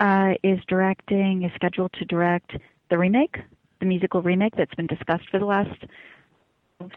uh 0.00 0.34
is 0.42 0.58
directing 0.68 1.42
is 1.44 1.52
scheduled 1.54 1.92
to 1.94 2.04
direct 2.04 2.56
the 2.90 2.98
remake, 2.98 3.36
the 3.80 3.86
musical 3.86 4.22
remake 4.22 4.54
that's 4.56 4.74
been 4.74 4.86
discussed 4.86 5.28
for 5.30 5.38
the 5.38 5.46
last 5.46 5.84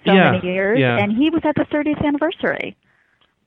so 0.06 0.13
Yeah, 0.13 0.32
many 0.32 0.46
years. 0.46 0.80
yeah. 0.80 0.98
And 0.98 1.12
he 1.12 1.30
was 1.30 1.42
at 1.44 1.56
the 1.56 1.66
thirtieth 1.72 2.02
anniversary. 2.04 2.76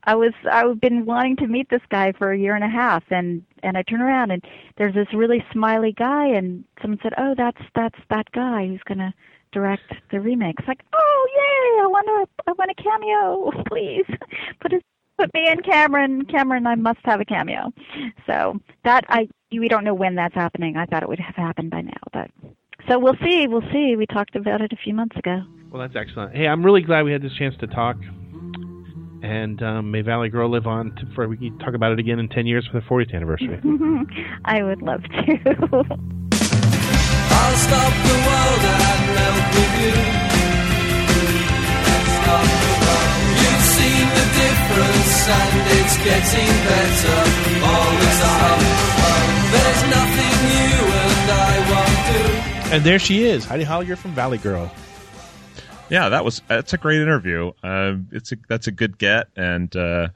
I 0.05 0.15
was 0.15 0.33
I've 0.51 0.81
been 0.81 1.05
wanting 1.05 1.37
to 1.37 1.47
meet 1.49 1.69
this 1.69 1.83
guy 1.91 2.13
for 2.13 2.31
a 2.31 2.39
year 2.39 2.55
and 2.55 2.63
a 2.65 2.69
half 2.69 3.03
and 3.11 3.43
and 3.63 3.77
I 3.77 3.83
turn 3.83 4.01
around 4.01 4.31
and 4.31 4.45
there's 4.77 4.95
this 4.95 5.13
really 5.13 5.45
smiley 5.53 5.93
guy 5.93 6.27
and 6.29 6.65
someone 6.81 7.01
said, 7.03 7.15
"Oh, 7.19 7.35
that's 7.37 7.61
that's 7.75 7.99
that 8.11 8.31
guy 8.33 8.67
who's 8.69 8.83
going 8.85 8.99
to 8.99 9.13
direct 9.57 9.95
the 10.11 10.21
remake." 10.21 10.57
Like, 10.69 10.83
"Oh, 10.93 11.27
yay! 11.35 11.83
I 11.83 11.87
want 11.87 12.09
a 12.09 12.51
I 12.51 12.53
want 12.53 12.71
a 12.71 12.83
cameo, 12.83 13.51
please. 13.69 14.07
Put 14.61 14.73
his 14.73 14.83
put 15.19 15.33
me 15.35 15.49
in 15.49 15.63
Cameron. 15.63 16.25
Cameron, 16.27 16.67
I 16.67 16.75
must 16.75 17.01
have 17.05 17.21
a 17.21 17.25
cameo." 17.25 17.73
So, 18.27 18.61
that 18.85 19.05
I 19.09 19.29
we 19.51 19.69
don't 19.69 19.85
know 19.85 19.95
when 19.95 20.15
that's 20.15 20.35
happening. 20.35 20.77
I 20.77 20.87
thought 20.87 21.03
it 21.03 21.09
would 21.09 21.21
have 21.21 21.37
happened 21.37 21.71
by 21.71 21.81
now, 21.81 22.03
but 22.13 22.31
so 22.89 22.99
we'll 22.99 23.17
see. 23.25 23.47
We'll 23.49 23.69
see. 23.73 23.97
We 23.97 24.07
talked 24.07 24.37
about 24.37 24.61
it 24.61 24.73
a 24.73 24.77
few 24.77 24.95
months 24.95 25.17
ago. 25.17 25.43
Well, 25.71 25.83
that's 25.83 25.97
excellent. 25.97 26.37
Hey, 26.37 26.47
I'm 26.47 26.65
really 26.65 26.83
glad 26.83 27.05
we 27.05 27.13
had 27.13 27.23
this 27.23 27.35
chance 27.35 27.55
to 27.61 27.67
talk. 27.67 27.97
And 29.23 29.63
um, 29.63 29.91
may 29.91 30.03
Valley 30.03 30.29
Girl 30.29 30.49
live 30.49 30.67
on 30.67 30.95
to, 30.97 31.15
for 31.15 31.27
we 31.27 31.37
can 31.37 31.59
talk 31.59 31.75
about 31.75 31.93
it 31.93 31.99
again 31.99 32.19
in 32.19 32.29
10 32.29 32.47
years 32.47 32.69
for 32.71 32.81
the 32.81 32.87
40th 32.87 33.15
anniversary. 33.15 33.61
I 34.45 34.63
would 34.63 34.83
love 34.83 35.03
to. 35.03 35.99
and 37.47 39.03
melt 39.15 39.47
with 39.55 39.75
you. 39.83 39.97
Stop 42.17 42.47
the 42.47 42.75
world. 42.83 43.21
You've 43.41 43.67
seen 43.77 44.07
the 44.19 44.27
difference 44.43 45.15
and 45.31 45.55
it's 45.79 45.97
getting 46.03 46.53
better 46.67 47.21
all 47.71 47.93
the 48.03 48.13
time. 48.23 48.63
There's 49.55 49.83
nothing 49.95 50.35
you 50.51 50.75
and 51.03 51.31
I 51.31 51.55
won't 51.71 52.01
do. 52.11 52.75
And 52.75 52.85
there 52.85 52.99
she 52.99 53.25
is, 53.25 53.45
Heidi 53.45 53.65
Holicker 53.65 53.97
from 53.97 54.13
Valley 54.13 54.39
Girl. 54.39 54.71
Yeah, 55.89 56.09
that 56.09 56.25
was 56.25 56.43
that's 56.49 56.73
a 56.73 56.79
great 56.79 57.01
interview. 57.01 57.53
Um, 57.63 58.09
it's 58.11 58.33
a 58.33 58.37
that's 58.49 58.67
a 58.67 58.73
good 58.73 58.99
get, 58.99 59.29
and 59.37 59.75
uh, 59.77 60.09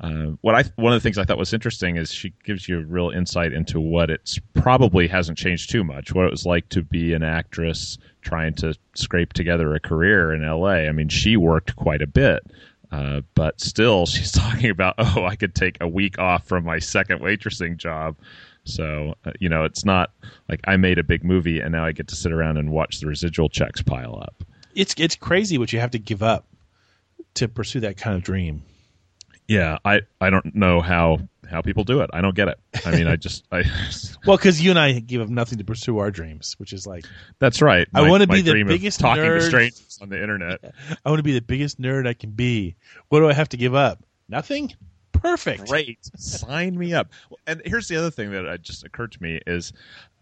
uh, 0.00 0.26
what 0.42 0.54
I 0.54 0.62
one 0.76 0.92
of 0.92 0.96
the 0.96 1.02
things 1.02 1.18
I 1.18 1.24
thought 1.24 1.38
was 1.38 1.52
interesting 1.52 1.96
is 1.96 2.12
she 2.12 2.32
gives 2.44 2.68
you 2.68 2.78
a 2.78 2.84
real 2.84 3.10
insight 3.10 3.52
into 3.52 3.80
what 3.80 4.10
it's 4.10 4.38
probably 4.54 5.08
hasn't 5.08 5.38
changed 5.38 5.70
too 5.70 5.82
much. 5.82 6.14
What 6.14 6.26
it 6.26 6.30
was 6.30 6.46
like 6.46 6.68
to 6.70 6.82
be 6.82 7.14
an 7.14 7.24
actress 7.24 7.98
trying 8.22 8.54
to 8.54 8.74
scrape 8.94 9.32
together 9.32 9.74
a 9.74 9.80
career 9.80 10.32
in 10.32 10.44
L.A. 10.44 10.88
I 10.88 10.92
mean, 10.92 11.08
she 11.08 11.36
worked 11.36 11.74
quite 11.76 12.02
a 12.02 12.06
bit. 12.06 12.44
Uh, 12.90 13.22
but 13.34 13.60
still, 13.60 14.06
she's 14.06 14.32
talking 14.32 14.70
about, 14.70 14.94
oh, 14.98 15.24
I 15.24 15.34
could 15.36 15.54
take 15.54 15.76
a 15.80 15.88
week 15.88 16.18
off 16.18 16.46
from 16.46 16.64
my 16.64 16.78
second 16.78 17.20
waitressing 17.20 17.76
job. 17.76 18.16
So, 18.64 19.14
uh, 19.24 19.32
you 19.40 19.48
know, 19.48 19.64
it's 19.64 19.84
not 19.84 20.12
like 20.48 20.60
I 20.64 20.76
made 20.76 20.98
a 20.98 21.02
big 21.02 21.24
movie 21.24 21.60
and 21.60 21.72
now 21.72 21.84
I 21.84 21.92
get 21.92 22.08
to 22.08 22.16
sit 22.16 22.32
around 22.32 22.58
and 22.58 22.70
watch 22.70 23.00
the 23.00 23.06
residual 23.06 23.48
checks 23.48 23.82
pile 23.82 24.18
up. 24.20 24.44
It's 24.74 24.94
it's 24.98 25.16
crazy 25.16 25.58
what 25.58 25.72
you 25.72 25.80
have 25.80 25.90
to 25.92 25.98
give 25.98 26.22
up 26.22 26.46
to 27.34 27.48
pursue 27.48 27.80
that 27.80 27.96
kind 27.96 28.14
of 28.14 28.22
dream. 28.22 28.62
Yeah, 29.48 29.78
I, 29.82 30.02
I 30.20 30.28
don't 30.28 30.54
know 30.54 30.82
how, 30.82 31.18
how 31.50 31.62
people 31.62 31.82
do 31.82 32.02
it. 32.02 32.10
I 32.12 32.20
don't 32.20 32.34
get 32.34 32.48
it. 32.48 32.60
I 32.84 32.90
mean, 32.90 33.06
I 33.06 33.16
just 33.16 33.44
I 33.50 33.64
Well, 34.26 34.36
because 34.36 34.60
you 34.60 34.70
and 34.70 34.78
I 34.78 35.00
give 35.00 35.22
up 35.22 35.28
nothing 35.28 35.58
to 35.58 35.64
pursue 35.64 35.98
our 35.98 36.10
dreams, 36.10 36.54
which 36.58 36.72
is 36.74 36.86
like 36.86 37.06
that's 37.38 37.62
right. 37.62 37.88
I 37.94 38.08
want 38.08 38.22
to 38.22 38.28
be 38.28 38.42
the 38.42 38.62
biggest 38.64 39.00
talking 39.00 39.24
nerd. 39.24 39.40
to 39.40 39.46
strangers 39.46 39.98
on 40.02 40.10
the 40.10 40.22
internet. 40.22 40.60
I 41.04 41.08
want 41.08 41.18
to 41.18 41.24
be 41.24 41.32
the 41.32 41.40
biggest 41.40 41.80
nerd 41.80 42.06
I 42.06 42.12
can 42.12 42.30
be. 42.30 42.76
What 43.08 43.20
do 43.20 43.28
I 43.28 43.32
have 43.32 43.48
to 43.50 43.56
give 43.56 43.74
up? 43.74 44.04
Nothing. 44.28 44.74
Perfect. 45.12 45.66
Great. 45.66 45.98
Sign 46.16 46.78
me 46.78 46.94
up. 46.94 47.10
And 47.46 47.60
here's 47.64 47.88
the 47.88 47.96
other 47.96 48.10
thing 48.10 48.30
that 48.30 48.62
just 48.62 48.84
occurred 48.84 49.12
to 49.12 49.22
me 49.22 49.40
is 49.46 49.72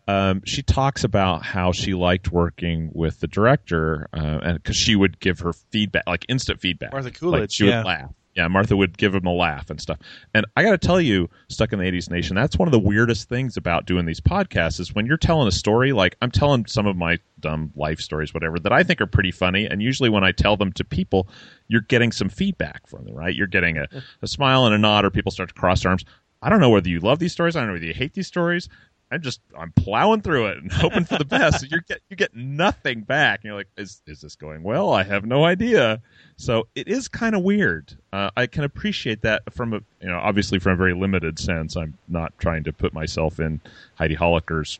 um, 0.08 0.42
she 0.44 0.62
talks 0.62 1.04
about 1.04 1.42
how 1.42 1.72
she 1.72 1.92
liked 1.94 2.30
working 2.30 2.90
with 2.94 3.20
the 3.20 3.26
director, 3.26 4.08
uh, 4.14 4.38
and 4.42 4.62
because 4.62 4.76
she 4.76 4.94
would 4.94 5.18
give 5.18 5.40
her 5.40 5.52
feedback, 5.52 6.04
like 6.06 6.24
instant 6.28 6.60
feedback. 6.60 6.92
Martha 6.92 7.08
Like, 7.08 7.18
Coolidge, 7.18 7.52
she 7.52 7.66
yeah. 7.66 7.78
would 7.78 7.86
laugh. 7.86 8.10
Yeah, 8.36 8.48
Martha 8.48 8.76
would 8.76 8.98
give 8.98 9.14
him 9.14 9.24
a 9.26 9.32
laugh 9.32 9.70
and 9.70 9.80
stuff. 9.80 9.98
And 10.34 10.44
I 10.56 10.62
got 10.62 10.72
to 10.72 10.78
tell 10.78 11.00
you, 11.00 11.30
Stuck 11.48 11.72
in 11.72 11.78
the 11.78 11.86
80s 11.86 12.10
Nation, 12.10 12.36
that's 12.36 12.58
one 12.58 12.68
of 12.68 12.72
the 12.72 12.78
weirdest 12.78 13.30
things 13.30 13.56
about 13.56 13.86
doing 13.86 14.04
these 14.04 14.20
podcasts 14.20 14.78
is 14.78 14.94
when 14.94 15.06
you're 15.06 15.16
telling 15.16 15.48
a 15.48 15.52
story, 15.52 15.92
like 15.92 16.16
I'm 16.20 16.30
telling 16.30 16.66
some 16.66 16.86
of 16.86 16.96
my 16.96 17.18
dumb 17.40 17.72
life 17.76 17.98
stories, 17.98 18.34
whatever, 18.34 18.58
that 18.58 18.72
I 18.72 18.82
think 18.82 19.00
are 19.00 19.06
pretty 19.06 19.30
funny. 19.30 19.64
And 19.64 19.80
usually 19.82 20.10
when 20.10 20.22
I 20.22 20.32
tell 20.32 20.58
them 20.58 20.70
to 20.74 20.84
people, 20.84 21.28
you're 21.68 21.80
getting 21.80 22.12
some 22.12 22.28
feedback 22.28 22.86
from 22.86 23.06
them, 23.06 23.14
right? 23.14 23.34
You're 23.34 23.46
getting 23.46 23.78
a, 23.78 23.86
a 24.20 24.26
smile 24.26 24.66
and 24.66 24.74
a 24.74 24.78
nod, 24.78 25.06
or 25.06 25.10
people 25.10 25.32
start 25.32 25.48
to 25.48 25.54
cross 25.54 25.84
arms. 25.86 26.04
I 26.42 26.50
don't 26.50 26.60
know 26.60 26.70
whether 26.70 26.88
you 26.90 27.00
love 27.00 27.18
these 27.18 27.32
stories. 27.32 27.56
I 27.56 27.60
don't 27.60 27.68
know 27.68 27.74
whether 27.74 27.86
you 27.86 27.94
hate 27.94 28.12
these 28.12 28.26
stories. 28.26 28.68
I'm 29.16 29.22
just 29.22 29.40
I'm 29.58 29.72
plowing 29.72 30.20
through 30.20 30.46
it 30.46 30.58
and 30.58 30.70
hoping 30.72 31.04
for 31.04 31.18
the 31.18 31.24
best. 31.24 31.70
You 31.70 31.80
get 31.88 32.00
you 32.08 32.16
get 32.16 32.34
nothing 32.36 33.00
back. 33.00 33.40
And 33.40 33.48
you're 33.48 33.56
like, 33.56 33.68
is 33.76 34.00
is 34.06 34.20
this 34.20 34.36
going 34.36 34.62
well? 34.62 34.92
I 34.92 35.02
have 35.02 35.24
no 35.24 35.44
idea. 35.44 36.00
So 36.36 36.68
it 36.74 36.86
is 36.88 37.08
kind 37.08 37.34
of 37.34 37.42
weird. 37.42 37.96
Uh, 38.12 38.30
I 38.36 38.46
can 38.46 38.64
appreciate 38.64 39.22
that 39.22 39.42
from 39.52 39.72
a 39.72 39.80
you 40.00 40.08
know 40.08 40.18
obviously 40.18 40.58
from 40.58 40.72
a 40.72 40.76
very 40.76 40.94
limited 40.94 41.38
sense. 41.38 41.76
I'm 41.76 41.94
not 42.08 42.32
trying 42.38 42.64
to 42.64 42.72
put 42.72 42.92
myself 42.92 43.40
in 43.40 43.60
Heidi 43.96 44.16
Holicker's 44.16 44.78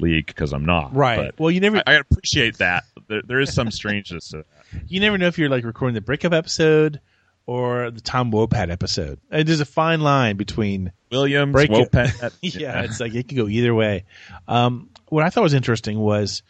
league 0.00 0.26
because 0.26 0.52
I'm 0.52 0.64
not. 0.64 0.94
Right. 0.94 1.38
Well, 1.38 1.50
you 1.50 1.60
never- 1.60 1.82
I, 1.86 1.92
I 1.92 1.94
appreciate 1.94 2.58
that. 2.58 2.84
There, 3.06 3.22
there 3.22 3.40
is 3.40 3.54
some 3.54 3.70
strangeness 3.70 4.28
to 4.30 4.38
that. 4.38 4.46
You 4.88 4.98
never 5.00 5.16
know 5.18 5.26
if 5.28 5.38
you're 5.38 5.48
like 5.48 5.64
recording 5.64 5.94
the 5.94 6.00
breakup 6.00 6.32
episode 6.32 7.00
or 7.46 7.90
the 7.90 8.00
Tom 8.00 8.32
Wopat 8.32 8.70
episode. 8.70 9.18
Uh, 9.30 9.42
There's 9.42 9.60
a 9.60 9.64
fine 9.66 10.00
line 10.00 10.36
between 10.36 10.92
Williams, 11.10 11.52
break 11.52 11.70
Wopat. 11.70 12.32
yeah, 12.42 12.82
it's 12.82 13.00
like 13.00 13.14
it 13.14 13.28
can 13.28 13.36
go 13.36 13.48
either 13.48 13.74
way. 13.74 14.04
Um, 14.48 14.88
what 15.08 15.24
I 15.24 15.30
thought 15.30 15.42
was 15.42 15.54
interesting 15.54 15.98
was, 15.98 16.42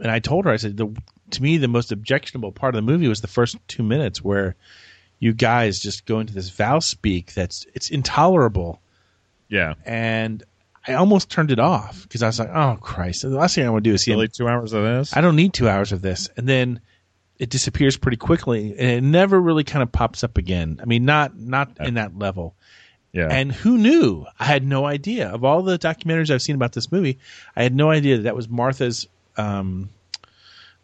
and 0.00 0.10
I 0.10 0.18
told 0.18 0.44
her, 0.44 0.50
I 0.50 0.56
said, 0.56 0.76
the, 0.76 0.94
to 1.30 1.42
me, 1.42 1.56
the 1.56 1.68
most 1.68 1.90
objectionable 1.92 2.52
part 2.52 2.74
of 2.74 2.84
the 2.84 2.90
movie 2.92 3.08
was 3.08 3.20
the 3.20 3.28
first 3.28 3.56
two 3.66 3.82
minutes 3.82 4.22
where 4.22 4.56
you 5.18 5.32
guys 5.32 5.78
just 5.80 6.04
go 6.04 6.20
into 6.20 6.34
this 6.34 6.50
vow 6.50 6.80
speak 6.80 7.32
that's 7.32 7.66
it's 7.74 7.88
intolerable, 7.90 8.80
Yeah. 9.48 9.74
and 9.86 10.42
I 10.86 10.94
almost 10.94 11.30
turned 11.30 11.50
it 11.50 11.58
off 11.58 12.02
because 12.02 12.22
I 12.22 12.26
was 12.26 12.38
like, 12.38 12.50
oh 12.52 12.76
Christ, 12.78 13.22
the 13.22 13.30
last 13.30 13.54
thing 13.54 13.66
I 13.66 13.70
want 13.70 13.84
to 13.84 13.90
do 13.90 13.94
is 13.94 14.02
see 14.02 14.12
him 14.12 14.28
two 14.28 14.46
hours 14.48 14.74
of 14.74 14.82
this. 14.82 15.16
I 15.16 15.22
don't 15.22 15.36
need 15.36 15.54
two 15.54 15.66
hours 15.66 15.92
of 15.92 16.02
this. 16.02 16.28
And 16.36 16.46
then 16.46 16.80
it 17.38 17.50
disappears 17.50 17.96
pretty 17.96 18.16
quickly 18.16 18.70
and 18.78 18.90
it 18.90 19.02
never 19.02 19.40
really 19.40 19.64
kind 19.64 19.82
of 19.82 19.90
pops 19.90 20.22
up 20.24 20.38
again. 20.38 20.78
I 20.82 20.84
mean, 20.84 21.04
not, 21.04 21.36
not 21.36 21.76
in 21.80 21.94
that 21.94 22.16
level. 22.16 22.54
Yeah. 23.12 23.28
And 23.30 23.52
who 23.52 23.78
knew? 23.78 24.26
I 24.40 24.44
had 24.44 24.64
no 24.64 24.84
idea. 24.86 25.28
Of 25.28 25.44
all 25.44 25.62
the 25.62 25.78
documentaries 25.78 26.30
I've 26.30 26.42
seen 26.42 26.56
about 26.56 26.72
this 26.72 26.90
movie, 26.90 27.18
I 27.54 27.62
had 27.62 27.74
no 27.74 27.90
idea 27.90 28.16
that 28.16 28.24
that 28.24 28.34
was 28.34 28.48
Martha's 28.48 29.06
um, 29.36 29.88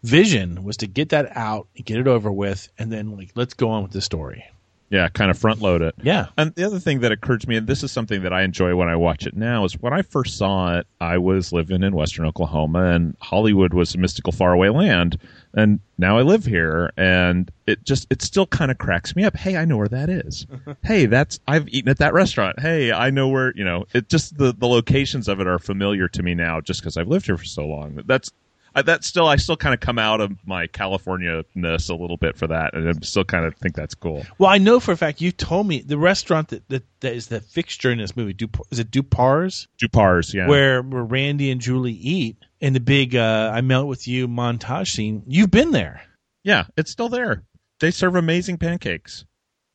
vision 0.02 0.62
was 0.62 0.78
to 0.78 0.86
get 0.86 1.10
that 1.10 1.36
out 1.36 1.66
and 1.76 1.84
get 1.84 1.98
it 1.98 2.06
over 2.06 2.30
with, 2.30 2.68
and 2.78 2.92
then 2.92 3.16
like 3.16 3.32
let's 3.34 3.54
go 3.54 3.70
on 3.70 3.82
with 3.82 3.92
the 3.92 4.00
story. 4.00 4.44
Yeah, 4.90 5.08
kind 5.08 5.30
of 5.30 5.38
front 5.38 5.62
load 5.62 5.82
it. 5.82 5.94
Yeah. 6.02 6.26
And 6.36 6.52
the 6.56 6.64
other 6.64 6.80
thing 6.80 6.98
that 7.00 7.12
occurred 7.12 7.40
to 7.42 7.48
me, 7.48 7.54
and 7.56 7.68
this 7.68 7.84
is 7.84 7.92
something 7.92 8.22
that 8.22 8.32
I 8.32 8.42
enjoy 8.42 8.74
when 8.74 8.88
I 8.88 8.96
watch 8.96 9.24
it 9.24 9.36
now, 9.36 9.64
is 9.64 9.80
when 9.80 9.92
I 9.92 10.02
first 10.02 10.36
saw 10.36 10.78
it, 10.78 10.86
I 11.00 11.16
was 11.16 11.52
living 11.52 11.84
in 11.84 11.94
Western 11.94 12.26
Oklahoma, 12.26 12.86
and 12.86 13.16
Hollywood 13.20 13.72
was 13.72 13.94
a 13.94 13.98
mystical, 13.98 14.32
faraway 14.32 14.68
land. 14.68 15.16
And 15.54 15.78
now 15.96 16.18
I 16.18 16.22
live 16.22 16.44
here, 16.44 16.92
and 16.96 17.52
it 17.68 17.84
just 17.84 18.08
it 18.10 18.20
still 18.20 18.46
kind 18.46 18.72
of 18.72 18.78
cracks 18.78 19.14
me 19.14 19.22
up. 19.22 19.36
Hey, 19.36 19.56
I 19.56 19.64
know 19.64 19.76
where 19.76 19.88
that 19.88 20.10
is. 20.10 20.46
hey, 20.82 21.06
that's 21.06 21.38
I've 21.46 21.68
eaten 21.68 21.88
at 21.88 21.98
that 21.98 22.12
restaurant. 22.12 22.58
Hey, 22.58 22.90
I 22.90 23.10
know 23.10 23.28
where 23.28 23.52
you 23.54 23.64
know. 23.64 23.86
It 23.94 24.08
just 24.08 24.38
the 24.38 24.52
the 24.52 24.66
locations 24.66 25.28
of 25.28 25.40
it 25.40 25.46
are 25.46 25.60
familiar 25.60 26.08
to 26.08 26.22
me 26.22 26.34
now, 26.34 26.60
just 26.60 26.80
because 26.80 26.96
I've 26.96 27.08
lived 27.08 27.26
here 27.26 27.38
for 27.38 27.44
so 27.44 27.64
long. 27.64 28.00
That's 28.06 28.32
I, 28.74 28.82
that's 28.82 29.06
still 29.06 29.26
I 29.26 29.36
still 29.36 29.56
kind 29.56 29.74
of 29.74 29.80
come 29.80 29.98
out 29.98 30.20
of 30.20 30.32
my 30.46 30.66
California 30.66 31.44
ness 31.54 31.88
a 31.88 31.94
little 31.94 32.16
bit 32.16 32.36
for 32.36 32.46
that, 32.46 32.74
and 32.74 32.88
I 32.88 32.92
still 33.02 33.24
kind 33.24 33.44
of 33.44 33.56
think 33.56 33.74
that's 33.74 33.94
cool. 33.94 34.24
Well, 34.38 34.50
I 34.50 34.58
know 34.58 34.80
for 34.80 34.92
a 34.92 34.96
fact 34.96 35.20
you 35.20 35.32
told 35.32 35.66
me 35.66 35.80
the 35.80 35.98
restaurant 35.98 36.48
that 36.48 36.68
that, 36.68 36.84
that 37.00 37.14
is 37.14 37.28
the 37.28 37.40
fixture 37.40 37.90
in 37.90 37.98
this 37.98 38.16
movie. 38.16 38.36
Is 38.70 38.78
it 38.78 38.90
Dupar's? 38.90 39.68
Dupar's, 39.80 40.32
yeah. 40.34 40.48
Where 40.48 40.82
where 40.82 41.04
Randy 41.04 41.50
and 41.50 41.60
Julie 41.60 41.92
eat 41.92 42.36
in 42.60 42.72
the 42.72 42.80
big 42.80 43.16
uh, 43.16 43.50
"I 43.52 43.60
Melt 43.60 43.88
with 43.88 44.06
You" 44.06 44.28
montage 44.28 44.92
scene. 44.92 45.22
You've 45.26 45.50
been 45.50 45.72
there. 45.72 46.02
Yeah, 46.44 46.64
it's 46.76 46.90
still 46.90 47.08
there. 47.08 47.44
They 47.80 47.90
serve 47.90 48.14
amazing 48.16 48.58
pancakes. 48.58 49.24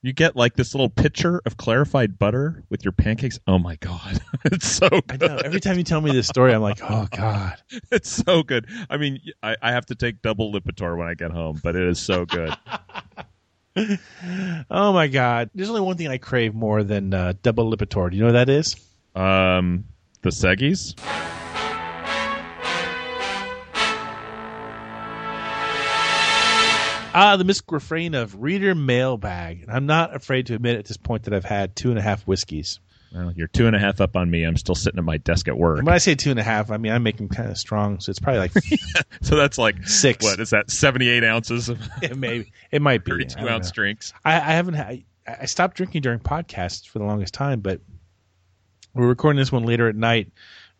You 0.05 0.13
get 0.13 0.35
like 0.35 0.53
this 0.53 0.75
little 0.75 0.87
pitcher 0.89 1.41
of 1.47 1.57
clarified 1.57 2.19
butter 2.19 2.63
with 2.69 2.85
your 2.85 2.91
pancakes. 2.91 3.39
Oh 3.47 3.57
my 3.57 3.75
god, 3.77 4.21
it's 4.45 4.67
so 4.67 4.87
good. 4.87 5.23
I 5.23 5.27
know. 5.27 5.37
Every 5.43 5.59
time 5.59 5.79
you 5.79 5.83
tell 5.83 5.99
me 5.99 6.11
this 6.11 6.27
story, 6.27 6.53
I'm 6.53 6.61
like, 6.61 6.79
oh 6.83 7.07
god, 7.09 7.55
it's 7.91 8.11
so 8.11 8.43
good. 8.43 8.67
I 8.87 8.97
mean, 8.97 9.19
I, 9.41 9.55
I 9.63 9.71
have 9.71 9.87
to 9.87 9.95
take 9.95 10.21
double 10.21 10.53
Lipitor 10.53 10.95
when 10.95 11.07
I 11.07 11.15
get 11.15 11.31
home, 11.31 11.59
but 11.63 11.75
it 11.75 11.87
is 11.87 11.99
so 11.99 12.23
good. 12.23 12.55
oh 14.69 14.93
my 14.93 15.07
god. 15.07 15.49
There's 15.55 15.69
only 15.69 15.81
one 15.81 15.97
thing 15.97 16.07
I 16.09 16.19
crave 16.19 16.53
more 16.53 16.83
than 16.83 17.11
uh, 17.11 17.33
double 17.41 17.75
Lipitor. 17.75 18.11
Do 18.11 18.15
you 18.15 18.21
know 18.21 18.27
what 18.27 18.45
that 18.45 18.49
is? 18.49 18.75
um, 19.15 19.85
the 20.21 20.29
Seggies. 20.29 20.93
Ah, 27.17 27.37
the 27.37 27.45
mystic 27.45 27.71
refrain 27.71 28.13
of 28.13 28.41
reader 28.41 28.75
mailbag. 28.75 29.61
And 29.61 29.71
I'm 29.71 29.85
not 29.85 30.13
afraid 30.13 30.47
to 30.47 30.53
admit 30.53 30.77
at 30.77 30.85
this 30.85 30.97
point 30.97 31.23
that 31.23 31.33
I've 31.33 31.45
had 31.45 31.73
two 31.73 31.89
and 31.89 31.97
a 31.97 32.01
half 32.01 32.27
whiskeys. 32.27 32.81
Well, 33.13 33.31
you're 33.31 33.47
two 33.47 33.67
and 33.67 33.75
a 33.75 33.79
half 33.79 34.01
up 34.01 34.17
on 34.17 34.29
me. 34.29 34.43
I'm 34.43 34.57
still 34.57 34.75
sitting 34.75 34.97
at 34.97 35.05
my 35.05 35.15
desk 35.15 35.47
at 35.47 35.57
work. 35.57 35.77
And 35.77 35.85
when 35.87 35.95
I 35.95 35.99
say 35.99 36.15
two 36.15 36.31
and 36.31 36.39
a 36.39 36.43
half, 36.43 36.71
I 36.71 36.75
mean 36.77 36.91
I 36.91 36.97
make 36.97 37.15
them 37.15 37.29
kind 37.29 37.49
of 37.49 37.57
strong, 37.57 38.01
so 38.01 38.09
it's 38.09 38.19
probably 38.19 38.39
like 38.39 38.51
so 39.21 39.37
that's 39.37 39.57
like 39.57 39.87
six. 39.87 40.25
What 40.25 40.41
is 40.41 40.49
that? 40.49 40.69
78 40.69 41.23
ounces 41.23 41.69
of 41.69 41.79
it 42.01 42.17
may 42.17 42.51
it 42.71 42.81
might 42.81 43.05
be 43.05 43.11
32 43.33 43.47
ounce 43.47 43.67
know. 43.67 43.71
drinks. 43.71 44.11
I, 44.25 44.33
I 44.33 44.51
haven't. 44.51 44.75
I 44.75 45.45
stopped 45.45 45.77
drinking 45.77 46.01
during 46.01 46.19
podcasts 46.19 46.85
for 46.85 46.99
the 46.99 47.05
longest 47.05 47.33
time, 47.33 47.61
but 47.61 47.79
we're 48.93 49.07
recording 49.07 49.39
this 49.39 49.51
one 49.51 49.63
later 49.63 49.87
at 49.87 49.95
night, 49.95 50.31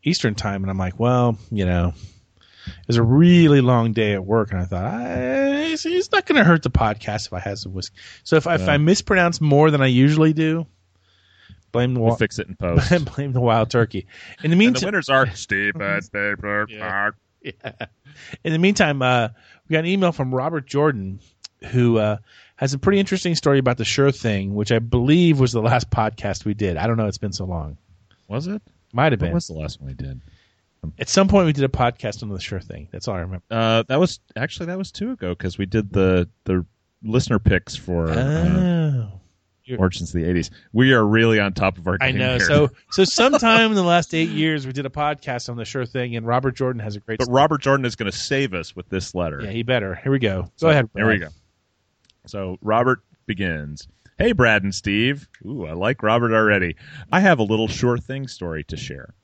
Eastern 0.03 0.36
time, 0.36 0.63
and 0.63 0.69
I'm 0.69 0.77
like, 0.77 0.99
well, 0.99 1.38
you 1.49 1.65
know, 1.65 1.93
it 2.68 2.88
was 2.88 2.97
a 2.97 3.03
really 3.03 3.61
long 3.61 3.93
day 3.93 4.13
at 4.13 4.26
work, 4.26 4.51
and 4.51 4.61
I 4.61 4.66
thought, 4.66 4.84
I, 4.86 5.05
it's, 5.72 6.11
not 6.11 6.26
going 6.26 6.38
to 6.38 6.43
hurt 6.43 6.63
the 6.63 6.70
podcast 6.70 7.28
if 7.28 7.34
I 7.34 7.39
had 7.39 7.57
some 7.57 7.74
whiskey. 7.74 7.95
So 8.24 8.36
if, 8.38 8.47
I 8.47 8.55
if 8.55 8.68
I 8.68 8.78
mispronounce 8.78 9.39
more 9.41 9.72
than 9.72 9.82
I 9.82 9.88
usually 9.88 10.34
do, 10.34 10.66
blame 11.72 11.93
the 11.93 11.99
We'll 11.99 12.09
wa- 12.11 12.16
fix 12.16 12.39
it 12.39 12.47
in 12.47 12.55
post. 12.59 13.13
blame 13.16 13.34
the 13.34 13.41
wild 13.41 13.70
turkey. 13.70 13.99
In 13.99 14.05
the 14.05 14.43
and 14.43 14.53
the 14.53 14.57
meantime, 14.57 14.88
winners 14.88 15.09
are 15.09 15.30
Stephen 15.36 16.01
Paper 16.11 16.68
Park. 16.80 17.16
in 17.43 18.53
the 18.53 18.59
meantime, 18.59 19.01
uh, 19.01 19.30
we 19.68 19.74
got 19.74 19.80
an 19.80 19.86
email 19.88 20.11
from 20.11 20.34
Robert 20.34 20.66
Jordan, 20.66 21.20
who 21.72 21.97
uh, 21.97 22.18
has 22.55 22.74
a 22.74 22.80
pretty 22.80 22.99
interesting 22.99 23.36
story 23.36 23.59
about 23.59 23.78
the 23.78 23.86
Sure 23.86 24.11
Thing, 24.11 24.55
which 24.55 24.72
I 24.72 24.80
believe 24.80 25.39
was 25.39 25.51
the 25.51 25.61
last 25.61 25.89
podcast 25.91 26.45
we 26.45 26.53
did. 26.53 26.78
I 26.78 26.88
don't 26.88 26.97
know; 26.97 27.07
it's 27.07 27.18
been 27.18 27.34
so 27.34 27.45
long. 27.45 27.78
Was 28.28 28.47
it? 28.47 28.61
Might 28.93 29.11
have 29.11 29.22
What 29.22 29.28
been. 29.28 29.34
was 29.34 29.47
the 29.47 29.53
last 29.53 29.80
one 29.82 29.89
we 29.89 29.93
did? 29.93 30.22
At 30.99 31.09
some 31.09 31.27
point, 31.27 31.45
we 31.45 31.53
did 31.53 31.63
a 31.63 31.67
podcast 31.69 32.23
on 32.23 32.29
the 32.29 32.39
Sure 32.39 32.59
Thing. 32.59 32.88
That's 32.91 33.07
all 33.07 33.15
I 33.15 33.19
remember. 33.21 33.43
Uh, 33.49 33.83
that 33.88 33.99
was 33.99 34.19
actually 34.36 34.67
that 34.67 34.77
was 34.77 34.91
two 34.91 35.11
ago 35.11 35.29
because 35.29 35.57
we 35.57 35.65
did 35.65 35.91
the 35.91 36.29
the 36.45 36.65
listener 37.03 37.39
picks 37.39 37.75
for 37.75 38.09
uh, 38.09 39.07
Oh. 39.67 39.75
Origins 39.79 40.13
of 40.13 40.21
the 40.21 40.27
'80s. 40.27 40.51
We 40.73 40.93
are 40.93 41.03
really 41.03 41.39
on 41.39 41.53
top 41.53 41.79
of 41.79 41.88
our. 41.88 41.97
I 41.99 42.11
know. 42.11 42.36
here. 42.38 42.39
So, 42.45 42.69
so 42.91 43.03
sometime 43.03 43.71
in 43.71 43.75
the 43.75 43.81
last 43.83 44.13
eight 44.13 44.29
years, 44.29 44.67
we 44.67 44.73
did 44.73 44.86
a 44.86 44.91
podcast 44.91 45.49
on 45.49 45.57
the 45.57 45.65
Sure 45.65 45.88
Thing, 45.88 46.15
and 46.15 46.27
Robert 46.27 46.55
Jordan 46.55 46.79
has 46.81 46.95
a 46.95 46.99
great. 46.99 47.17
but 47.17 47.27
Robert 47.31 47.61
Jordan 47.61 47.83
is 47.83 47.95
going 47.95 48.11
to 48.11 48.15
save 48.15 48.53
us 48.53 48.75
with 48.75 48.88
this 48.89 49.15
letter. 49.15 49.41
yeah, 49.43 49.49
he 49.49 49.63
better. 49.63 49.95
Here 49.95 50.11
we 50.11 50.19
go. 50.19 50.43
Go 50.43 50.51
So, 50.57 50.69
ahead. 50.69 50.88
Here 50.95 51.07
we 51.07 51.17
go. 51.17 51.29
So 52.27 52.57
Robert 52.61 52.99
begins. 53.25 53.88
Hey, 54.19 54.33
Brad 54.33 54.61
and 54.63 54.73
Steve. 54.73 55.27
Ooh, 55.45 55.65
I 55.65 55.73
like 55.73 56.03
Robert 56.03 56.31
already. 56.33 56.75
I 57.11 57.19
have 57.19 57.39
a 57.39 57.43
little 57.43 57.67
sure 57.67 57.97
thing 57.97 58.27
story 58.27 58.63
to 58.65 58.77
share. 58.77 59.15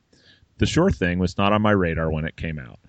The 0.58 0.66
sure 0.66 0.92
thing 0.92 1.20
was 1.20 1.38
not 1.38 1.54
on 1.54 1.62
my 1.62 1.72
radar 1.72 2.12
when 2.12 2.26
it 2.26 2.36
came 2.36 2.60
out. 2.60 2.80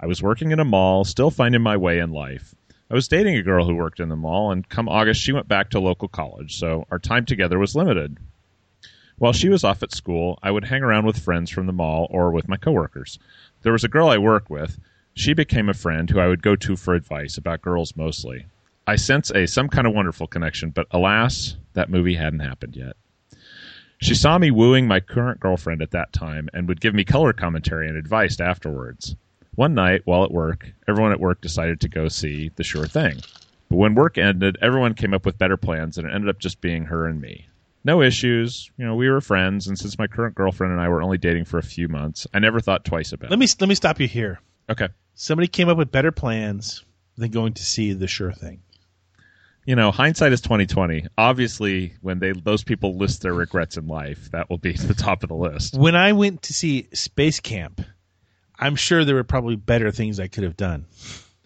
I 0.00 0.06
was 0.06 0.22
working 0.22 0.50
in 0.50 0.60
a 0.60 0.64
mall, 0.64 1.04
still 1.04 1.30
finding 1.30 1.62
my 1.62 1.76
way 1.76 1.98
in 1.98 2.10
life. 2.10 2.54
I 2.90 2.94
was 2.94 3.06
dating 3.06 3.36
a 3.36 3.42
girl 3.42 3.66
who 3.66 3.74
worked 3.76 4.00
in 4.00 4.08
the 4.08 4.16
mall, 4.16 4.50
and 4.50 4.68
come 4.68 4.88
August, 4.88 5.20
she 5.20 5.32
went 5.32 5.46
back 5.46 5.70
to 5.70 5.80
local 5.80 6.08
college, 6.08 6.56
so 6.56 6.86
our 6.90 6.98
time 6.98 7.24
together 7.24 7.58
was 7.58 7.76
limited. 7.76 8.18
While 9.18 9.32
she 9.32 9.50
was 9.50 9.62
off 9.62 9.82
at 9.82 9.92
school, 9.92 10.38
I 10.42 10.50
would 10.50 10.64
hang 10.64 10.82
around 10.82 11.04
with 11.04 11.18
friends 11.18 11.50
from 11.50 11.66
the 11.66 11.72
mall 11.72 12.08
or 12.10 12.32
with 12.32 12.48
my 12.48 12.56
coworkers. 12.56 13.18
There 13.62 13.72
was 13.72 13.84
a 13.84 13.88
girl 13.88 14.08
I 14.08 14.16
worked 14.16 14.48
with. 14.48 14.80
She 15.12 15.34
became 15.34 15.68
a 15.68 15.74
friend 15.74 16.08
who 16.08 16.18
I 16.18 16.26
would 16.26 16.42
go 16.42 16.56
to 16.56 16.74
for 16.74 16.94
advice 16.94 17.36
about 17.36 17.60
girls 17.60 17.94
mostly. 17.94 18.46
I 18.86 18.96
sense 18.96 19.30
a 19.30 19.46
some 19.46 19.68
kind 19.68 19.86
of 19.86 19.92
wonderful 19.92 20.26
connection, 20.26 20.70
but 20.70 20.86
alas, 20.90 21.56
that 21.74 21.90
movie 21.90 22.14
hadn't 22.14 22.40
happened 22.40 22.74
yet. 22.74 22.96
She 24.02 24.14
saw 24.14 24.38
me 24.38 24.50
wooing 24.50 24.86
my 24.86 25.00
current 25.00 25.40
girlfriend 25.40 25.82
at 25.82 25.90
that 25.90 26.12
time 26.12 26.48
and 26.54 26.66
would 26.68 26.80
give 26.80 26.94
me 26.94 27.04
color 27.04 27.32
commentary 27.34 27.86
and 27.86 27.96
advice 27.98 28.40
afterwards. 28.40 29.14
One 29.56 29.74
night, 29.74 30.02
while 30.06 30.24
at 30.24 30.30
work, 30.32 30.70
everyone 30.88 31.12
at 31.12 31.20
work 31.20 31.42
decided 31.42 31.80
to 31.80 31.88
go 31.88 32.08
see 32.08 32.50
The 32.56 32.64
Sure 32.64 32.86
Thing. 32.86 33.20
But 33.68 33.76
when 33.76 33.94
work 33.94 34.16
ended, 34.16 34.56
everyone 34.62 34.94
came 34.94 35.12
up 35.12 35.26
with 35.26 35.36
better 35.36 35.58
plans, 35.58 35.98
and 35.98 36.08
it 36.08 36.14
ended 36.14 36.30
up 36.30 36.38
just 36.38 36.62
being 36.62 36.86
her 36.86 37.06
and 37.06 37.20
me. 37.20 37.46
No 37.84 38.00
issues. 38.00 38.70
You 38.78 38.86
know, 38.86 38.94
we 38.94 39.10
were 39.10 39.20
friends, 39.20 39.66
and 39.66 39.78
since 39.78 39.98
my 39.98 40.06
current 40.06 40.34
girlfriend 40.34 40.72
and 40.72 40.80
I 40.80 40.88
were 40.88 41.02
only 41.02 41.18
dating 41.18 41.44
for 41.44 41.58
a 41.58 41.62
few 41.62 41.86
months, 41.88 42.26
I 42.32 42.38
never 42.38 42.60
thought 42.60 42.84
twice 42.86 43.12
about 43.12 43.30
Let 43.30 43.36
it. 43.36 43.40
me 43.40 43.46
let 43.60 43.68
me 43.68 43.74
stop 43.74 44.00
you 44.00 44.08
here. 44.08 44.40
Okay. 44.70 44.88
Somebody 45.14 45.46
came 45.48 45.68
up 45.68 45.76
with 45.76 45.92
better 45.92 46.12
plans 46.12 46.84
than 47.16 47.30
going 47.30 47.52
to 47.54 47.62
see 47.62 47.92
the 47.92 48.08
Sure 48.08 48.32
Thing. 48.32 48.62
You 49.66 49.76
know, 49.76 49.90
hindsight 49.90 50.32
is 50.32 50.40
twenty 50.40 50.66
twenty. 50.66 51.06
Obviously, 51.18 51.94
when 52.00 52.18
they 52.18 52.32
those 52.32 52.64
people 52.64 52.96
list 52.96 53.22
their 53.22 53.34
regrets 53.34 53.76
in 53.76 53.86
life, 53.86 54.30
that 54.32 54.48
will 54.50 54.58
be 54.58 54.72
the 54.76 54.94
top 54.94 55.22
of 55.22 55.28
the 55.28 55.34
list. 55.36 55.76
When 55.76 55.94
I 55.96 56.12
went 56.12 56.42
to 56.42 56.52
see 56.52 56.88
Space 56.92 57.40
Camp, 57.40 57.80
I'm 58.58 58.76
sure 58.76 59.04
there 59.04 59.14
were 59.14 59.24
probably 59.24 59.56
better 59.56 59.90
things 59.90 60.18
I 60.20 60.28
could 60.28 60.44
have 60.44 60.56
done. 60.56 60.86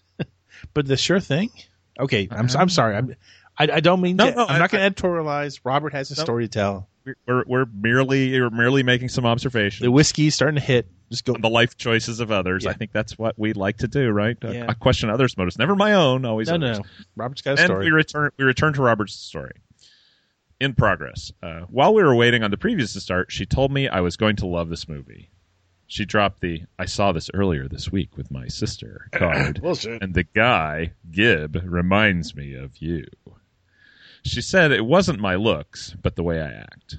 but 0.75 0.87
the 0.87 0.97
sure 0.97 1.21
thing? 1.21 1.51
Okay, 1.99 2.29
I'm 2.31 2.47
uh-huh. 2.47 2.57
I'm 2.59 2.69
sorry. 2.69 2.97
I'm 2.97 3.15
I, 3.57 3.69
I 3.75 3.81
don't 3.81 4.01
mean 4.01 4.17
No, 4.17 4.31
to, 4.31 4.37
no, 4.37 4.47
I'm 4.47 4.57
I- 4.57 4.59
not 4.59 4.71
going 4.71 4.93
to 4.93 5.03
editorialize. 5.03 5.61
Robert 5.65 5.93
has 5.93 6.11
a 6.11 6.17
No. 6.17 6.23
story 6.25 6.45
to 6.45 6.49
tell. 6.49 6.89
We're 7.26 7.44
we're 7.46 7.66
merely 7.66 8.40
we're 8.40 8.50
merely 8.50 8.82
making 8.82 9.09
some 9.11 9.26
observations. 9.26 9.82
The 9.84 9.90
whiskey's 9.90 10.34
starting 10.34 10.57
to 10.57 10.62
hit. 10.62 10.88
Just 11.11 11.24
go. 11.26 11.34
the 11.34 11.50
life 11.50 11.76
choices 11.76 12.18
of 12.20 12.30
others. 12.32 12.64
Yeah. 12.64 12.70
I 12.70 12.72
think 12.74 12.92
that's 12.92 13.18
what 13.18 13.38
we 13.38 13.52
like 13.52 13.76
to 13.78 13.88
do, 13.88 14.09
right? 14.11 14.36
Uh, 14.42 14.50
Yeah. 14.52 14.66
I 14.68 14.72
question 14.74 15.11
others' 15.11 15.36
motives, 15.36 15.59
never 15.59 15.76
my 15.76 15.92
own. 15.92 16.24
Always 16.24 16.48
No, 16.48 16.55
others. 16.55 16.78
no. 16.78 16.84
Robert's 17.14 17.42
got 17.42 17.59
a 17.59 17.61
and 17.62 17.66
story. 17.68 17.84
we 17.86 17.90
return 17.90 18.30
we 18.38 18.44
return 18.44 18.72
to 18.74 18.82
Robert's 18.82 19.14
story. 19.14 19.52
In 20.61 20.72
progress. 20.72 21.30
Uh, 21.42 21.62
while 21.68 21.92
we 21.92 22.02
were 22.02 22.14
waiting 22.14 22.42
on 22.42 22.50
the 22.50 22.57
previews 22.57 22.92
to 22.94 23.00
start, 23.00 23.30
she 23.30 23.44
told 23.44 23.70
me 23.72 23.86
I 23.88 24.00
was 24.00 24.16
going 24.16 24.36
to 24.36 24.46
love 24.46 24.70
this 24.70 24.88
movie. 24.88 25.30
She 25.86 26.07
dropped 26.07 26.40
the 26.40 26.62
"I 26.78 26.86
saw 26.86 27.12
this 27.12 27.28
earlier 27.34 27.68
this 27.68 27.92
week 27.92 28.16
with 28.16 28.30
my 28.30 28.48
sister" 28.48 29.09
card, 29.12 29.61
Bullshit. 29.61 30.02
and 30.02 30.14
the 30.14 30.24
guy 30.24 30.92
Gib 31.11 31.61
reminds 31.64 32.34
me 32.34 32.55
of 32.55 32.78
you. 32.78 33.05
She 34.25 34.41
said 34.41 34.72
it 34.72 34.87
wasn't 34.87 35.20
my 35.20 35.35
looks, 35.35 35.95
but 36.03 36.16
the 36.16 36.22
way 36.22 36.41
I 36.41 36.51
act. 36.51 36.99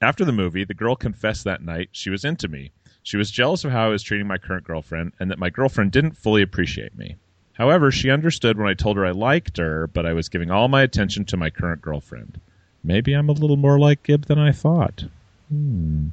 After 0.00 0.24
the 0.24 0.32
movie, 0.32 0.64
the 0.64 0.74
girl 0.74 0.96
confessed 0.96 1.44
that 1.44 1.62
night 1.62 1.90
she 1.92 2.10
was 2.10 2.24
into 2.24 2.48
me. 2.48 2.72
She 3.02 3.16
was 3.16 3.30
jealous 3.30 3.64
of 3.64 3.70
how 3.70 3.86
I 3.86 3.90
was 3.90 4.02
treating 4.02 4.26
my 4.26 4.38
current 4.38 4.64
girlfriend 4.64 5.12
and 5.20 5.30
that 5.30 5.38
my 5.38 5.50
girlfriend 5.50 5.92
didn't 5.92 6.16
fully 6.16 6.42
appreciate 6.42 6.96
me. 6.96 7.16
However, 7.52 7.90
she 7.90 8.10
understood 8.10 8.58
when 8.58 8.68
I 8.68 8.74
told 8.74 8.96
her 8.96 9.06
I 9.06 9.12
liked 9.12 9.58
her, 9.58 9.86
but 9.86 10.06
I 10.06 10.12
was 10.12 10.28
giving 10.28 10.50
all 10.50 10.68
my 10.68 10.82
attention 10.82 11.24
to 11.26 11.36
my 11.36 11.50
current 11.50 11.80
girlfriend. 11.80 12.40
Maybe 12.82 13.12
I'm 13.12 13.28
a 13.28 13.32
little 13.32 13.56
more 13.56 13.78
like 13.78 14.02
Gib 14.02 14.26
than 14.26 14.38
I 14.38 14.52
thought. 14.52 15.04
Hmm. 15.48 16.08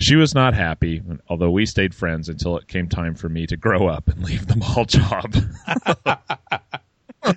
She 0.00 0.16
was 0.16 0.34
not 0.34 0.54
happy, 0.54 1.02
although 1.28 1.50
we 1.50 1.66
stayed 1.66 1.94
friends 1.94 2.28
until 2.28 2.56
it 2.56 2.66
came 2.66 2.88
time 2.88 3.14
for 3.14 3.28
me 3.28 3.46
to 3.46 3.56
grow 3.56 3.86
up 3.86 4.08
and 4.08 4.24
leave 4.24 4.46
the 4.46 4.56
mall 4.56 4.84
job. 4.86 5.34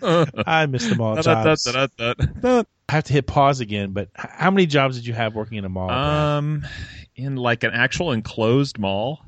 I 0.46 0.66
missed 0.66 0.90
them 0.90 1.02
all 1.02 1.16
jobs. 1.22 1.68
I 1.68 2.64
have 2.90 3.04
to 3.06 3.14
hit 3.14 3.28
pause 3.28 3.60
again. 3.60 3.92
But 3.92 4.10
how 4.16 4.52
many 4.52 4.66
jobs 4.66 4.96
did 4.98 5.06
you 5.06 5.14
have 5.14 5.36
working 5.36 5.58
in 5.58 5.66
a 5.66 5.70
mall? 5.70 5.90
Um, 5.90 6.66
in 7.16 7.36
like 7.36 7.64
an 7.64 7.72
actual 7.74 8.12
enclosed 8.12 8.78
mall. 8.80 9.26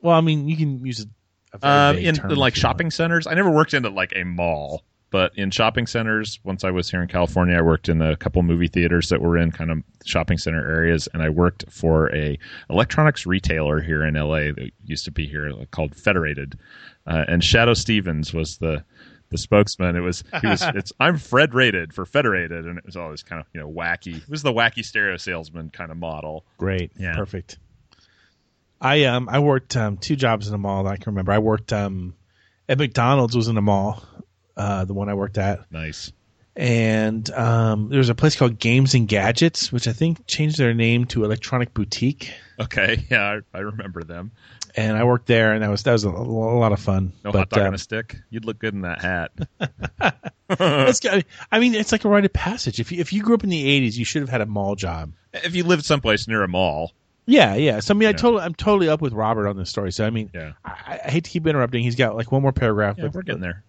well, 0.00 0.16
I 0.16 0.20
mean, 0.20 0.48
you 0.48 0.56
can 0.56 0.84
use 0.84 1.04
a, 1.52 1.66
Um, 1.66 1.96
in, 1.96 2.04
in 2.04 2.14
like 2.16 2.30
you 2.30 2.36
want. 2.38 2.56
shopping 2.56 2.90
centers. 2.90 3.26
I 3.26 3.34
never 3.34 3.50
worked 3.50 3.74
in 3.74 3.82
like 3.94 4.12
a 4.14 4.24
mall, 4.24 4.82
but 5.10 5.32
in 5.36 5.50
shopping 5.50 5.86
centers, 5.86 6.38
once 6.44 6.64
I 6.64 6.70
was 6.70 6.90
here 6.90 7.02
in 7.02 7.08
California, 7.08 7.56
I 7.56 7.62
worked 7.62 7.88
in 7.88 8.00
a 8.00 8.16
couple 8.16 8.42
movie 8.42 8.68
theaters 8.68 9.08
that 9.08 9.20
were 9.20 9.36
in 9.36 9.50
kind 9.52 9.70
of 9.70 9.82
shopping 10.04 10.38
center 10.38 10.60
areas, 10.66 11.08
and 11.12 11.22
I 11.22 11.28
worked 11.28 11.64
for 11.70 12.14
a 12.14 12.38
electronics 12.70 13.26
retailer 13.26 13.80
here 13.80 14.04
in 14.04 14.14
LA 14.14 14.52
that 14.52 14.70
used 14.84 15.04
to 15.06 15.10
be 15.10 15.26
here 15.26 15.52
called 15.70 15.94
Federated, 15.94 16.58
uh, 17.06 17.24
and 17.28 17.42
Shadoe 17.42 17.76
Stevens 17.76 18.32
was 18.32 18.58
the 18.58 18.84
the 19.30 19.38
spokesman. 19.38 19.96
It 19.96 20.00
was 20.00 20.22
he 20.40 20.46
was 20.46 20.62
it's 20.74 20.92
I'm 21.00 21.18
Fred 21.18 21.54
rated 21.54 21.92
for 21.92 22.04
Federated, 22.06 22.66
and 22.66 22.78
it 22.78 22.84
was 22.84 22.96
always 22.96 23.22
kind 23.22 23.40
of 23.40 23.46
you 23.52 23.60
know 23.60 23.70
wacky. 23.70 24.16
It 24.16 24.28
was 24.28 24.42
the 24.42 24.52
wacky 24.52 24.84
stereo 24.84 25.16
salesman 25.16 25.70
kind 25.70 25.90
of 25.90 25.96
model. 25.96 26.44
Great. 26.58 26.92
Yeah. 26.98 27.14
Perfect. 27.14 27.58
I 28.80 29.04
um 29.04 29.28
I 29.28 29.38
worked 29.38 29.76
um 29.76 29.96
two 29.96 30.16
jobs 30.16 30.48
in 30.48 30.54
a 30.54 30.58
mall 30.58 30.84
that 30.84 30.90
I 30.90 30.96
can 30.96 31.12
remember. 31.12 31.32
I 31.32 31.38
worked 31.38 31.72
um 31.72 32.14
at 32.68 32.78
McDonald's 32.78 33.36
was 33.36 33.48
in 33.48 33.56
a 33.56 33.62
mall, 33.62 34.02
uh 34.56 34.84
the 34.84 34.94
one 34.94 35.08
I 35.08 35.14
worked 35.14 35.38
at. 35.38 35.70
Nice. 35.70 36.12
And 36.56 37.30
um 37.30 37.90
there 37.90 37.98
was 37.98 38.08
a 38.08 38.14
place 38.14 38.34
called 38.36 38.58
Games 38.58 38.94
and 38.94 39.06
Gadgets, 39.06 39.70
which 39.70 39.86
I 39.86 39.92
think 39.92 40.26
changed 40.26 40.58
their 40.58 40.74
name 40.74 41.04
to 41.06 41.24
Electronic 41.24 41.74
Boutique. 41.74 42.32
Okay, 42.58 43.04
yeah, 43.10 43.40
I, 43.54 43.58
I 43.58 43.60
remember 43.60 44.02
them. 44.02 44.32
And 44.74 44.96
I 44.96 45.04
worked 45.04 45.26
there 45.26 45.52
and 45.52 45.62
that 45.62 45.70
was 45.70 45.82
that 45.84 45.92
was 45.92 46.04
a, 46.04 46.10
a 46.10 46.10
lot 46.10 46.72
of 46.72 46.80
fun. 46.80 47.12
No 47.24 47.32
but, 47.32 47.38
hot 47.38 47.50
dog 47.50 47.60
um, 47.60 47.66
on 47.68 47.74
a 47.74 47.78
stick. 47.78 48.16
You'd 48.30 48.44
look 48.44 48.58
good 48.58 48.74
in 48.74 48.82
that 48.82 49.00
hat. 49.00 49.32
I 51.50 51.58
mean, 51.58 51.74
it's 51.74 51.92
like 51.92 52.04
a 52.04 52.08
rite 52.08 52.24
of 52.24 52.32
passage. 52.32 52.78
If 52.78 52.92
you, 52.92 53.00
if 53.00 53.12
you 53.12 53.22
grew 53.22 53.34
up 53.34 53.42
in 53.42 53.50
the 53.50 53.64
'80s, 53.64 53.96
you 53.96 54.04
should 54.04 54.22
have 54.22 54.28
had 54.28 54.40
a 54.40 54.46
mall 54.46 54.76
job. 54.76 55.12
if 55.32 55.56
you 55.56 55.64
lived 55.64 55.84
someplace 55.84 56.28
near 56.28 56.42
a 56.42 56.48
mall, 56.48 56.92
Yeah, 57.26 57.56
yeah. 57.56 57.80
So 57.80 57.94
I 57.94 57.96
mean, 57.96 58.08
I 58.08 58.12
totally, 58.12 58.42
I'm 58.42 58.54
totally 58.54 58.88
up 58.88 59.00
with 59.00 59.12
Robert 59.12 59.48
on 59.48 59.56
this 59.56 59.70
story. 59.70 59.90
So 59.90 60.06
I 60.06 60.10
mean, 60.10 60.30
Yeah. 60.32 60.52
I, 60.64 61.00
I 61.04 61.10
hate 61.10 61.24
to 61.24 61.30
keep 61.30 61.46
interrupting. 61.46 61.82
He's 61.82 61.96
got 61.96 62.14
like 62.14 62.30
one 62.30 62.42
more 62.42 62.52
paragraph. 62.52 62.96
yeah, 62.96 63.04
but 63.04 63.14
we're 63.14 63.22
getting 63.22 63.40
there. 63.40 63.64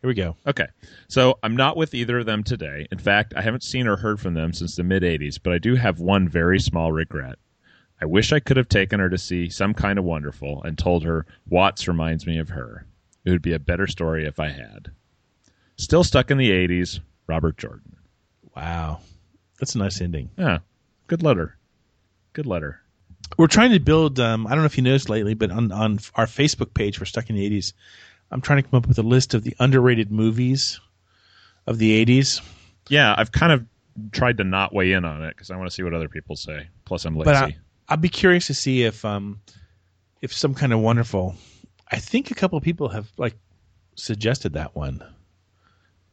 Here 0.00 0.08
we 0.08 0.14
go. 0.14 0.36
Okay. 0.46 0.66
So 1.08 1.38
I'm 1.42 1.56
not 1.56 1.76
with 1.76 1.94
either 1.94 2.18
of 2.18 2.26
them 2.26 2.42
today. 2.42 2.86
In 2.90 2.98
fact, 2.98 3.34
I 3.36 3.42
haven't 3.42 3.62
seen 3.62 3.86
or 3.86 3.96
heard 3.96 4.18
from 4.18 4.34
them 4.34 4.52
since 4.52 4.76
the 4.76 4.82
mid 4.82 5.02
80s, 5.02 5.38
but 5.42 5.52
I 5.52 5.58
do 5.58 5.74
have 5.76 6.00
one 6.00 6.28
very 6.28 6.58
small 6.58 6.90
regret. 6.90 7.38
I 8.00 8.06
wish 8.06 8.32
I 8.32 8.40
could 8.40 8.56
have 8.56 8.68
taken 8.68 8.98
her 8.98 9.10
to 9.10 9.18
see 9.18 9.50
Some 9.50 9.74
Kind 9.74 9.98
of 9.98 10.06
Wonderful 10.06 10.62
and 10.62 10.78
told 10.78 11.04
her 11.04 11.26
Watts 11.48 11.86
reminds 11.86 12.26
me 12.26 12.38
of 12.38 12.48
her. 12.48 12.86
It 13.26 13.30
would 13.30 13.42
be 13.42 13.52
a 13.52 13.58
better 13.58 13.86
story 13.86 14.24
if 14.24 14.40
I 14.40 14.48
had. 14.48 14.90
Still 15.76 16.02
stuck 16.02 16.30
in 16.30 16.38
the 16.38 16.50
80s, 16.50 17.00
Robert 17.26 17.58
Jordan. 17.58 17.96
Wow, 18.56 19.00
that's 19.58 19.74
a 19.74 19.78
nice 19.78 20.00
ending. 20.00 20.30
Yeah. 20.38 20.58
Good 21.08 21.22
letter. 21.22 21.56
Good 22.32 22.46
letter. 22.46 22.80
We're 23.36 23.48
trying 23.48 23.72
to 23.72 23.80
build. 23.80 24.18
Um, 24.18 24.46
I 24.46 24.50
don't 24.50 24.60
know 24.60 24.66
if 24.66 24.76
you 24.76 24.82
noticed 24.82 25.08
lately, 25.08 25.34
but 25.34 25.50
on 25.50 25.70
on 25.72 25.98
our 26.14 26.26
Facebook 26.26 26.74
page 26.74 26.98
we're 26.98 27.06
Stuck 27.06 27.30
in 27.30 27.36
the 27.36 27.48
'80s, 27.48 27.72
I'm 28.30 28.40
trying 28.40 28.62
to 28.62 28.68
come 28.68 28.78
up 28.78 28.86
with 28.86 28.98
a 28.98 29.02
list 29.02 29.34
of 29.34 29.42
the 29.44 29.54
underrated 29.58 30.10
movies 30.10 30.80
of 31.66 31.78
the 31.78 32.04
'80s. 32.04 32.40
Yeah, 32.88 33.14
I've 33.16 33.32
kind 33.32 33.52
of 33.52 33.66
tried 34.12 34.38
to 34.38 34.44
not 34.44 34.72
weigh 34.74 34.92
in 34.92 35.04
on 35.04 35.22
it 35.22 35.30
because 35.36 35.50
I 35.50 35.56
want 35.56 35.68
to 35.68 35.74
see 35.74 35.82
what 35.82 35.94
other 35.94 36.08
people 36.08 36.36
say. 36.36 36.68
Plus, 36.84 37.04
I'm 37.04 37.14
lazy. 37.16 37.24
But 37.26 37.34
I, 37.36 37.56
I'd 37.88 38.00
be 38.00 38.08
curious 38.08 38.46
to 38.48 38.54
see 38.54 38.84
if 38.84 39.04
um, 39.04 39.40
if 40.22 40.32
some 40.32 40.54
kind 40.54 40.72
of 40.72 40.80
wonderful. 40.80 41.34
I 41.90 41.96
think 41.98 42.30
a 42.30 42.34
couple 42.34 42.56
of 42.56 42.62
people 42.64 42.88
have 42.88 43.10
like 43.16 43.36
suggested 43.96 44.52
that 44.54 44.74
one. 44.76 45.02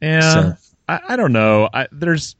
yeah, 0.01 0.33
So- 0.33 0.53
I, 0.89 0.99
I 1.09 1.15
don't 1.17 1.33
know. 1.33 1.69
I, 1.73 1.87
there's, 1.91 2.35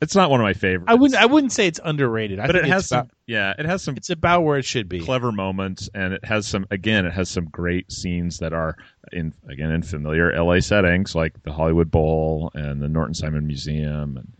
it's 0.00 0.14
not 0.14 0.30
one 0.30 0.40
of 0.40 0.44
my 0.44 0.54
favorites. 0.54 0.86
I 0.88 0.94
wouldn't. 0.94 1.20
I 1.20 1.26
wouldn't 1.26 1.52
say 1.52 1.66
it's 1.66 1.80
underrated. 1.82 2.38
I 2.38 2.46
but 2.46 2.56
think 2.56 2.66
it 2.66 2.70
has 2.70 2.82
it's 2.82 2.88
some. 2.88 2.98
about, 3.00 3.10
yeah, 3.26 3.54
it 3.58 3.66
has 3.66 3.82
some 3.82 3.96
it's 3.96 4.10
about 4.10 4.42
where 4.42 4.58
it 4.58 4.64
should 4.64 4.88
be. 4.88 5.00
clever 5.00 5.30
moments, 5.30 5.90
and 5.94 6.14
it 6.14 6.24
has 6.24 6.46
some. 6.46 6.66
Again, 6.70 7.04
it 7.04 7.12
has 7.12 7.28
some 7.28 7.46
great 7.46 7.92
scenes 7.92 8.38
that 8.38 8.52
are 8.52 8.76
in 9.12 9.34
again 9.48 9.70
in 9.70 9.82
familiar 9.82 10.32
LA 10.42 10.60
settings, 10.60 11.14
like 11.14 11.42
the 11.42 11.52
Hollywood 11.52 11.90
Bowl 11.90 12.50
and 12.54 12.80
the 12.80 12.88
Norton 12.88 13.14
Simon 13.14 13.46
Museum, 13.46 14.16
and 14.16 14.32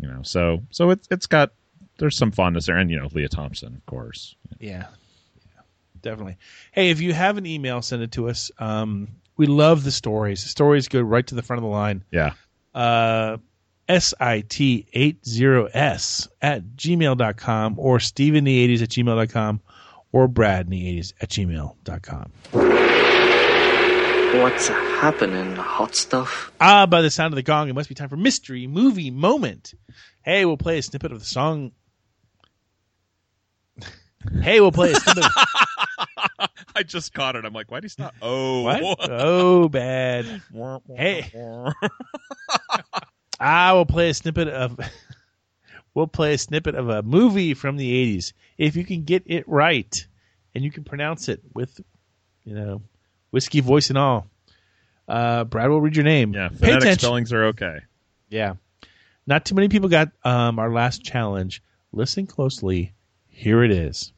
you 0.00 0.08
know, 0.08 0.22
so 0.22 0.62
so 0.70 0.90
it's 0.90 1.06
it's 1.10 1.26
got 1.26 1.52
there's 1.98 2.16
some 2.16 2.32
fondness 2.32 2.66
there, 2.66 2.76
and 2.76 2.90
you 2.90 2.98
know, 2.98 3.08
Lea 3.12 3.28
Thompson, 3.28 3.74
of 3.74 3.86
course. 3.86 4.34
Yeah. 4.58 4.86
yeah. 5.38 5.62
Definitely. 6.02 6.36
Hey, 6.72 6.90
if 6.90 7.00
you 7.00 7.12
have 7.12 7.38
an 7.38 7.46
email, 7.46 7.80
send 7.82 8.02
it 8.02 8.12
to 8.12 8.28
us. 8.28 8.50
Um, 8.58 9.08
we 9.36 9.46
love 9.46 9.84
the 9.84 9.92
stories. 9.92 10.42
The 10.42 10.48
stories 10.48 10.88
go 10.88 11.00
right 11.00 11.26
to 11.26 11.34
the 11.34 11.42
front 11.42 11.58
of 11.58 11.62
the 11.62 11.70
line. 11.70 12.04
Yeah. 12.10 12.32
Uh, 12.74 13.38
SIT80S 13.88 16.28
at 16.42 16.62
gmail.com 16.76 17.78
or 17.78 18.00
Steve 18.00 18.34
in 18.34 18.44
the 18.44 18.68
80s 18.76 18.82
at 18.82 18.88
gmail.com 18.90 19.60
or 20.12 20.28
Brad 20.28 20.66
in 20.66 20.70
the 20.70 20.98
80s 20.98 21.12
at 21.20 21.30
gmail.com. 21.30 22.32
What's 24.40 24.68
happening, 24.68 25.54
hot 25.56 25.94
stuff? 25.94 26.52
Ah, 26.60 26.86
by 26.86 27.00
the 27.00 27.10
sound 27.10 27.32
of 27.32 27.36
the 27.36 27.42
gong, 27.42 27.68
it 27.68 27.74
must 27.74 27.88
be 27.88 27.94
time 27.94 28.08
for 28.08 28.16
Mystery 28.16 28.66
Movie 28.66 29.10
Moment. 29.10 29.72
Hey, 30.22 30.44
we'll 30.44 30.56
play 30.56 30.78
a 30.78 30.82
snippet 30.82 31.12
of 31.12 31.20
the 31.20 31.24
song. 31.24 31.72
hey, 34.42 34.60
we'll 34.60 34.72
play 34.72 34.92
a 34.92 34.96
snippet. 34.96 35.24
Of- 35.24 35.32
I 36.76 36.82
just 36.82 37.14
caught 37.14 37.36
it. 37.36 37.44
I'm 37.46 37.54
like, 37.54 37.70
why 37.70 37.80
do 37.80 37.84
you 37.86 37.90
stop? 37.90 38.14
Oh, 38.20 38.62
what? 38.62 38.98
Oh, 39.10 39.68
bad. 39.68 40.42
Hey. 40.94 41.30
I 43.38 43.72
will 43.72 43.86
play 43.86 44.10
a 44.10 44.14
snippet 44.14 44.48
of. 44.48 44.78
we'll 45.94 46.06
play 46.06 46.34
a 46.34 46.38
snippet 46.38 46.74
of 46.74 46.88
a 46.88 47.02
movie 47.02 47.54
from 47.54 47.76
the 47.76 48.16
'80s 48.16 48.32
if 48.58 48.76
you 48.76 48.84
can 48.84 49.04
get 49.04 49.24
it 49.26 49.48
right 49.48 50.06
and 50.54 50.64
you 50.64 50.70
can 50.70 50.84
pronounce 50.84 51.28
it 51.28 51.42
with, 51.54 51.80
you 52.44 52.54
know, 52.54 52.82
whiskey 53.30 53.60
voice 53.60 53.90
and 53.90 53.98
all. 53.98 54.26
Uh, 55.06 55.44
Brad 55.44 55.68
will 55.68 55.80
read 55.80 55.96
your 55.96 56.04
name. 56.04 56.32
Yeah, 56.32 56.48
phonetic 56.48 56.76
attention. 56.76 56.98
spellings 56.98 57.32
are 57.32 57.44
okay. 57.46 57.80
Yeah, 58.28 58.54
not 59.26 59.44
too 59.44 59.54
many 59.54 59.68
people 59.68 59.88
got 59.88 60.10
um, 60.24 60.58
our 60.58 60.72
last 60.72 61.04
challenge. 61.04 61.62
Listen 61.92 62.26
closely. 62.26 62.92
Here 63.28 63.62
it 63.62 63.70
is. 63.70 64.12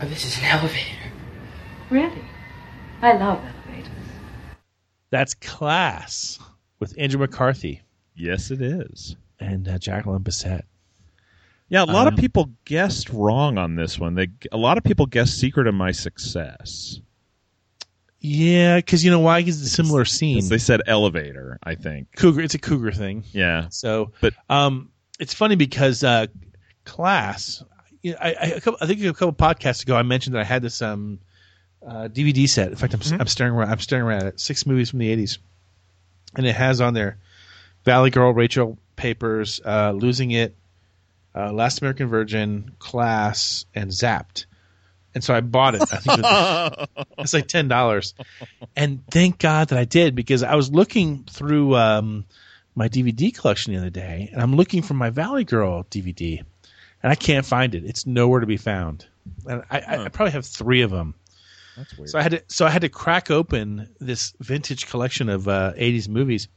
Oh, 0.00 0.06
this 0.06 0.24
is 0.24 0.38
an 0.38 0.44
elevator. 0.44 1.12
Really? 1.90 2.24
I 3.02 3.12
love 3.12 3.38
elevators. 3.44 3.92
That's 5.10 5.34
Class 5.34 6.38
with 6.80 6.94
Andrew 6.98 7.20
McCarthy 7.20 7.82
Yes, 8.16 8.50
it 8.50 8.62
is. 8.62 9.16
and 9.40 9.68
uh, 9.68 9.78
Jacqueline 9.78 10.22
Bisset. 10.22 10.62
Yeah, 11.68 11.82
a 11.82 11.86
lot 11.86 12.06
Um, 12.06 12.14
of 12.14 12.20
people 12.20 12.50
guessed 12.64 13.10
wrong 13.10 13.58
on 13.58 13.74
this 13.74 13.98
one. 13.98 14.14
They 14.14 14.28
a 14.52 14.56
lot 14.56 14.78
of 14.78 14.84
people 14.84 15.06
guessed 15.06 15.38
"Secret 15.38 15.66
of 15.66 15.74
My 15.74 15.90
Success." 15.92 17.00
Yeah, 18.20 18.76
because 18.76 19.04
you 19.04 19.10
know 19.10 19.20
why? 19.20 19.40
Because 19.40 19.60
it's 19.62 19.72
a 19.72 19.74
similar 19.74 20.04
scene. 20.04 20.48
They 20.48 20.58
said 20.58 20.80
elevator. 20.86 21.58
I 21.62 21.74
think. 21.74 22.08
Cougar. 22.16 22.40
It's 22.40 22.54
a 22.54 22.58
cougar 22.58 22.92
thing. 22.92 23.24
Yeah, 23.32 23.68
So, 23.68 24.12
but 24.20 24.34
um, 24.48 24.90
it's 25.20 25.34
funny 25.34 25.54
because 25.56 26.02
uh, 26.02 26.26
class. 26.84 27.62
You 28.02 28.12
know, 28.12 28.18
I, 28.20 28.60
couple, 28.60 28.78
I 28.80 28.86
think 28.86 29.02
a 29.04 29.12
couple 29.12 29.32
podcasts 29.32 29.82
ago, 29.82 29.96
I 29.96 30.02
mentioned 30.02 30.34
that 30.36 30.40
I 30.40 30.44
had 30.44 30.62
this 30.62 30.80
um, 30.80 31.18
uh, 31.84 32.08
DVD 32.08 32.48
set. 32.48 32.68
In 32.68 32.76
fact, 32.76 32.94
I'm, 32.94 33.20
I'm 33.20 33.26
staring 33.26 33.52
around. 33.54 33.70
I'm 33.70 33.80
staring 33.80 34.04
around 34.06 34.22
at 34.22 34.26
it. 34.28 34.40
Six 34.40 34.66
movies 34.66 34.90
from 34.90 35.00
the 35.00 35.14
'80s, 35.16 35.38
and 36.36 36.46
it 36.46 36.54
has 36.54 36.80
on 36.80 36.94
there 36.94 37.18
Valley 37.86 38.10
Girl, 38.10 38.32
Rachel 38.32 38.76
Papers, 38.96 39.60
uh, 39.64 39.92
Losing 39.92 40.32
It, 40.32 40.56
uh, 41.34 41.52
Last 41.52 41.80
American 41.80 42.08
Virgin, 42.08 42.72
Class, 42.80 43.64
and 43.74 43.90
Zapped. 43.90 44.46
And 45.14 45.24
so 45.24 45.32
I 45.32 45.40
bought 45.40 45.76
it. 45.76 45.82
I 45.82 45.96
think 45.96 46.18
it 46.18 46.22
was, 46.22 46.88
it's 47.18 47.32
like 47.32 47.46
ten 47.46 47.68
dollars, 47.68 48.12
and 48.76 49.02
thank 49.10 49.38
God 49.38 49.68
that 49.68 49.78
I 49.78 49.86
did 49.86 50.14
because 50.14 50.42
I 50.42 50.56
was 50.56 50.70
looking 50.70 51.24
through 51.24 51.74
um, 51.74 52.26
my 52.74 52.88
DVD 52.88 53.34
collection 53.34 53.72
the 53.72 53.78
other 53.78 53.88
day, 53.88 54.28
and 54.30 54.42
I'm 54.42 54.56
looking 54.56 54.82
for 54.82 54.92
my 54.92 55.08
Valley 55.08 55.44
Girl 55.44 55.84
DVD, 55.84 56.42
and 57.02 57.10
I 57.10 57.14
can't 57.14 57.46
find 57.46 57.74
it. 57.74 57.84
It's 57.86 58.04
nowhere 58.04 58.40
to 58.40 58.46
be 58.46 58.58
found. 58.58 59.06
And 59.46 59.62
I, 59.70 59.78
I, 59.78 60.04
I 60.04 60.08
probably 60.08 60.32
have 60.32 60.44
three 60.44 60.82
of 60.82 60.90
them. 60.90 61.14
That's 61.78 61.96
weird. 61.96 62.10
So 62.10 62.18
I 62.18 62.22
had 62.22 62.32
to 62.32 62.42
so 62.48 62.66
I 62.66 62.70
had 62.70 62.82
to 62.82 62.90
crack 62.90 63.30
open 63.30 63.88
this 64.00 64.34
vintage 64.40 64.86
collection 64.86 65.30
of 65.30 65.48
uh, 65.48 65.72
'80s 65.78 66.08
movies 66.08 66.48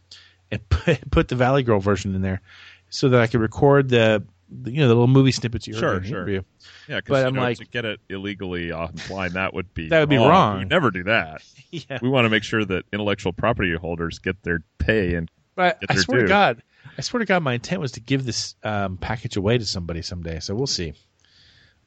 and 0.51 0.61
put, 0.69 1.11
put 1.11 1.27
the 1.27 1.35
Valley 1.35 1.63
Girl 1.63 1.79
version 1.79 2.15
in 2.15 2.21
there, 2.21 2.41
so 2.89 3.09
that 3.09 3.21
I 3.21 3.27
could 3.27 3.41
record 3.41 3.89
the, 3.89 4.23
you 4.65 4.79
know 4.81 4.87
the 4.87 4.93
little 4.95 5.07
movie 5.07 5.31
snippets 5.31 5.67
you 5.67 5.75
heard 5.75 5.79
Sure, 5.79 6.03
sure. 6.03 6.17
interview. 6.17 6.41
yeah. 6.87 6.95
But 6.97 7.05
Because 7.05 7.23
I'm 7.25 7.35
know, 7.35 7.41
like- 7.41 7.57
to 7.59 7.65
get 7.65 7.85
it 7.85 7.99
illegally 8.09 8.69
offline, 8.69 9.33
that 9.33 9.53
would 9.53 9.73
be 9.73 9.89
That 9.89 9.99
would 9.99 10.09
be 10.09 10.17
wrong. 10.17 10.59
We 10.59 10.65
never 10.65 10.91
do 10.91 11.03
that. 11.03 11.41
Yeah. 11.71 11.99
We 12.01 12.09
want 12.09 12.25
to 12.25 12.29
make 12.29 12.41
sure 12.41 12.65
that 12.65 12.85
intellectual 12.91 13.31
property 13.31 13.75
holders 13.75 14.17
get 14.17 14.41
their 14.41 14.63
pay 14.79 15.13
and 15.13 15.29
But 15.53 15.79
get 15.81 15.91
I 15.91 15.95
swear 15.97 16.21
due. 16.21 16.23
to 16.25 16.27
God, 16.29 16.63
I 16.97 17.01
swear 17.01 17.19
to 17.19 17.25
God, 17.27 17.43
my 17.43 17.53
intent 17.53 17.79
was 17.79 17.91
to 17.91 17.99
give 17.99 18.25
this 18.25 18.55
um, 18.63 18.97
package 18.97 19.37
away 19.37 19.59
to 19.59 19.65
somebody 19.67 20.01
someday. 20.01 20.39
So 20.39 20.55
we'll 20.55 20.65
see. 20.65 20.93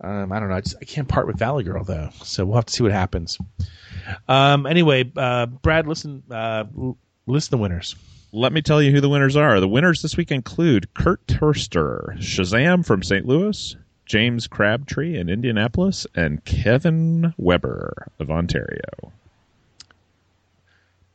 Um, 0.01 0.31
I 0.33 0.39
don't 0.39 0.51
know. 0.51 0.55
I, 0.55 0.61
just, 0.61 0.77
I 0.81 0.85
can't 0.85 1.09
part 1.09 1.27
with 1.27 1.37
Valley 1.37 1.65
Girl 1.65 1.83
though, 1.83 2.11
so 2.23 2.45
we'll 2.45 2.55
have 2.55 2.67
to 2.67 2.73
see 2.73 2.85
what 2.85 2.93
happens. 2.93 3.39
Um, 4.29 4.67
anyway, 4.67 5.11
uh, 5.17 5.47
Brad, 5.47 5.89
listen, 5.89 6.23
uh, 6.31 6.63
list 7.27 7.51
the 7.51 7.59
winners. 7.59 7.97
Let 8.35 8.55
me 8.55 8.63
tell 8.63 8.81
you 8.81 8.93
who 8.93 9.03
the 9.03 9.11
winners 9.11 9.37
are. 9.37 9.61
The 9.61 9.69
winners 9.69 10.01
this 10.01 10.17
week 10.17 10.31
include 10.31 10.95
Kurt 10.95 11.27
Turster, 11.27 12.17
Shazam 12.17 12.83
from 12.83 13.03
St. 13.03 13.27
Louis, 13.27 13.77
James 14.07 14.47
Crabtree 14.47 15.19
in 15.19 15.29
Indianapolis, 15.29 16.07
and 16.15 16.43
Kevin 16.47 17.35
Weber 17.37 18.11
of 18.19 18.31
Ontario. 18.31 19.13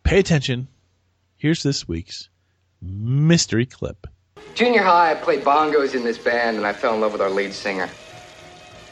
Pay 0.04 0.20
attention. 0.20 0.68
Here's 1.38 1.64
this 1.64 1.88
week's 1.88 2.30
mystery 2.84 3.66
clip. 3.66 4.06
Junior 4.54 4.84
high, 4.84 5.10
I 5.10 5.16
played 5.16 5.44
bongos 5.44 5.96
in 5.96 6.04
this 6.04 6.20
band, 6.20 6.58
and 6.58 6.68
I 6.68 6.74
fell 6.74 6.94
in 6.94 7.02
love 7.02 7.14
with 7.14 7.22
our 7.22 7.32
lead 7.32 7.52
singer. 7.52 7.90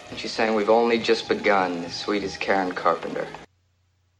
And 0.09 0.17
she 0.17 0.27
sang 0.27 0.55
We've 0.55 0.71
Only 0.71 0.97
Just 0.97 1.29
Begun, 1.29 1.83
as 1.83 1.93
sweet 1.93 2.23
as 2.23 2.37
Karen 2.37 2.71
Carpenter. 2.71 3.27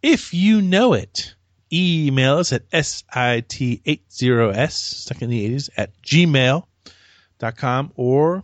If 0.04 0.32
you 0.32 0.62
know 0.62 0.94
it, 0.94 1.34
email 1.72 2.38
us 2.38 2.54
at 2.54 2.70
sit80s, 2.72 4.72
stuck 4.72 5.22
in 5.22 5.30
the 5.30 5.50
80s, 5.50 5.70
at 5.78 5.92
gmail.com 6.02 7.92
or 7.96 8.44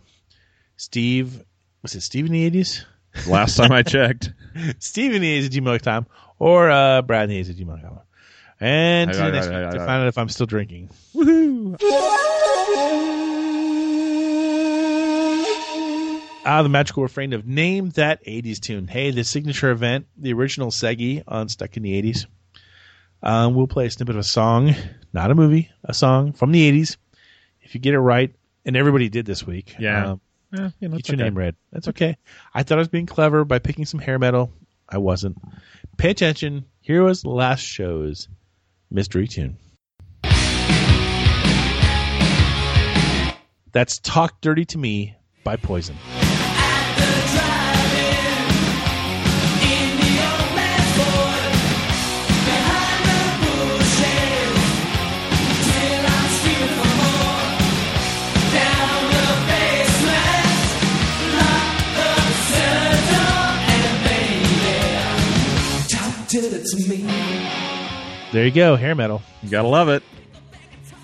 Steve, 0.76 1.42
was 1.82 1.94
it 1.94 2.00
Steve 2.02 2.26
in 2.26 2.32
the 2.32 2.50
80s? 2.50 2.84
Last 3.28 3.56
time 3.56 3.72
I 3.72 3.82
checked. 3.82 4.32
Steve 4.78 5.14
in 5.14 5.22
the 5.22 5.40
80s 5.40 5.46
at 5.46 5.52
gmail.com 5.52 6.06
or 6.38 6.70
uh, 6.70 7.02
Brad 7.02 7.30
in 7.30 7.36
the 7.36 7.42
80s 7.42 7.50
at 7.50 7.56
gmail.com. 7.56 8.00
And 8.60 9.10
Aye, 9.10 9.12
tune 9.12 9.32
next 9.32 9.46
aye, 9.48 9.60
week 9.62 9.70
to 9.70 9.76
aye. 9.82 9.86
find 9.86 10.02
out 10.02 10.08
if 10.08 10.18
I'm 10.18 10.28
still 10.28 10.46
drinking. 10.46 10.90
Woohoo! 11.14 11.76
Ah, 16.44 16.60
the 16.64 16.68
magical 16.68 17.04
refrain 17.04 17.32
of 17.34 17.46
Name 17.46 17.90
That 17.90 18.24
80s 18.24 18.58
Tune. 18.58 18.88
Hey, 18.88 19.12
the 19.12 19.22
signature 19.22 19.70
event, 19.70 20.06
the 20.16 20.32
original 20.32 20.70
Seggy 20.70 21.22
on 21.28 21.48
Stuck 21.48 21.76
in 21.76 21.84
the 21.84 22.02
80s. 22.02 22.26
Um, 23.22 23.54
we'll 23.54 23.66
play 23.68 23.86
a 23.86 23.90
snippet 23.90 24.16
of 24.16 24.20
a 24.20 24.24
song, 24.24 24.74
not 25.12 25.30
a 25.30 25.34
movie, 25.34 25.70
a 25.84 25.94
song 25.94 26.32
from 26.32 26.52
the 26.52 26.70
80s. 26.70 26.96
If 27.60 27.74
you 27.74 27.80
get 27.80 27.94
it 27.94 28.00
right, 28.00 28.34
and 28.64 28.76
everybody 28.76 29.08
did 29.08 29.26
this 29.26 29.46
week. 29.46 29.74
Yeah. 29.78 30.12
um, 30.12 30.20
Yeah, 30.52 30.70
you 30.80 30.88
know, 30.88 30.96
get 30.96 31.08
your 31.08 31.16
okay. 31.16 31.24
name 31.24 31.38
read. 31.38 31.54
That's 31.72 31.88
okay. 31.88 32.16
I 32.52 32.62
thought 32.62 32.78
I 32.78 32.80
was 32.80 32.88
being 32.88 33.06
clever 33.06 33.44
by 33.44 33.58
picking 33.58 33.84
some 33.84 34.00
hair 34.00 34.18
metal. 34.18 34.52
I 34.88 34.98
wasn't. 34.98 35.38
Pay 35.96 36.10
attention. 36.10 36.64
Here 36.80 37.02
was 37.02 37.24
last 37.24 37.60
show's 37.62 38.28
mystery 38.90 39.26
tune. 39.28 39.56
That's 43.72 43.98
Talk 44.00 44.40
Dirty 44.42 44.66
to 44.66 44.78
Me 44.78 45.14
by 45.44 45.56
Poison. 45.56 45.96
There 68.32 68.46
you 68.46 68.50
go, 68.50 68.76
hair 68.76 68.94
metal. 68.94 69.20
You 69.42 69.50
gotta 69.50 69.68
love 69.68 69.90
it. 69.90 70.02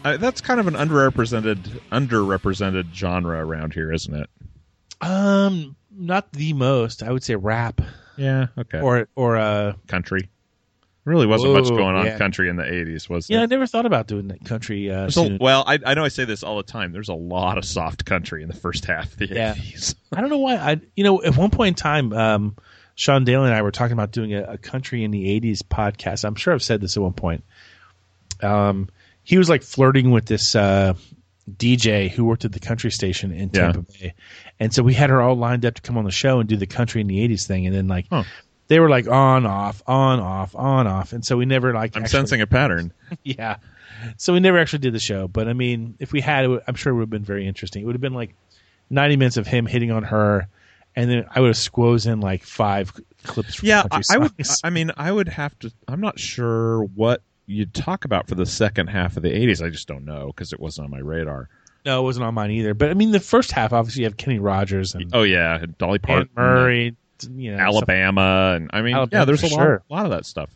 Uh, 0.02 0.16
that's 0.16 0.40
kind 0.40 0.60
of 0.60 0.66
an 0.66 0.72
underrepresented 0.72 1.58
underrepresented 1.92 2.94
genre 2.94 3.44
around 3.44 3.74
here, 3.74 3.92
isn't 3.92 4.14
it? 4.14 4.30
Um, 5.02 5.76
not 5.90 6.32
the 6.32 6.54
most. 6.54 7.02
I 7.02 7.12
would 7.12 7.22
say 7.22 7.36
rap. 7.36 7.82
Yeah. 8.16 8.46
Okay. 8.56 8.80
Or 8.80 9.08
or 9.14 9.36
uh, 9.36 9.74
country. 9.88 10.30
Really 11.04 11.26
wasn't 11.26 11.52
much 11.52 11.68
going 11.68 11.96
on 11.96 12.06
yeah. 12.06 12.16
country 12.16 12.48
in 12.48 12.56
the 12.56 12.62
'80s, 12.62 13.10
was 13.10 13.28
it? 13.28 13.34
yeah. 13.34 13.42
I 13.42 13.46
never 13.46 13.66
thought 13.66 13.84
about 13.84 14.06
doing 14.06 14.28
that 14.28 14.44
country. 14.46 14.90
Uh, 14.90 15.10
a- 15.14 15.38
well, 15.38 15.64
I, 15.66 15.78
I 15.84 15.92
know 15.92 16.04
I 16.04 16.08
say 16.08 16.24
this 16.24 16.42
all 16.42 16.56
the 16.56 16.62
time. 16.62 16.92
There's 16.92 17.10
a 17.10 17.14
lot 17.14 17.58
of 17.58 17.64
soft 17.66 18.06
country 18.06 18.42
in 18.42 18.48
the 18.48 18.56
first 18.56 18.86
half 18.86 19.12
of 19.12 19.18
the 19.18 19.26
Yeah. 19.26 19.54
I 20.12 20.20
don't 20.22 20.30
know 20.30 20.38
why. 20.38 20.56
I 20.56 20.80
you 20.96 21.04
know 21.04 21.22
at 21.22 21.36
one 21.36 21.50
point 21.50 21.68
in 21.68 21.74
time, 21.74 22.12
um, 22.14 22.56
Sean 22.99 23.22
Daly 23.22 23.46
and 23.46 23.55
I 23.55 23.62
were 23.62 23.70
talking 23.70 23.92
about 23.92 24.11
doing 24.11 24.34
a, 24.34 24.42
a 24.42 24.59
country 24.59 25.05
in 25.05 25.12
the 25.12 25.40
'80s 25.40 25.62
podcast. 25.62 26.24
I'm 26.24 26.34
sure 26.34 26.53
I've 26.53 26.64
said 26.64 26.80
this 26.80 26.96
at 26.96 27.03
one 27.03 27.12
point. 27.12 27.44
Um, 28.42 28.88
he 29.22 29.38
was 29.38 29.49
like 29.49 29.62
flirting 29.62 30.11
with 30.11 30.26
this 30.26 30.57
uh, 30.57 30.94
DJ 31.49 32.11
who 32.11 32.24
worked 32.24 32.44
at 32.44 32.51
the 32.51 32.59
country 32.59 32.90
station 32.90 33.30
in 33.30 33.51
Yeah. 33.53 33.72
Tampa 33.72 33.82
Bay, 33.92 34.14
and 34.59 34.74
so 34.74 34.82
we 34.82 34.94
had 34.94 35.11
her 35.11 35.22
all 35.22 35.36
lined 35.36 35.64
up 35.64 35.74
to 35.74 35.82
come 35.82 35.96
on 35.96 36.05
the 36.05 36.11
show 36.11 36.40
and 36.40 36.49
do 36.49 36.57
the 36.57 36.66
country 36.66 37.01
in 37.01 37.07
the 37.07 37.26
'80s 37.28 37.46
thing, 37.46 37.66
and 37.66 37.74
then 37.74 37.86
like. 37.88 38.07
They 38.66 38.80
were 38.80 38.90
like 38.90 39.09
on 39.09 39.46
off 39.46 39.82
on 39.86 40.20
off 40.20 40.55
on 40.55 40.86
off, 40.86 41.14
and 41.14 41.24
so 41.24 41.38
we 41.38 41.46
never 41.46 41.72
like. 41.72 41.96
I'm 41.96 42.03
actually- 42.03 42.18
sensing 42.18 42.40
a 42.42 42.46
pattern. 42.46 42.92
yeah. 43.22 43.57
So 44.18 44.34
we 44.34 44.40
never 44.40 44.59
actually 44.59 44.80
did 44.80 44.92
the 44.92 44.99
show, 45.01 45.26
but 45.26 45.49
I 45.49 45.55
mean, 45.55 45.94
if 46.01 46.12
we 46.12 46.20
had, 46.20 46.46
would- 46.46 46.64
I'm 46.68 46.74
sure 46.74 46.92
it 46.92 46.96
would 46.96 47.03
have 47.03 47.11
been 47.11 47.24
very 47.24 47.46
interesting. 47.46 47.82
It 47.82 47.86
would 47.86 47.94
have 47.94 48.03
been 48.03 48.12
like 48.12 48.34
90 48.90 49.16
minutes 49.16 49.36
of 49.38 49.46
him 49.46 49.64
hitting 49.64 49.90
on 49.90 50.03
her, 50.03 50.49
and 50.97 51.11
then 51.11 51.26
I 51.34 51.41
would 51.41 51.49
have 51.49 51.57
squoze 51.57 52.07
in 52.07 52.20
like 52.20 52.43
five 52.43 52.93
clips. 53.24 53.57
From 53.57 53.68
Yeah, 53.68 53.84
I, 53.91 54.03
I 54.11 54.18
would. 54.18 54.32
I 54.64 54.70
mean, 54.70 54.91
I 54.97 55.11
would 55.12 55.28
have 55.28 55.59
to. 55.61 55.72
I'm 55.86 56.01
not 56.01 56.18
sure 56.18 56.84
what 56.84 57.22
you'd 57.47 57.72
talk 57.74 58.05
about 58.05 58.28
for 58.28 58.34
the 58.34 58.47
second 58.47 58.89
half 58.89 59.16
of 59.16 59.22
the 59.22 59.30
'80s. 59.30 59.64
I 59.64 59.70
just 59.70 59.89
don't 59.89 60.05
know 60.05 60.26
because 60.28 60.53
it 60.53 60.61
wasn't 60.61 60.86
on 60.86 60.91
my 60.91 60.99
radar. 61.01 61.49
No, 61.84 62.01
it 62.01 62.03
wasn't 62.03 62.26
on 62.26 62.34
mine 62.34 62.51
either. 62.51 62.74
But 62.74 62.91
I 62.91 62.95
mean, 62.95 63.12
the 63.12 63.20
first 63.20 63.53
half, 63.53 63.72
obviously, 63.72 64.03
you 64.03 64.07
have 64.07 64.16
Kenny 64.16 64.39
Rogers 64.39 64.95
and 64.95 65.11
Oh 65.14 65.22
yeah, 65.22 65.57
and 65.62 65.78
Dolly 65.78 65.99
Parton, 65.99 66.28
Murray, 66.36 66.97
you 67.34 67.53
know, 67.53 67.59
Alabama, 67.59 68.55
and 68.57 68.68
I 68.72 68.82
mean, 68.82 68.95
Alabama, 68.95 69.20
yeah, 69.20 69.24
there's 69.24 69.43
a 69.45 69.47
lot, 69.47 69.62
sure. 69.62 69.82
lot 69.89 70.05
of 70.05 70.11
that 70.11 70.26
stuff. 70.26 70.51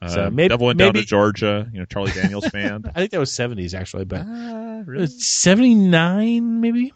Uh, 0.00 0.08
So 0.08 0.30
maybe- 0.30 0.48
Devil 0.50 0.66
went 0.68 0.78
down 0.78 0.88
maybe- 0.90 1.00
to 1.00 1.06
Georgia. 1.06 1.68
You 1.72 1.80
know, 1.80 1.84
Charlie 1.84 2.12
Daniels 2.12 2.48
band. 2.50 2.86
I 2.94 3.00
think 3.00 3.10
that 3.10 3.18
was 3.18 3.32
70s 3.32 3.74
actually, 3.74 4.04
but 4.04 4.22
Ah, 4.24 4.80
it 4.80 4.86
was 4.86 5.26
79 5.26 6.60
maybe, 6.60 6.92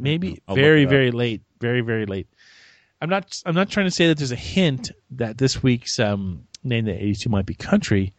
maybe 0.00 0.40
very 0.48 0.80
look 0.80 0.84
it 0.84 0.86
up. 0.86 0.90
very 0.90 1.10
late, 1.10 1.42
very 1.60 1.80
very 1.80 2.06
late. 2.06 2.28
I'm 3.00 3.10
not. 3.10 3.42
I'm 3.44 3.54
not 3.54 3.70
trying 3.70 3.86
to 3.86 3.90
say 3.90 4.08
that 4.08 4.18
there's 4.18 4.32
a 4.32 4.36
hint 4.36 4.90
that 5.10 5.38
this 5.38 5.62
week's 5.62 5.98
um, 5.98 6.46
name 6.64 6.86
that 6.86 6.96
82 7.02 7.28
might 7.28 7.46
be 7.46 7.54
country, 7.54 8.14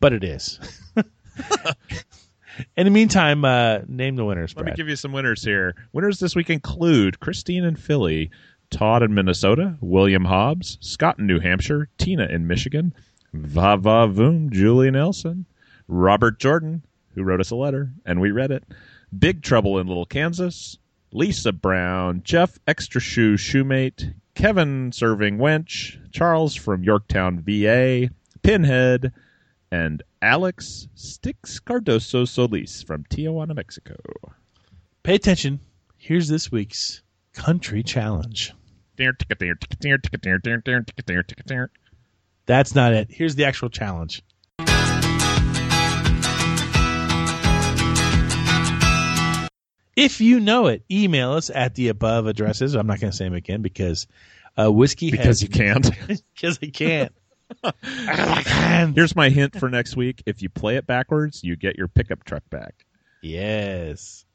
but 0.00 0.12
it 0.12 0.24
is. 0.24 0.58
In 2.76 2.86
the 2.86 2.90
meantime, 2.90 3.44
uh, 3.44 3.80
name 3.86 4.16
the 4.16 4.24
winners. 4.24 4.56
Let 4.56 4.64
me 4.64 4.72
give 4.74 4.88
you 4.88 4.96
some 4.96 5.12
winners 5.12 5.44
here. 5.44 5.74
Winners 5.92 6.18
this 6.20 6.34
week 6.34 6.48
include 6.48 7.20
Christine 7.20 7.64
in 7.64 7.76
Philly, 7.76 8.30
Todd 8.70 9.02
in 9.02 9.12
Minnesota, 9.12 9.76
William 9.82 10.24
Hobbs, 10.24 10.78
Scott 10.80 11.18
in 11.18 11.26
New 11.26 11.38
Hampshire, 11.38 11.90
Tina 11.98 12.26
in 12.26 12.46
Michigan, 12.46 12.94
Va 13.34 13.76
Va 13.76 14.08
Voom, 14.08 14.50
Julie 14.50 14.90
Nelson, 14.90 15.44
Robert 15.86 16.38
Jordan, 16.40 16.82
who 17.14 17.22
wrote 17.22 17.40
us 17.40 17.50
a 17.50 17.56
letter, 17.56 17.92
and 18.06 18.22
we 18.22 18.30
read 18.30 18.50
it, 18.50 18.64
Big 19.18 19.42
Trouble 19.42 19.78
in 19.78 19.86
Little 19.86 20.06
Kansas, 20.06 20.78
Lisa 21.12 21.52
Brown, 21.52 22.22
Jeff 22.24 22.58
Extra 22.66 23.00
Shoe 23.00 23.34
Shoemate, 23.34 24.14
Kevin 24.34 24.92
Serving 24.92 25.38
Wench, 25.38 25.98
Charles 26.12 26.54
from 26.54 26.82
Yorktown, 26.82 27.40
VA, 27.40 28.10
Pinhead, 28.42 29.12
and 29.70 30.02
Alex 30.20 30.88
Stix 30.96 31.60
Cardoso 31.60 32.26
Solis 32.28 32.82
from 32.82 33.04
Tijuana, 33.04 33.54
Mexico. 33.54 33.96
Pay 35.02 35.14
attention. 35.14 35.60
Here's 35.96 36.28
this 36.28 36.50
week's 36.50 37.02
country 37.32 37.82
challenge. 37.82 38.52
That's 42.46 42.74
not 42.74 42.92
it. 42.92 43.08
Here's 43.10 43.34
the 43.34 43.44
actual 43.44 43.70
challenge. 43.70 44.22
If 49.96 50.20
you 50.20 50.40
know 50.40 50.66
it, 50.66 50.84
email 50.90 51.32
us 51.32 51.48
at 51.48 51.74
the 51.74 51.88
above 51.88 52.26
addresses. 52.26 52.74
I'm 52.74 52.86
not 52.86 53.00
going 53.00 53.10
to 53.10 53.16
say 53.16 53.24
them 53.24 53.32
again 53.32 53.62
because 53.62 54.06
uh, 54.58 54.70
whiskey 54.70 55.10
Because 55.10 55.40
has, 55.40 55.42
you 55.42 55.48
can't. 55.48 55.90
because 56.34 56.58
I 56.62 56.66
can't. 56.66 57.12
I 57.64 58.42
can't. 58.44 58.94
Here's 58.94 59.16
my 59.16 59.30
hint 59.30 59.58
for 59.58 59.70
next 59.70 59.96
week. 59.96 60.22
If 60.26 60.42
you 60.42 60.50
play 60.50 60.76
it 60.76 60.86
backwards, 60.86 61.42
you 61.42 61.56
get 61.56 61.76
your 61.76 61.88
pickup 61.88 62.24
truck 62.24 62.42
back. 62.50 62.84
Yes. 63.22 64.26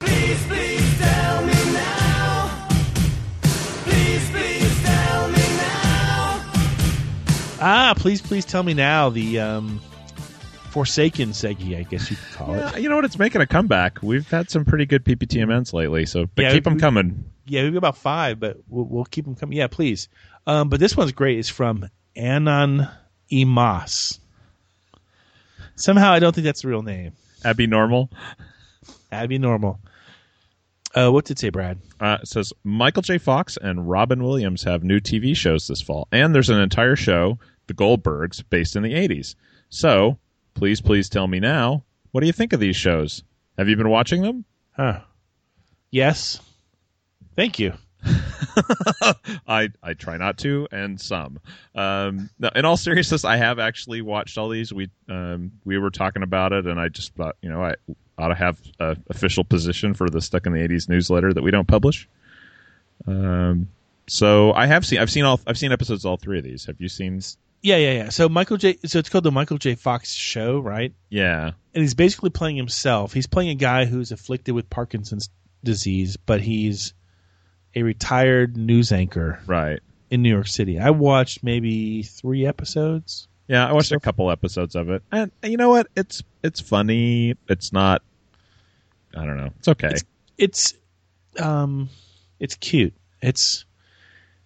Ah, 7.63 7.93
please, 7.95 8.19
please 8.23 8.43
tell 8.43 8.63
me 8.63 8.73
now 8.73 9.09
the 9.09 9.39
um, 9.39 9.79
Forsaken 10.71 11.29
Seggy, 11.31 11.77
I 11.77 11.83
guess 11.83 12.09
you 12.09 12.17
could 12.17 12.33
call 12.35 12.55
Yeah, 12.55 12.75
it. 12.75 12.81
you 12.81 12.89
know 12.89 12.95
what? 12.95 13.05
It's 13.05 13.19
making 13.19 13.41
a 13.41 13.47
comeback. 13.47 13.99
We've 14.01 14.27
had 14.29 14.49
some 14.49 14.65
pretty 14.65 14.85
good 14.85 15.03
PPTMNs 15.03 15.73
lately, 15.73 16.05
so 16.05 16.25
but 16.33 16.43
Yeah, 16.43 16.53
keep 16.53 16.63
them 16.63 16.79
coming. 16.79 17.25
Yeah, 17.45 17.63
we've 17.63 17.73
got 17.73 17.79
about 17.79 17.97
five, 17.97 18.39
but 18.39 18.57
we'll, 18.69 18.85
we'll 18.85 19.05
keep 19.05 19.25
them 19.25 19.35
coming. 19.35 19.57
Yeah, 19.57 19.67
please. 19.67 20.07
Um, 20.47 20.69
but 20.69 20.79
this 20.79 20.95
one's 20.95 21.11
great. 21.11 21.39
It's 21.39 21.49
from 21.49 21.89
Anon 22.15 22.87
Imas. 23.31 24.19
Somehow, 25.75 26.11
I 26.11 26.19
don't 26.19 26.33
think 26.33 26.45
that's 26.45 26.61
the 26.61 26.67
real 26.69 26.83
name. 26.83 27.13
Abby 27.43 27.67
Normal. 27.67 28.09
Be 29.27 29.37
normal. 29.37 29.79
Uh, 30.95 31.09
what's 31.09 31.29
it 31.31 31.39
say, 31.39 31.49
Brad? 31.49 31.79
Uh, 31.99 32.17
it 32.21 32.27
says 32.27 32.53
Michael 32.63 33.01
J. 33.01 33.17
Fox 33.17 33.57
and 33.61 33.89
Robin 33.89 34.23
Williams 34.23 34.63
have 34.63 34.83
new 34.83 34.99
TV 34.99 35.35
shows 35.35 35.67
this 35.67 35.81
fall, 35.81 36.07
and 36.11 36.33
there's 36.35 36.49
an 36.49 36.59
entire 36.61 36.95
show, 36.95 37.37
The 37.67 37.73
Goldbergs, 37.73 38.43
based 38.49 38.75
in 38.75 38.83
the 38.83 38.93
80s. 38.93 39.35
So, 39.69 40.17
please, 40.53 40.81
please 40.81 41.09
tell 41.09 41.27
me 41.27 41.39
now, 41.39 41.83
what 42.11 42.21
do 42.21 42.27
you 42.27 42.33
think 42.33 42.53
of 42.53 42.59
these 42.59 42.75
shows? 42.75 43.23
Have 43.57 43.69
you 43.69 43.75
been 43.75 43.89
watching 43.89 44.21
them? 44.21 44.45
Huh. 44.71 45.01
Yes. 45.91 46.39
Thank 47.35 47.59
you. 47.59 47.73
I 49.47 49.69
I 49.83 49.93
try 49.93 50.17
not 50.17 50.37
to, 50.39 50.67
and 50.71 50.99
some. 50.99 51.39
Um, 51.75 52.29
no, 52.39 52.49
in 52.55 52.65
all 52.65 52.77
seriousness, 52.77 53.23
I 53.23 53.37
have 53.37 53.59
actually 53.59 54.01
watched 54.01 54.37
all 54.37 54.49
these. 54.49 54.73
We 54.73 54.89
um, 55.07 55.51
we 55.65 55.77
were 55.77 55.91
talking 55.91 56.23
about 56.23 56.51
it, 56.51 56.65
and 56.65 56.79
I 56.79 56.89
just 56.89 57.13
thought, 57.13 57.35
you 57.41 57.49
know, 57.49 57.63
I 57.63 57.75
ought 58.17 58.29
to 58.29 58.35
have 58.35 58.59
a 58.79 58.97
official 59.09 59.43
position 59.43 59.93
for 59.93 60.09
the 60.09 60.21
Stuck 60.21 60.45
in 60.47 60.53
the 60.53 60.59
'80s 60.67 60.89
newsletter 60.89 61.31
that 61.33 61.43
we 61.43 61.51
don't 61.51 61.67
publish. 61.67 62.09
Um, 63.07 63.67
so 64.07 64.51
I 64.53 64.65
have 64.65 64.85
seen 64.85 64.99
I've 64.99 65.11
seen 65.11 65.23
all 65.23 65.39
I've 65.45 65.57
seen 65.57 65.71
episodes 65.71 66.03
of 66.03 66.09
all 66.09 66.17
three 66.17 66.39
of 66.39 66.43
these. 66.43 66.65
Have 66.65 66.81
you 66.81 66.89
seen? 66.89 67.21
Yeah, 67.61 67.77
yeah, 67.77 67.91
yeah. 67.93 68.09
So 68.09 68.27
Michael 68.27 68.57
J. 68.57 68.77
So 68.85 68.99
it's 68.99 69.09
called 69.09 69.23
the 69.23 69.31
Michael 69.31 69.57
J. 69.57 69.75
Fox 69.75 70.13
Show, 70.13 70.59
right? 70.59 70.93
Yeah, 71.09 71.51
and 71.73 71.81
he's 71.81 71.93
basically 71.93 72.31
playing 72.31 72.57
himself. 72.57 73.13
He's 73.13 73.27
playing 73.27 73.49
a 73.49 73.55
guy 73.55 73.85
who's 73.85 74.11
afflicted 74.11 74.55
with 74.55 74.69
Parkinson's 74.69 75.29
disease, 75.63 76.17
but 76.17 76.41
he's 76.41 76.93
a 77.75 77.83
retired 77.83 78.57
news 78.57 78.91
anchor, 78.91 79.39
right, 79.45 79.79
in 80.09 80.23
New 80.23 80.29
York 80.29 80.47
City. 80.47 80.79
I 80.79 80.89
watched 80.89 81.43
maybe 81.43 82.03
three 82.03 82.45
episodes. 82.45 83.27
Yeah, 83.47 83.67
I 83.67 83.73
watched 83.73 83.91
a 83.91 83.99
couple 83.99 84.31
episodes 84.31 84.75
of 84.75 84.89
it, 84.89 85.03
and 85.11 85.31
you 85.43 85.57
know 85.57 85.69
what? 85.69 85.87
It's 85.95 86.23
it's 86.41 86.59
funny. 86.59 87.35
It's 87.47 87.71
not. 87.71 88.01
I 89.15 89.25
don't 89.25 89.37
know. 89.37 89.49
It's 89.59 89.67
okay. 89.67 89.89
It's, 89.89 90.03
it's 90.37 90.73
um, 91.39 91.89
it's 92.39 92.55
cute. 92.55 92.93
It's 93.21 93.65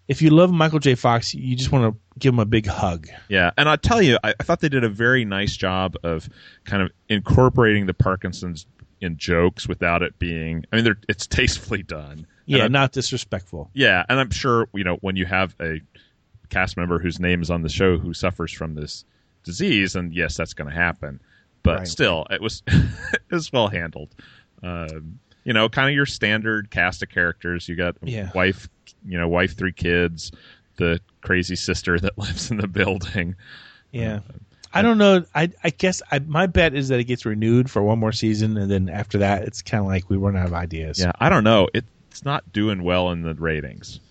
if 0.08 0.22
you 0.22 0.30
love 0.30 0.52
Michael 0.52 0.80
J. 0.80 0.96
Fox, 0.96 1.34
you 1.34 1.56
just 1.56 1.72
want 1.72 1.94
to 1.94 2.00
give 2.20 2.34
him 2.34 2.40
a 2.40 2.46
big 2.46 2.68
hug. 2.68 3.08
Yeah, 3.28 3.52
and 3.58 3.68
I 3.68 3.76
tell 3.76 4.02
you, 4.02 4.18
I, 4.24 4.34
I, 4.40 4.44
thought 4.44 4.60
they 4.60 4.70
did 4.70 4.84
a 4.84 4.90
very 4.90 5.26
nice 5.26 5.56
job 5.56 5.96
of 6.04 6.30
kind 6.64 6.84
of 6.84 6.92
incorporating 7.10 7.86
the 7.86 7.94
Parkinson's 7.94 8.68
in 9.02 9.18
jokes 9.18 9.68
without 9.68 10.02
it 10.02 10.18
being. 10.20 10.66
I 10.72 10.82
mean, 10.82 10.96
it's 11.10 11.28
tastefully 11.28 11.84
done. 11.84 12.28
Yeah, 12.46 12.68
not 12.68 12.92
disrespectful. 12.92 13.72
Yeah, 13.74 14.06
and 14.08 14.20
I'm 14.20 14.30
sure 14.30 14.68
you 14.74 14.84
know 14.84 14.98
when 14.98 15.16
you 15.16 15.26
have 15.26 15.56
a 15.60 15.82
cast 16.50 16.78
member 16.78 17.00
whose 17.00 17.20
name 17.20 17.42
is 17.42 17.50
on 17.50 17.64
the 17.64 17.70
show 17.70 17.98
who 17.98 18.14
suffers 18.14 18.52
from 18.52 18.76
this 18.76 19.04
disease, 19.44 19.96
and 19.96 20.14
yes, 20.14 20.38
that's 20.38 20.54
going 20.54 20.70
to 20.70 20.76
happen. 20.76 21.20
But 21.64 21.80
right. 21.80 21.88
still, 21.88 22.28
it 22.30 22.42
was 22.42 22.62
it 22.68 23.32
was 23.32 23.52
well 23.52 23.68
handled. 23.68 24.14
Um, 24.62 25.20
you 25.46 25.54
know, 25.54 25.70
kind 25.70 25.88
of 25.88 25.96
your 25.96 26.06
standard 26.06 26.70
cast 26.70 27.02
of 27.02 27.10
characters. 27.10 27.70
You 27.70 27.76
got 27.76 27.96
yeah. 28.02 28.32
wife, 28.36 28.68
you 29.08 29.18
know, 29.18 29.30
wife, 29.30 29.56
three 29.56 29.72
kids, 29.72 30.32
the 30.76 31.00
crazy 31.22 31.56
sister 31.56 31.98
that 32.02 32.18
lives 32.18 32.52
in 32.52 32.58
the 32.58 32.68
building. 32.68 33.36
Yeah. 33.92 34.20
Uh, 34.30 34.34
I 34.74 34.82
don't 34.82 34.98
know. 34.98 35.24
I 35.34 35.52
I 35.64 35.70
guess 35.70 36.02
I, 36.12 36.20
my 36.20 36.48
bet 36.48 36.74
is 36.74 36.90
that 36.90 37.00
it 37.00 37.06
gets 37.06 37.26
renewed 37.26 37.72
for 37.72 37.82
one 37.82 37.98
more 37.98 38.12
season, 38.12 38.58
and 38.58 38.70
then 38.70 38.90
after 38.90 39.20
that, 39.20 39.44
it's 39.44 39.62
kind 39.62 39.80
of 39.80 39.88
like 39.88 40.10
we 40.10 40.18
run 40.18 40.36
out 40.36 40.48
of 40.48 40.54
ideas. 40.54 41.00
Yeah, 41.00 41.14
I 41.18 41.30
don't 41.30 41.46
know. 41.46 41.70
It's 41.74 42.26
not 42.26 42.52
doing 42.52 42.84
well 42.84 43.10
in 43.12 43.22
the 43.22 43.34
ratings. 43.36 44.02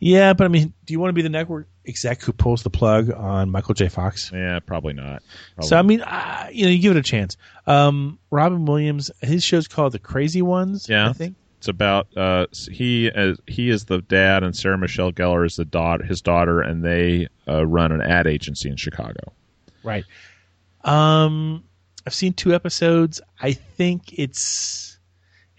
Yeah, 0.00 0.32
but 0.32 0.46
I 0.46 0.48
mean, 0.48 0.72
do 0.86 0.92
you 0.92 0.98
want 0.98 1.10
to 1.10 1.12
be 1.12 1.22
the 1.22 1.28
network 1.28 1.68
exec 1.86 2.22
who 2.22 2.32
pulls 2.32 2.62
the 2.62 2.70
plug 2.70 3.10
on 3.12 3.50
Michael 3.50 3.74
J. 3.74 3.88
Fox? 3.88 4.32
Yeah, 4.32 4.58
probably 4.60 4.94
not. 4.94 5.22
Probably. 5.54 5.68
So 5.68 5.76
I 5.76 5.82
mean, 5.82 6.00
uh, 6.00 6.48
you 6.50 6.64
know, 6.64 6.70
you 6.70 6.78
give 6.78 6.96
it 6.96 6.98
a 6.98 7.02
chance. 7.02 7.36
Um, 7.66 8.18
Robin 8.30 8.64
Williams, 8.64 9.10
his 9.20 9.44
show's 9.44 9.68
called 9.68 9.92
The 9.92 9.98
Crazy 9.98 10.40
Ones. 10.40 10.88
Yeah, 10.88 11.08
I 11.08 11.12
think 11.12 11.36
it's 11.58 11.68
about 11.68 12.16
uh, 12.16 12.46
he 12.52 13.08
is 13.08 13.38
he 13.46 13.68
is 13.68 13.84
the 13.84 14.00
dad 14.00 14.42
and 14.42 14.56
Sarah 14.56 14.78
Michelle 14.78 15.12
Gellar 15.12 15.44
is 15.44 15.56
the 15.56 15.66
daughter, 15.66 16.02
his 16.02 16.22
daughter, 16.22 16.62
and 16.62 16.82
they 16.82 17.28
uh, 17.46 17.66
run 17.66 17.92
an 17.92 18.00
ad 18.00 18.26
agency 18.26 18.70
in 18.70 18.76
Chicago. 18.76 19.34
Right. 19.82 20.06
Um, 20.82 21.64
I've 22.06 22.14
seen 22.14 22.32
two 22.32 22.54
episodes. 22.54 23.20
I 23.38 23.52
think 23.52 24.18
it's 24.18 24.89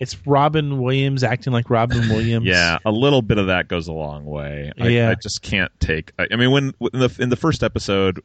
it's 0.02 0.26
Robin 0.26 0.82
Williams 0.82 1.24
acting 1.24 1.54
like 1.54 1.70
Robin 1.70 2.00
Williams. 2.10 2.44
yeah, 2.48 2.80
a 2.84 2.92
little 2.92 3.22
bit 3.22 3.38
of 3.38 3.48
that 3.48 3.68
goes 3.68 3.88
a 3.88 3.94
long 3.94 4.26
way. 4.26 4.72
I, 4.82 4.88
yeah. 4.88 5.10
I 5.12 5.16
just 5.16 5.44
can't 5.44 5.72
take. 5.80 6.12
I, 6.18 6.28
I 6.32 6.36
mean, 6.38 6.50
when 6.50 6.74
in 6.92 7.00
the 7.00 7.16
in 7.20 7.30
the 7.30 7.36
first 7.36 7.62
episode, 7.62 8.20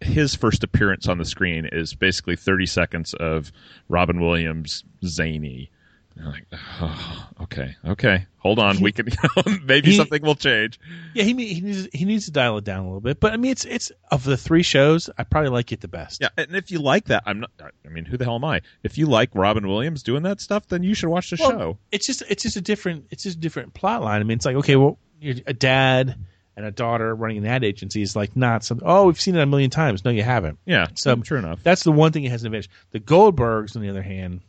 his 0.00 0.34
first 0.34 0.64
appearance 0.64 1.06
on 1.06 1.18
the 1.18 1.24
screen 1.24 1.68
is 1.70 1.94
basically 1.94 2.34
thirty 2.34 2.66
seconds 2.66 3.14
of 3.14 3.52
Robin 3.88 4.20
Williams 4.20 4.82
zany. 5.06 5.70
Like, 6.16 6.46
oh, 6.52 7.28
okay, 7.42 7.74
okay, 7.84 8.26
hold 8.38 8.58
on, 8.58 8.80
we 8.80 8.92
can 8.92 9.08
maybe 9.64 9.90
he, 9.90 9.96
something 9.96 10.22
will 10.22 10.34
change. 10.34 10.78
Yeah, 11.14 11.24
he 11.24 11.32
he 11.54 11.60
needs 11.60 11.88
he 11.92 12.04
needs 12.04 12.26
to 12.26 12.30
dial 12.30 12.58
it 12.58 12.64
down 12.64 12.80
a 12.80 12.84
little 12.84 13.00
bit. 13.00 13.18
But 13.18 13.32
I 13.32 13.36
mean, 13.36 13.52
it's 13.52 13.64
it's 13.64 13.92
of 14.10 14.24
the 14.24 14.36
three 14.36 14.62
shows, 14.62 15.08
I 15.16 15.24
probably 15.24 15.50
like 15.50 15.72
it 15.72 15.80
the 15.80 15.88
best. 15.88 16.20
Yeah, 16.20 16.28
and 16.36 16.54
if 16.54 16.70
you 16.70 16.80
like 16.80 17.06
that, 17.06 17.22
I'm 17.26 17.40
not. 17.40 17.50
I 17.60 17.88
mean, 17.88 18.04
who 18.04 18.16
the 18.16 18.24
hell 18.24 18.36
am 18.36 18.44
I? 18.44 18.60
If 18.82 18.98
you 18.98 19.06
like 19.06 19.30
Robin 19.34 19.66
Williams 19.66 20.02
doing 20.02 20.22
that 20.24 20.40
stuff, 20.40 20.68
then 20.68 20.82
you 20.82 20.94
should 20.94 21.08
watch 21.08 21.30
the 21.30 21.38
well, 21.40 21.50
show. 21.50 21.78
It's 21.90 22.06
just 22.06 22.22
it's 22.28 22.42
just 22.42 22.56
a 22.56 22.62
different 22.62 23.06
it's 23.10 23.22
just 23.22 23.38
a 23.38 23.40
different 23.40 23.74
plot 23.74 24.02
line. 24.02 24.20
I 24.20 24.24
mean, 24.24 24.36
it's 24.36 24.46
like 24.46 24.56
okay, 24.56 24.76
well, 24.76 24.98
you're 25.20 25.36
a 25.46 25.54
dad 25.54 26.16
and 26.56 26.66
a 26.66 26.70
daughter 26.70 27.14
running 27.14 27.38
an 27.38 27.46
ad 27.46 27.64
agency 27.64 28.02
is 28.02 28.14
like 28.14 28.36
not 28.36 28.64
something. 28.64 28.86
Oh, 28.86 29.06
we've 29.06 29.20
seen 29.20 29.36
it 29.36 29.40
a 29.40 29.46
million 29.46 29.70
times. 29.70 30.04
No, 30.04 30.10
you 30.10 30.22
haven't. 30.22 30.58
Yeah, 30.66 30.88
so 30.94 31.16
true 31.16 31.38
enough. 31.38 31.62
That's 31.62 31.82
the 31.82 31.92
one 31.92 32.12
thing 32.12 32.24
it 32.24 32.30
has 32.30 32.42
an 32.42 32.48
advantage. 32.48 32.70
The 32.90 33.00
Goldbergs, 33.00 33.74
on 33.76 33.82
the 33.82 33.88
other 33.88 34.02
hand, 34.02 34.42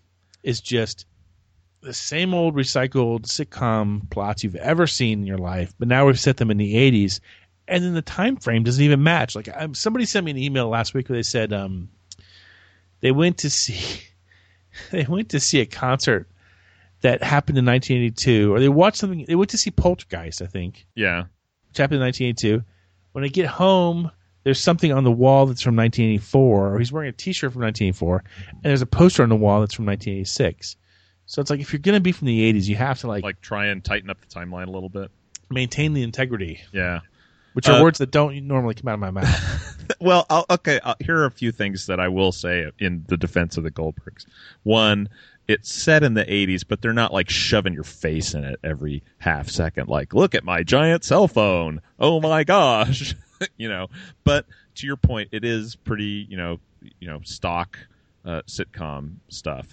is 0.44 0.60
just 0.60 1.06
the 1.84 1.94
same 1.94 2.34
old 2.34 2.56
recycled 2.56 3.24
sitcom 3.24 4.10
plots 4.10 4.44
you've 4.44 4.56
ever 4.56 4.88
seen 4.88 5.20
in 5.20 5.28
your 5.28 5.38
life, 5.38 5.74
but 5.78 5.88
now 5.88 6.06
we've 6.06 6.20
set 6.20 6.38
them 6.38 6.50
in 6.50 6.58
the 6.58 6.76
80s, 6.76 7.20
and 7.68 7.84
then 7.84 7.94
the 7.94 8.02
time 8.02 8.38
frame 8.38 8.64
doesn't 8.64 8.84
even 8.84 9.04
match. 9.04 9.36
Like 9.36 9.50
um, 9.54 9.74
somebody 9.74 10.06
sent 10.06 10.26
me 10.26 10.32
an 10.32 10.38
email 10.38 10.70
last 10.70 10.94
week 10.94 11.10
where 11.10 11.18
they 11.18 11.24
said 11.24 11.54
um, 11.54 11.90
they 13.02 13.12
went 13.12 13.40
to 13.40 13.50
see 13.50 14.02
they 14.92 15.04
went 15.04 15.30
to 15.30 15.40
see 15.40 15.60
a 15.60 15.66
concert 15.66 16.28
that 17.02 17.22
happened 17.22 17.58
in 17.58 17.66
1982, 17.66 18.54
or 18.54 18.60
they 18.60 18.70
watched 18.70 18.98
something. 18.98 19.26
They 19.28 19.36
went 19.36 19.52
to 19.52 19.58
see 19.58 19.72
Poltergeist, 19.72 20.42
I 20.42 20.48
think. 20.48 20.86
Yeah, 20.96 21.26
which 21.70 21.78
happened 21.78 21.98
in 21.98 22.06
1982. 22.08 22.64
When 23.12 23.24
I 23.24 23.28
get 23.28 23.48
home, 23.48 24.10
there's 24.44 24.60
something 24.60 24.92
on 24.92 25.04
the 25.04 25.12
wall 25.12 25.46
that's 25.46 25.62
from 25.62 25.76
1984, 25.76 26.74
or 26.74 26.80
he's 26.80 26.92
wearing 26.92 27.10
a 27.10 27.14
T-shirt 27.14 27.52
from 27.52 27.62
1984, 27.62 28.24
and 28.48 28.64
there's 28.64 28.82
a 28.82 28.88
poster 28.88 29.22
on 29.22 29.30
the 29.30 29.36
wall 29.36 29.60
that's 29.60 29.74
from 29.74 29.86
1986. 29.86 30.78
So 31.26 31.42
it's 31.42 31.50
like 31.50 31.60
if 31.60 31.74
you're 31.74 31.80
going 31.80 31.96
to 31.96 32.02
be 32.02 32.12
from 32.12 32.28
the 32.28 32.54
80s, 32.54 32.68
you 32.68 32.76
have 32.76 33.00
to 33.02 33.08
like 33.08 33.24
like 33.24 33.42
try 33.42 33.68
and 33.68 33.84
tighten 33.84 34.10
up 34.10 34.20
the 34.22 34.28
timeline 34.28 34.68
a 34.68 34.72
little 34.72 34.90
bit, 34.90 35.12
maintain 35.50 35.94
the 35.94 36.04
integrity. 36.04 36.62
Yeah, 36.72 37.00
which 37.54 37.70
are 37.70 37.80
uh, 37.80 37.84
words 37.84 38.00
that 38.00 38.12
don't 38.12 38.48
normally 38.48 38.76
come 38.76 38.90
out 38.90 38.96
of 38.96 39.00
my 39.00 39.12
mouth. 39.12 39.96
well, 40.00 40.26
I'll, 40.30 40.46
okay, 40.50 40.80
I'll, 40.84 40.96
here 41.00 41.18
are 41.20 41.26
a 41.26 41.32
few 41.32 41.52
things 41.52 41.88
that 41.88 42.00
I 42.00 42.10
will 42.10 42.32
say 42.32 42.70
in 42.80 43.06
the 43.08 43.18
defense 43.18 43.58
of 43.58 43.64
the 43.64 43.72
Goldbergs. 43.72 44.26
One, 44.64 45.10
it's 45.48 45.72
set 45.72 46.04
in 46.04 46.14
the 46.14 46.26
80s, 46.26 46.64
but 46.68 46.82
they're 46.82 46.94
not 46.94 47.14
like 47.14 47.30
shoving 47.30 47.74
your 47.74 47.84
face 47.84 48.34
in 48.34 48.44
it 48.44 48.60
every 48.64 49.04
half 49.20 49.50
second. 49.50 49.88
Like, 49.88 50.14
look 50.14 50.36
at 50.36 50.44
my 50.44 50.64
giant 50.64 51.04
cell 51.04 51.28
phone. 51.28 51.82
Oh 52.00 52.20
my 52.20 52.44
gosh, 52.44 53.16
you 53.58 53.70
know. 53.70 53.88
But 54.24 54.46
to 54.76 54.88
your 54.88 54.98
point, 54.98 55.30
it 55.32 55.46
is 55.46 55.76
pretty, 55.76 56.26
you 56.30 56.38
know, 56.38 56.60
you 57.00 57.08
know, 57.08 57.22
stock 57.24 57.78
uh, 58.26 58.42
sitcom 58.48 59.16
stuff 59.30 59.68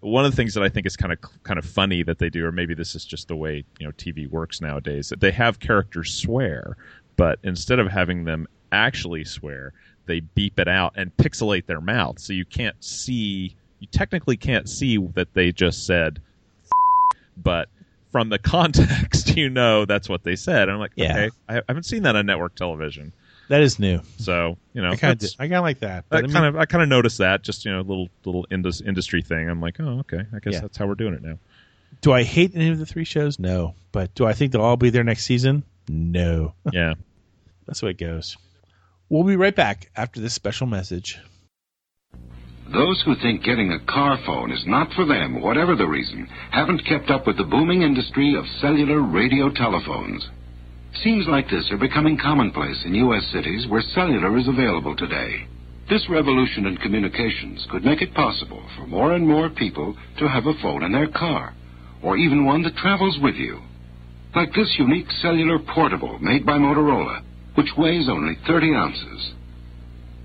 one 0.00 0.24
of 0.24 0.32
the 0.32 0.36
things 0.36 0.54
that 0.54 0.62
I 0.62 0.68
think 0.68 0.86
is 0.86 0.96
kind 0.96 1.12
of 1.12 1.18
kind 1.42 1.58
of 1.58 1.64
funny 1.64 2.02
that 2.02 2.18
they 2.18 2.30
do, 2.30 2.44
or 2.46 2.52
maybe 2.52 2.74
this 2.74 2.94
is 2.94 3.04
just 3.04 3.28
the 3.28 3.36
way 3.36 3.64
you 3.78 3.86
know 3.86 3.92
TV 3.92 4.28
works 4.28 4.60
nowadays, 4.60 5.08
that 5.08 5.20
they 5.20 5.30
have 5.30 5.60
characters 5.60 6.12
swear, 6.14 6.76
but 7.16 7.38
instead 7.42 7.78
of 7.78 7.88
having 7.88 8.24
them 8.24 8.46
actually 8.70 9.24
swear, 9.24 9.72
they 10.06 10.20
beep 10.20 10.58
it 10.58 10.68
out 10.68 10.94
and 10.96 11.16
pixelate 11.16 11.66
their 11.66 11.80
mouth, 11.80 12.18
so 12.18 12.32
you 12.32 12.44
can't 12.44 12.82
see. 12.82 13.54
You 13.80 13.88
technically 13.90 14.36
can't 14.36 14.68
see 14.68 14.96
that 15.14 15.34
they 15.34 15.50
just 15.50 15.86
said, 15.86 16.20
but 17.36 17.68
from 18.12 18.28
the 18.28 18.38
context, 18.38 19.36
you 19.36 19.50
know 19.50 19.84
that's 19.84 20.08
what 20.08 20.22
they 20.22 20.36
said. 20.36 20.62
And 20.62 20.72
I'm 20.72 20.78
like, 20.78 20.92
yeah. 20.94 21.12
okay, 21.12 21.30
I 21.48 21.62
haven't 21.68 21.84
seen 21.84 22.04
that 22.04 22.14
on 22.14 22.26
network 22.26 22.54
television. 22.54 23.12
That 23.52 23.60
is 23.60 23.78
new. 23.78 24.00
So 24.16 24.56
you 24.72 24.80
know, 24.80 24.92
I 24.92 24.96
kind 24.96 25.22
of 25.22 25.30
I 25.38 25.42
kind 25.42 25.56
of 25.56 25.62
like 25.62 25.80
that. 25.80 26.06
I, 26.10 26.16
I 26.16 26.22
kind 26.22 26.46
of 26.46 26.56
I 26.56 26.64
kind 26.64 26.82
of 26.82 26.88
noticed 26.88 27.18
that 27.18 27.42
just 27.42 27.66
you 27.66 27.70
know 27.70 27.82
little 27.82 28.08
little 28.24 28.46
indus, 28.50 28.80
industry 28.80 29.20
thing. 29.20 29.46
I'm 29.46 29.60
like, 29.60 29.78
oh 29.78 29.98
okay, 30.00 30.22
I 30.34 30.38
guess 30.38 30.54
yeah. 30.54 30.60
that's 30.60 30.78
how 30.78 30.86
we're 30.86 30.94
doing 30.94 31.12
it 31.12 31.22
now. 31.22 31.36
Do 32.00 32.12
I 32.12 32.22
hate 32.22 32.52
any 32.54 32.70
of 32.70 32.78
the 32.78 32.86
three 32.86 33.04
shows? 33.04 33.38
No, 33.38 33.74
but 33.92 34.14
do 34.14 34.24
I 34.24 34.32
think 34.32 34.52
they'll 34.52 34.62
all 34.62 34.78
be 34.78 34.88
there 34.88 35.04
next 35.04 35.24
season? 35.24 35.64
No. 35.86 36.54
Yeah, 36.72 36.94
that's 37.66 37.80
the 37.80 37.86
way 37.86 37.90
it 37.90 37.98
goes. 37.98 38.38
We'll 39.10 39.24
be 39.24 39.36
right 39.36 39.54
back 39.54 39.90
after 39.94 40.18
this 40.18 40.32
special 40.32 40.66
message. 40.66 41.18
Those 42.72 43.02
who 43.04 43.14
think 43.16 43.44
getting 43.44 43.70
a 43.70 43.84
car 43.84 44.18
phone 44.24 44.50
is 44.50 44.64
not 44.66 44.94
for 44.94 45.04
them, 45.04 45.42
whatever 45.42 45.76
the 45.76 45.86
reason, 45.86 46.26
haven't 46.52 46.86
kept 46.86 47.10
up 47.10 47.26
with 47.26 47.36
the 47.36 47.44
booming 47.44 47.82
industry 47.82 48.34
of 48.34 48.46
cellular 48.62 49.02
radio 49.02 49.50
telephones. 49.50 50.26
Scenes 51.00 51.26
like 51.26 51.48
this 51.48 51.70
are 51.70 51.78
becoming 51.78 52.18
commonplace 52.18 52.84
in 52.84 52.94
U.S. 52.94 53.24
cities 53.32 53.66
where 53.66 53.82
cellular 53.94 54.36
is 54.36 54.46
available 54.46 54.94
today. 54.94 55.46
This 55.88 56.06
revolution 56.10 56.66
in 56.66 56.76
communications 56.76 57.66
could 57.70 57.84
make 57.84 58.02
it 58.02 58.14
possible 58.14 58.62
for 58.76 58.86
more 58.86 59.14
and 59.14 59.26
more 59.26 59.48
people 59.48 59.96
to 60.18 60.28
have 60.28 60.46
a 60.46 60.54
phone 60.60 60.82
in 60.84 60.92
their 60.92 61.08
car, 61.08 61.54
or 62.02 62.18
even 62.18 62.44
one 62.44 62.62
that 62.62 62.76
travels 62.76 63.18
with 63.22 63.34
you. 63.36 63.60
Like 64.36 64.52
this 64.52 64.76
unique 64.78 65.10
cellular 65.22 65.58
portable 65.74 66.18
made 66.20 66.44
by 66.44 66.58
Motorola, 66.58 67.22
which 67.54 67.76
weighs 67.76 68.08
only 68.08 68.36
30 68.46 68.74
ounces. 68.74 69.32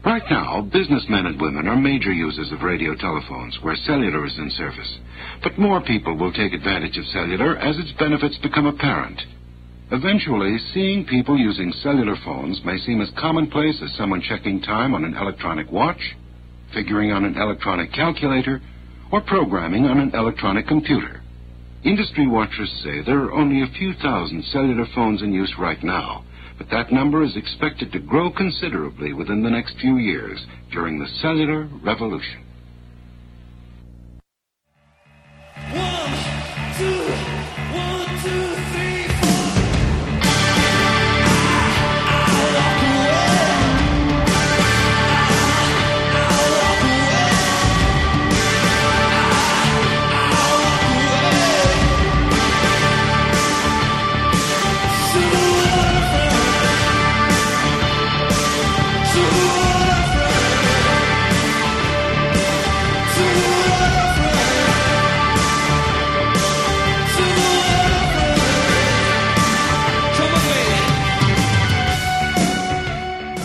Right 0.05 0.23
now, 0.29 0.61
businessmen 0.61 1.25
and 1.25 1.41
women 1.41 1.67
are 1.67 1.75
major 1.75 2.11
users 2.11 2.51
of 2.51 2.61
radio 2.61 2.93
telephones 2.93 3.57
where 3.61 3.75
cellular 3.85 4.25
is 4.25 4.37
in 4.37 4.51
service. 4.51 4.99
But 5.43 5.57
more 5.57 5.81
people 5.81 6.17
will 6.17 6.31
take 6.33 6.53
advantage 6.53 6.97
of 6.97 7.05
cellular 7.07 7.57
as 7.57 7.77
its 7.77 7.91
benefits 7.97 8.37
become 8.43 8.67
apparent. 8.67 9.21
Eventually, 9.89 10.57
seeing 10.73 11.05
people 11.05 11.37
using 11.37 11.71
cellular 11.81 12.17
phones 12.25 12.59
may 12.65 12.77
seem 12.79 12.99
as 12.99 13.09
commonplace 13.17 13.81
as 13.81 13.95
someone 13.95 14.21
checking 14.21 14.61
time 14.61 14.93
on 14.93 15.05
an 15.05 15.15
electronic 15.15 15.71
watch, 15.71 16.15
figuring 16.73 17.13
on 17.13 17.23
an 17.23 17.37
electronic 17.37 17.93
calculator, 17.93 18.61
or 19.13 19.21
programming 19.21 19.85
on 19.85 19.99
an 19.99 20.11
electronic 20.13 20.67
computer. 20.67 21.21
Industry 21.85 22.27
watchers 22.27 22.69
say 22.83 23.01
there 23.01 23.23
are 23.23 23.31
only 23.31 23.61
a 23.63 23.77
few 23.77 23.93
thousand 23.93 24.43
cellular 24.51 24.85
phones 24.93 25.21
in 25.21 25.31
use 25.31 25.53
right 25.57 25.81
now, 25.81 26.25
but 26.57 26.69
that 26.69 26.91
number 26.91 27.23
is 27.23 27.37
expected 27.37 27.93
to 27.93 27.99
grow 27.99 28.29
considerably 28.29 29.13
within 29.13 29.41
the 29.41 29.49
next 29.49 29.77
few 29.79 29.95
years 29.97 30.45
during 30.69 30.99
the 30.99 31.07
cellular 31.21 31.69
revolution. 31.81 32.43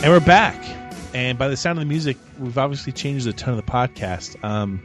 And 0.03 0.11
we're 0.11 0.19
back. 0.19 0.61
And 1.15 1.39
by 1.39 1.47
the 1.47 1.57
sound 1.57 1.79
of 1.79 1.85
the 1.85 1.89
music, 1.89 2.17
we've 2.41 2.59
obviously 2.59 2.93
changed 2.93 3.25
the 3.25 3.33
tone 3.33 3.57
of 3.57 3.65
the 3.65 3.71
podcast. 3.71 4.43
Um, 4.43 4.83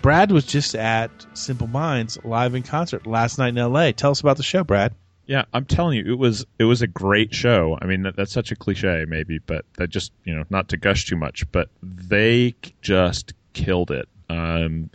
Brad 0.00 0.30
was 0.30 0.46
just 0.46 0.76
at 0.76 1.10
Simple 1.36 1.66
Minds 1.66 2.20
live 2.22 2.54
in 2.54 2.62
concert 2.62 3.04
last 3.04 3.36
night 3.36 3.48
in 3.48 3.58
L.A. 3.58 3.92
Tell 3.92 4.12
us 4.12 4.20
about 4.20 4.36
the 4.36 4.44
show, 4.44 4.62
Brad. 4.62 4.94
Yeah, 5.26 5.44
I'm 5.52 5.64
telling 5.64 5.98
you, 5.98 6.12
it 6.12 6.18
was 6.18 6.46
it 6.60 6.64
was 6.64 6.82
a 6.82 6.86
great 6.86 7.34
show. 7.34 7.76
I 7.82 7.86
mean, 7.86 8.02
that, 8.02 8.14
that's 8.14 8.30
such 8.30 8.52
a 8.52 8.56
cliche, 8.56 9.06
maybe, 9.08 9.40
but 9.40 9.64
that 9.76 9.90
just 9.90 10.12
you 10.22 10.32
know, 10.36 10.44
not 10.50 10.68
to 10.68 10.76
gush 10.76 11.06
too 11.06 11.16
much, 11.16 11.50
but 11.50 11.68
they 11.82 12.54
just 12.80 13.34
killed 13.54 13.90
it. 13.90 14.08
Um, 14.28 14.88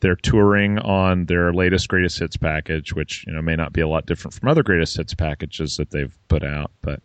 they're 0.00 0.16
touring 0.16 0.78
on 0.78 1.26
their 1.26 1.52
latest 1.52 1.88
greatest 1.88 2.20
hits 2.20 2.38
package, 2.38 2.94
which 2.94 3.26
you 3.26 3.34
know 3.34 3.42
may 3.42 3.56
not 3.56 3.74
be 3.74 3.82
a 3.82 3.88
lot 3.88 4.06
different 4.06 4.32
from 4.32 4.48
other 4.48 4.62
greatest 4.62 4.96
hits 4.96 5.12
packages 5.12 5.76
that 5.76 5.90
they've 5.90 6.16
put 6.28 6.42
out, 6.42 6.70
but 6.80 7.02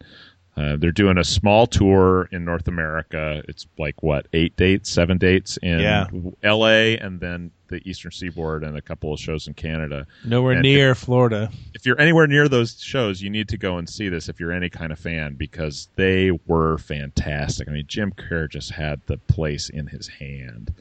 uh, 0.60 0.76
they're 0.76 0.92
doing 0.92 1.18
a 1.18 1.24
small 1.24 1.66
tour 1.68 2.28
in 2.34 2.44
North 2.44 2.68
America. 2.68 3.42
It's 3.48 3.66
like 3.78 4.04
what 4.04 4.28
eight 4.34 4.58
dates, 4.58 4.90
seven 4.90 5.18
dates 5.18 5.56
in 5.58 5.80
Yeah. 5.80 6.08
L.A. 6.44 6.98
and 6.98 7.20
then 7.22 7.52
the 7.70 7.82
Eastern 7.90 8.12
Seaboard 8.12 8.64
and 8.64 8.76
a 8.76 8.82
couple 8.82 9.14
of 9.14 9.20
shows 9.20 9.48
in 9.48 9.54
Canada. 9.54 10.06
Nowhere 10.26 10.54
And 10.54 10.64
near 10.64 10.96
Florida. 10.96 11.50
if 11.76 11.86
you're 11.86 12.00
anywhere 12.02 12.28
near 12.28 12.50
those 12.50 12.78
shows, 12.82 13.22
you 13.22 13.30
need 13.30 13.48
to 13.50 13.58
go 13.58 13.78
and 13.78 13.88
see 13.88 14.10
this 14.10 14.28
if 14.28 14.40
you're 14.40 14.52
any 14.52 14.70
kind 14.70 14.92
of 14.92 15.00
fan 15.00 15.36
because 15.36 15.88
they 15.96 16.32
were 16.48 16.78
fantastic. 16.80 17.70
I 17.70 17.72
mean, 17.72 17.86
Jim 17.88 18.12
Kerr 18.12 18.48
just 18.48 18.72
had 18.72 19.00
the 19.06 19.18
place 19.18 19.70
in 19.70 19.88
his 19.88 20.08
hand. 20.08 20.74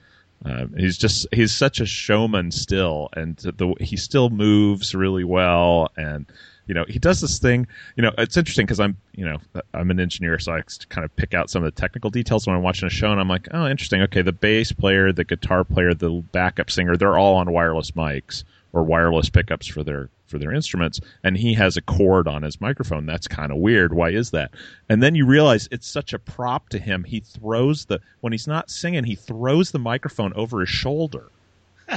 Um, 0.44 0.74
he's 0.76 0.96
just 0.96 1.26
he's 1.32 1.52
such 1.52 1.80
a 1.80 1.86
showman 1.86 2.50
still, 2.52 3.08
and 3.14 3.36
the, 3.36 3.74
he 3.80 3.96
still 3.96 4.30
moves 4.30 4.94
really 4.94 5.24
well, 5.24 5.90
and 5.96 6.26
you 6.68 6.74
know 6.74 6.84
he 6.86 6.98
does 6.98 7.20
this 7.20 7.38
thing. 7.38 7.66
You 7.96 8.02
know, 8.04 8.12
it's 8.18 8.36
interesting 8.36 8.66
because 8.66 8.78
I'm 8.78 8.96
you 9.14 9.24
know 9.24 9.38
I'm 9.74 9.90
an 9.90 9.98
engineer, 9.98 10.38
so 10.38 10.52
I 10.52 10.62
kind 10.90 11.04
of 11.04 11.14
pick 11.16 11.34
out 11.34 11.50
some 11.50 11.64
of 11.64 11.74
the 11.74 11.80
technical 11.80 12.10
details 12.10 12.46
when 12.46 12.54
I'm 12.54 12.62
watching 12.62 12.86
a 12.86 12.90
show, 12.90 13.10
and 13.10 13.20
I'm 13.20 13.28
like, 13.28 13.48
oh, 13.52 13.66
interesting. 13.66 14.02
Okay, 14.02 14.22
the 14.22 14.32
bass 14.32 14.70
player, 14.70 15.12
the 15.12 15.24
guitar 15.24 15.64
player, 15.64 15.94
the 15.94 16.22
backup 16.32 16.70
singer, 16.70 16.96
they're 16.96 17.18
all 17.18 17.36
on 17.36 17.50
wireless 17.50 17.92
mics 17.92 18.44
or 18.72 18.82
wireless 18.84 19.30
pickups 19.30 19.66
for 19.66 19.82
their 19.82 20.08
for 20.26 20.38
their 20.38 20.52
instruments 20.52 21.00
and 21.24 21.38
he 21.38 21.54
has 21.54 21.76
a 21.76 21.80
cord 21.80 22.28
on 22.28 22.42
his 22.42 22.60
microphone 22.60 23.06
that's 23.06 23.26
kind 23.26 23.50
of 23.50 23.56
weird 23.56 23.94
why 23.94 24.10
is 24.10 24.30
that 24.30 24.50
and 24.90 25.02
then 25.02 25.14
you 25.14 25.24
realize 25.24 25.68
it's 25.70 25.88
such 25.88 26.12
a 26.12 26.18
prop 26.18 26.68
to 26.68 26.78
him 26.78 27.02
he 27.04 27.20
throws 27.20 27.86
the 27.86 27.98
when 28.20 28.32
he's 28.32 28.46
not 28.46 28.70
singing 28.70 29.04
he 29.04 29.14
throws 29.14 29.70
the 29.70 29.78
microphone 29.78 30.32
over 30.34 30.60
his 30.60 30.68
shoulder 30.68 31.30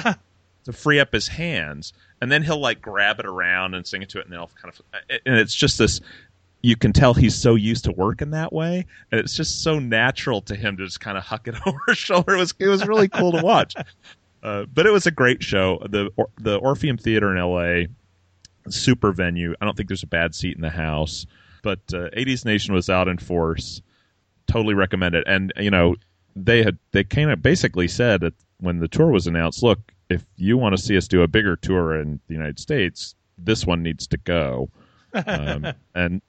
to 0.64 0.72
free 0.72 1.00
up 1.00 1.12
his 1.12 1.28
hands 1.28 1.92
and 2.22 2.32
then 2.32 2.44
he'll 2.44 2.60
like 2.60 2.82
grab 2.82 3.20
it 3.20 3.26
around 3.26 3.74
and 3.74 3.86
sing 3.86 4.02
into 4.02 4.20
it 4.20 4.26
and 4.26 4.32
then 4.32 4.40
he'll 4.40 4.50
kind 4.62 4.74
of 4.74 4.82
and 5.26 5.38
it's 5.38 5.56
just 5.56 5.78
this 5.78 6.00
you 6.64 6.76
can 6.76 6.94
tell 6.94 7.16
he's 7.16 7.36
so 7.36 7.56
used 7.56 7.86
to 7.86 7.92
working 7.92 8.32
that 8.32 8.54
way 8.54 8.86
and 9.12 9.20
it's 9.20 9.36
just 9.36 9.64
so 9.64 9.80
natural 9.80 10.42
to 10.42 10.56
him 10.56 10.78
to 10.78 10.86
just 10.86 11.00
kind 11.00 11.18
of 11.18 11.24
huck 11.24 11.48
it 11.48 11.56
over 11.66 11.80
his 11.88 11.98
shoulder 11.98 12.36
it 12.36 12.40
was 12.40 12.54
it 12.60 12.68
was 12.68 12.88
really 12.88 13.08
cool 13.08 13.32
to 13.32 13.44
watch 13.44 13.74
uh, 14.44 14.66
but 14.74 14.86
it 14.86 14.92
was 14.92 15.06
a 15.06 15.12
great 15.12 15.44
show. 15.44 15.80
The 15.90 16.10
or, 16.16 16.30
the 16.40 16.56
Orpheum 16.58 16.98
Theater 16.98 17.32
in 17.32 17.38
L.A. 17.38 17.88
Super 18.70 19.12
venue. 19.12 19.56
I 19.62 19.66
don't 19.66 19.76
think 19.76 19.90
there's 19.90 20.04
a 20.04 20.08
bad 20.08 20.36
seat 20.36 20.56
in 20.56 20.62
the 20.62 20.70
house. 20.70 21.26
But 21.64 21.80
uh, 21.94 22.10
80s 22.10 22.44
Nation 22.46 22.74
was 22.74 22.90
out 22.90 23.08
in 23.08 23.18
force. 23.18 23.82
Totally 24.48 24.74
recommend 24.74 25.16
it. 25.16 25.24
And 25.28 25.54
you 25.58 25.72
know 25.72 25.96
they 26.36 26.64
had 26.64 26.78
they 26.92 27.04
kind 27.04 27.32
of 27.32 27.42
basically 27.42 27.88
said 27.88 28.22
that 28.22 28.34
when 28.60 28.80
the 28.80 28.88
tour 28.88 29.12
was 29.12 29.28
announced, 29.28 29.64
look, 29.64 29.80
if 30.12 30.26
you 30.36 30.58
want 30.58 30.76
to 30.76 30.82
see 30.82 30.98
us 30.98 31.08
do 31.08 31.22
a 31.22 31.28
bigger 31.28 31.56
tour 31.56 32.00
in 32.00 32.20
the 32.28 32.34
United 32.34 32.60
States, 32.60 33.16
this 33.38 33.66
one 33.66 33.82
needs 33.82 34.08
to 34.08 34.18
go. 34.18 34.70
Um, 35.14 35.68
and 35.96 36.22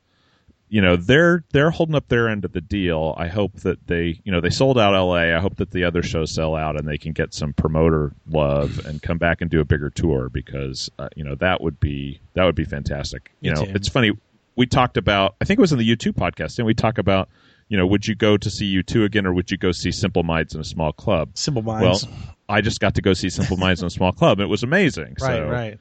you 0.69 0.81
know 0.81 0.97
they're 0.97 1.45
they're 1.53 1.71
holding 1.71 1.95
up 1.95 2.09
their 2.09 2.31
end 2.31 2.47
of 2.47 2.53
the 2.53 2.63
deal. 2.63 3.15
I 3.19 3.29
hope 3.29 3.57
that 3.61 3.87
they 3.87 4.21
you 4.25 4.33
know 4.33 4.41
they 4.41 4.49
sold 4.49 4.79
out 4.79 4.95
L.A. 4.95 5.35
I 5.35 5.39
hope 5.39 5.57
that 5.57 5.71
the 5.71 5.85
other 5.85 6.03
shows 6.03 6.31
sell 6.31 6.57
out 6.57 6.79
and 6.79 6.89
they 6.89 6.97
can 6.97 7.13
get 7.13 7.35
some 7.35 7.53
promoter 7.53 8.15
love 8.31 8.85
and 8.87 9.03
come 9.03 9.19
back 9.19 9.43
and 9.43 9.51
do 9.51 9.61
a 9.61 9.67
bigger 9.67 9.91
tour 9.91 10.31
because 10.31 10.91
uh, 10.99 11.11
you 11.15 11.25
know 11.25 11.35
that 11.35 11.61
would 11.61 11.79
be 11.79 12.21
that 12.33 12.45
would 12.45 12.55
be 12.55 12.65
fantastic. 12.65 13.33
You 13.43 13.51
Me 13.53 13.55
know 13.61 13.67
too. 13.67 13.73
it's 13.75 13.89
funny 13.89 14.13
we 14.57 14.67
talked 14.67 14.97
about 14.97 15.37
I 15.41 15.45
think 15.45 15.59
it 15.59 15.61
was 15.61 15.73
in 15.73 15.79
the 15.79 15.97
U2 15.97 16.13
podcast 16.13 16.59
and 16.59 16.67
we 16.67 16.73
talk 16.73 16.97
about 16.97 17.29
you 17.69 17.77
know 17.77 17.87
would 17.87 18.07
you 18.07 18.15
go 18.15 18.39
to 18.39 18.51
see 18.51 18.75
U2 18.83 19.05
again 19.05 19.27
or 19.27 19.35
would 19.35 19.51
you 19.51 19.59
go 19.59 19.73
see 19.73 19.93
Simple 19.93 20.23
Minds 20.23 20.55
in 20.55 20.61
a 20.63 20.65
small 20.65 20.93
club? 20.93 21.31
Simple 21.35 21.63
Minds. 21.63 22.07
Well, 22.07 22.35
I 22.53 22.61
just 22.61 22.81
got 22.81 22.97
to 22.97 23.03
go 23.03 23.15
see 23.15 23.31
Simple 23.31 23.57
Minds 23.57 23.81
in 23.81 23.87
a 23.87 23.91
small 23.91 24.13
club. 24.13 24.39
It 24.39 24.47
was 24.47 24.63
amazing. 24.63 25.17
Right, 25.21 25.39
so, 25.39 25.49
right. 25.49 25.79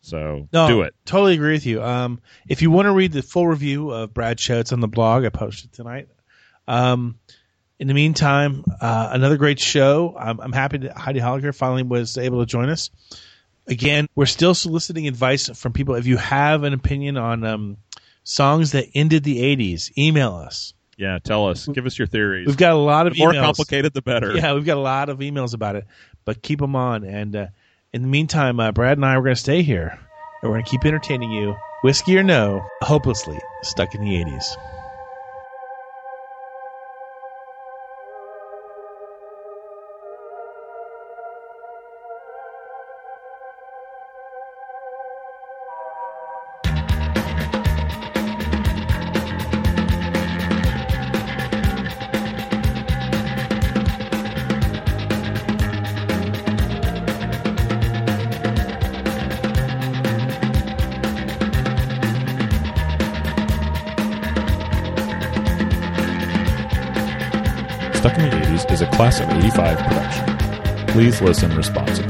So 0.00 0.48
No, 0.52 0.68
do 0.68 0.82
it. 0.82 0.94
Totally 1.04 1.34
agree 1.34 1.52
with 1.52 1.66
you. 1.66 1.82
Um, 1.82 2.20
if 2.48 2.62
you 2.62 2.70
want 2.70 2.86
to 2.86 2.92
read 2.92 3.12
the 3.12 3.22
full 3.22 3.48
review 3.48 3.90
of 3.90 4.14
Brad 4.14 4.38
Show, 4.38 4.60
it's 4.60 4.72
on 4.72 4.78
the 4.80 4.88
blog. 4.88 5.24
I 5.24 5.30
posted 5.30 5.72
tonight. 5.72 6.08
Um, 6.68 7.18
in 7.80 7.88
the 7.88 7.94
meantime, 7.94 8.64
uh, 8.80 9.08
another 9.12 9.36
great 9.36 9.58
show. 9.58 10.14
I'm, 10.18 10.40
I'm 10.40 10.52
happy 10.52 10.78
that 10.78 10.96
Heidi 10.96 11.20
Holicker 11.20 11.54
finally 11.54 11.82
was 11.82 12.16
able 12.16 12.40
to 12.40 12.46
join 12.46 12.68
us. 12.68 12.90
Again, 13.66 14.08
we're 14.14 14.26
still 14.26 14.54
soliciting 14.54 15.08
advice 15.08 15.48
from 15.48 15.72
people. 15.72 15.96
If 15.96 16.06
you 16.06 16.16
have 16.16 16.62
an 16.62 16.74
opinion 16.74 17.16
on 17.16 17.44
um, 17.44 17.76
songs 18.22 18.72
that 18.72 18.86
ended 18.94 19.24
the 19.24 19.40
80s, 19.56 19.96
email 19.98 20.34
us. 20.34 20.74
Yeah, 20.98 21.18
tell 21.22 21.48
us. 21.48 21.66
Give 21.68 21.86
us 21.86 21.96
your 21.96 22.08
theories. 22.08 22.48
We've 22.48 22.56
got 22.56 22.72
a 22.72 22.76
lot 22.76 23.06
of 23.06 23.14
the 23.14 23.20
more 23.20 23.32
emails. 23.32 23.44
complicated, 23.44 23.94
the 23.94 24.02
better. 24.02 24.34
Yeah, 24.36 24.52
we've 24.54 24.64
got 24.64 24.76
a 24.76 24.80
lot 24.80 25.08
of 25.08 25.20
emails 25.20 25.54
about 25.54 25.76
it, 25.76 25.86
but 26.24 26.42
keep 26.42 26.58
them 26.58 26.74
on. 26.74 27.04
And 27.04 27.34
uh, 27.36 27.46
in 27.92 28.02
the 28.02 28.08
meantime, 28.08 28.58
uh, 28.58 28.72
Brad 28.72 28.98
and 28.98 29.06
I 29.06 29.14
are 29.14 29.22
going 29.22 29.34
to 29.34 29.40
stay 29.40 29.62
here, 29.62 29.96
and 30.42 30.50
we're 30.50 30.56
going 30.56 30.64
to 30.64 30.70
keep 30.70 30.84
entertaining 30.84 31.30
you, 31.30 31.56
whiskey 31.82 32.18
or 32.18 32.24
no, 32.24 32.66
hopelessly 32.82 33.38
stuck 33.62 33.94
in 33.94 34.00
the 34.00 34.10
80s. 34.10 34.44
Production. 71.18 71.50
and 71.50 71.54
listen 71.56 72.07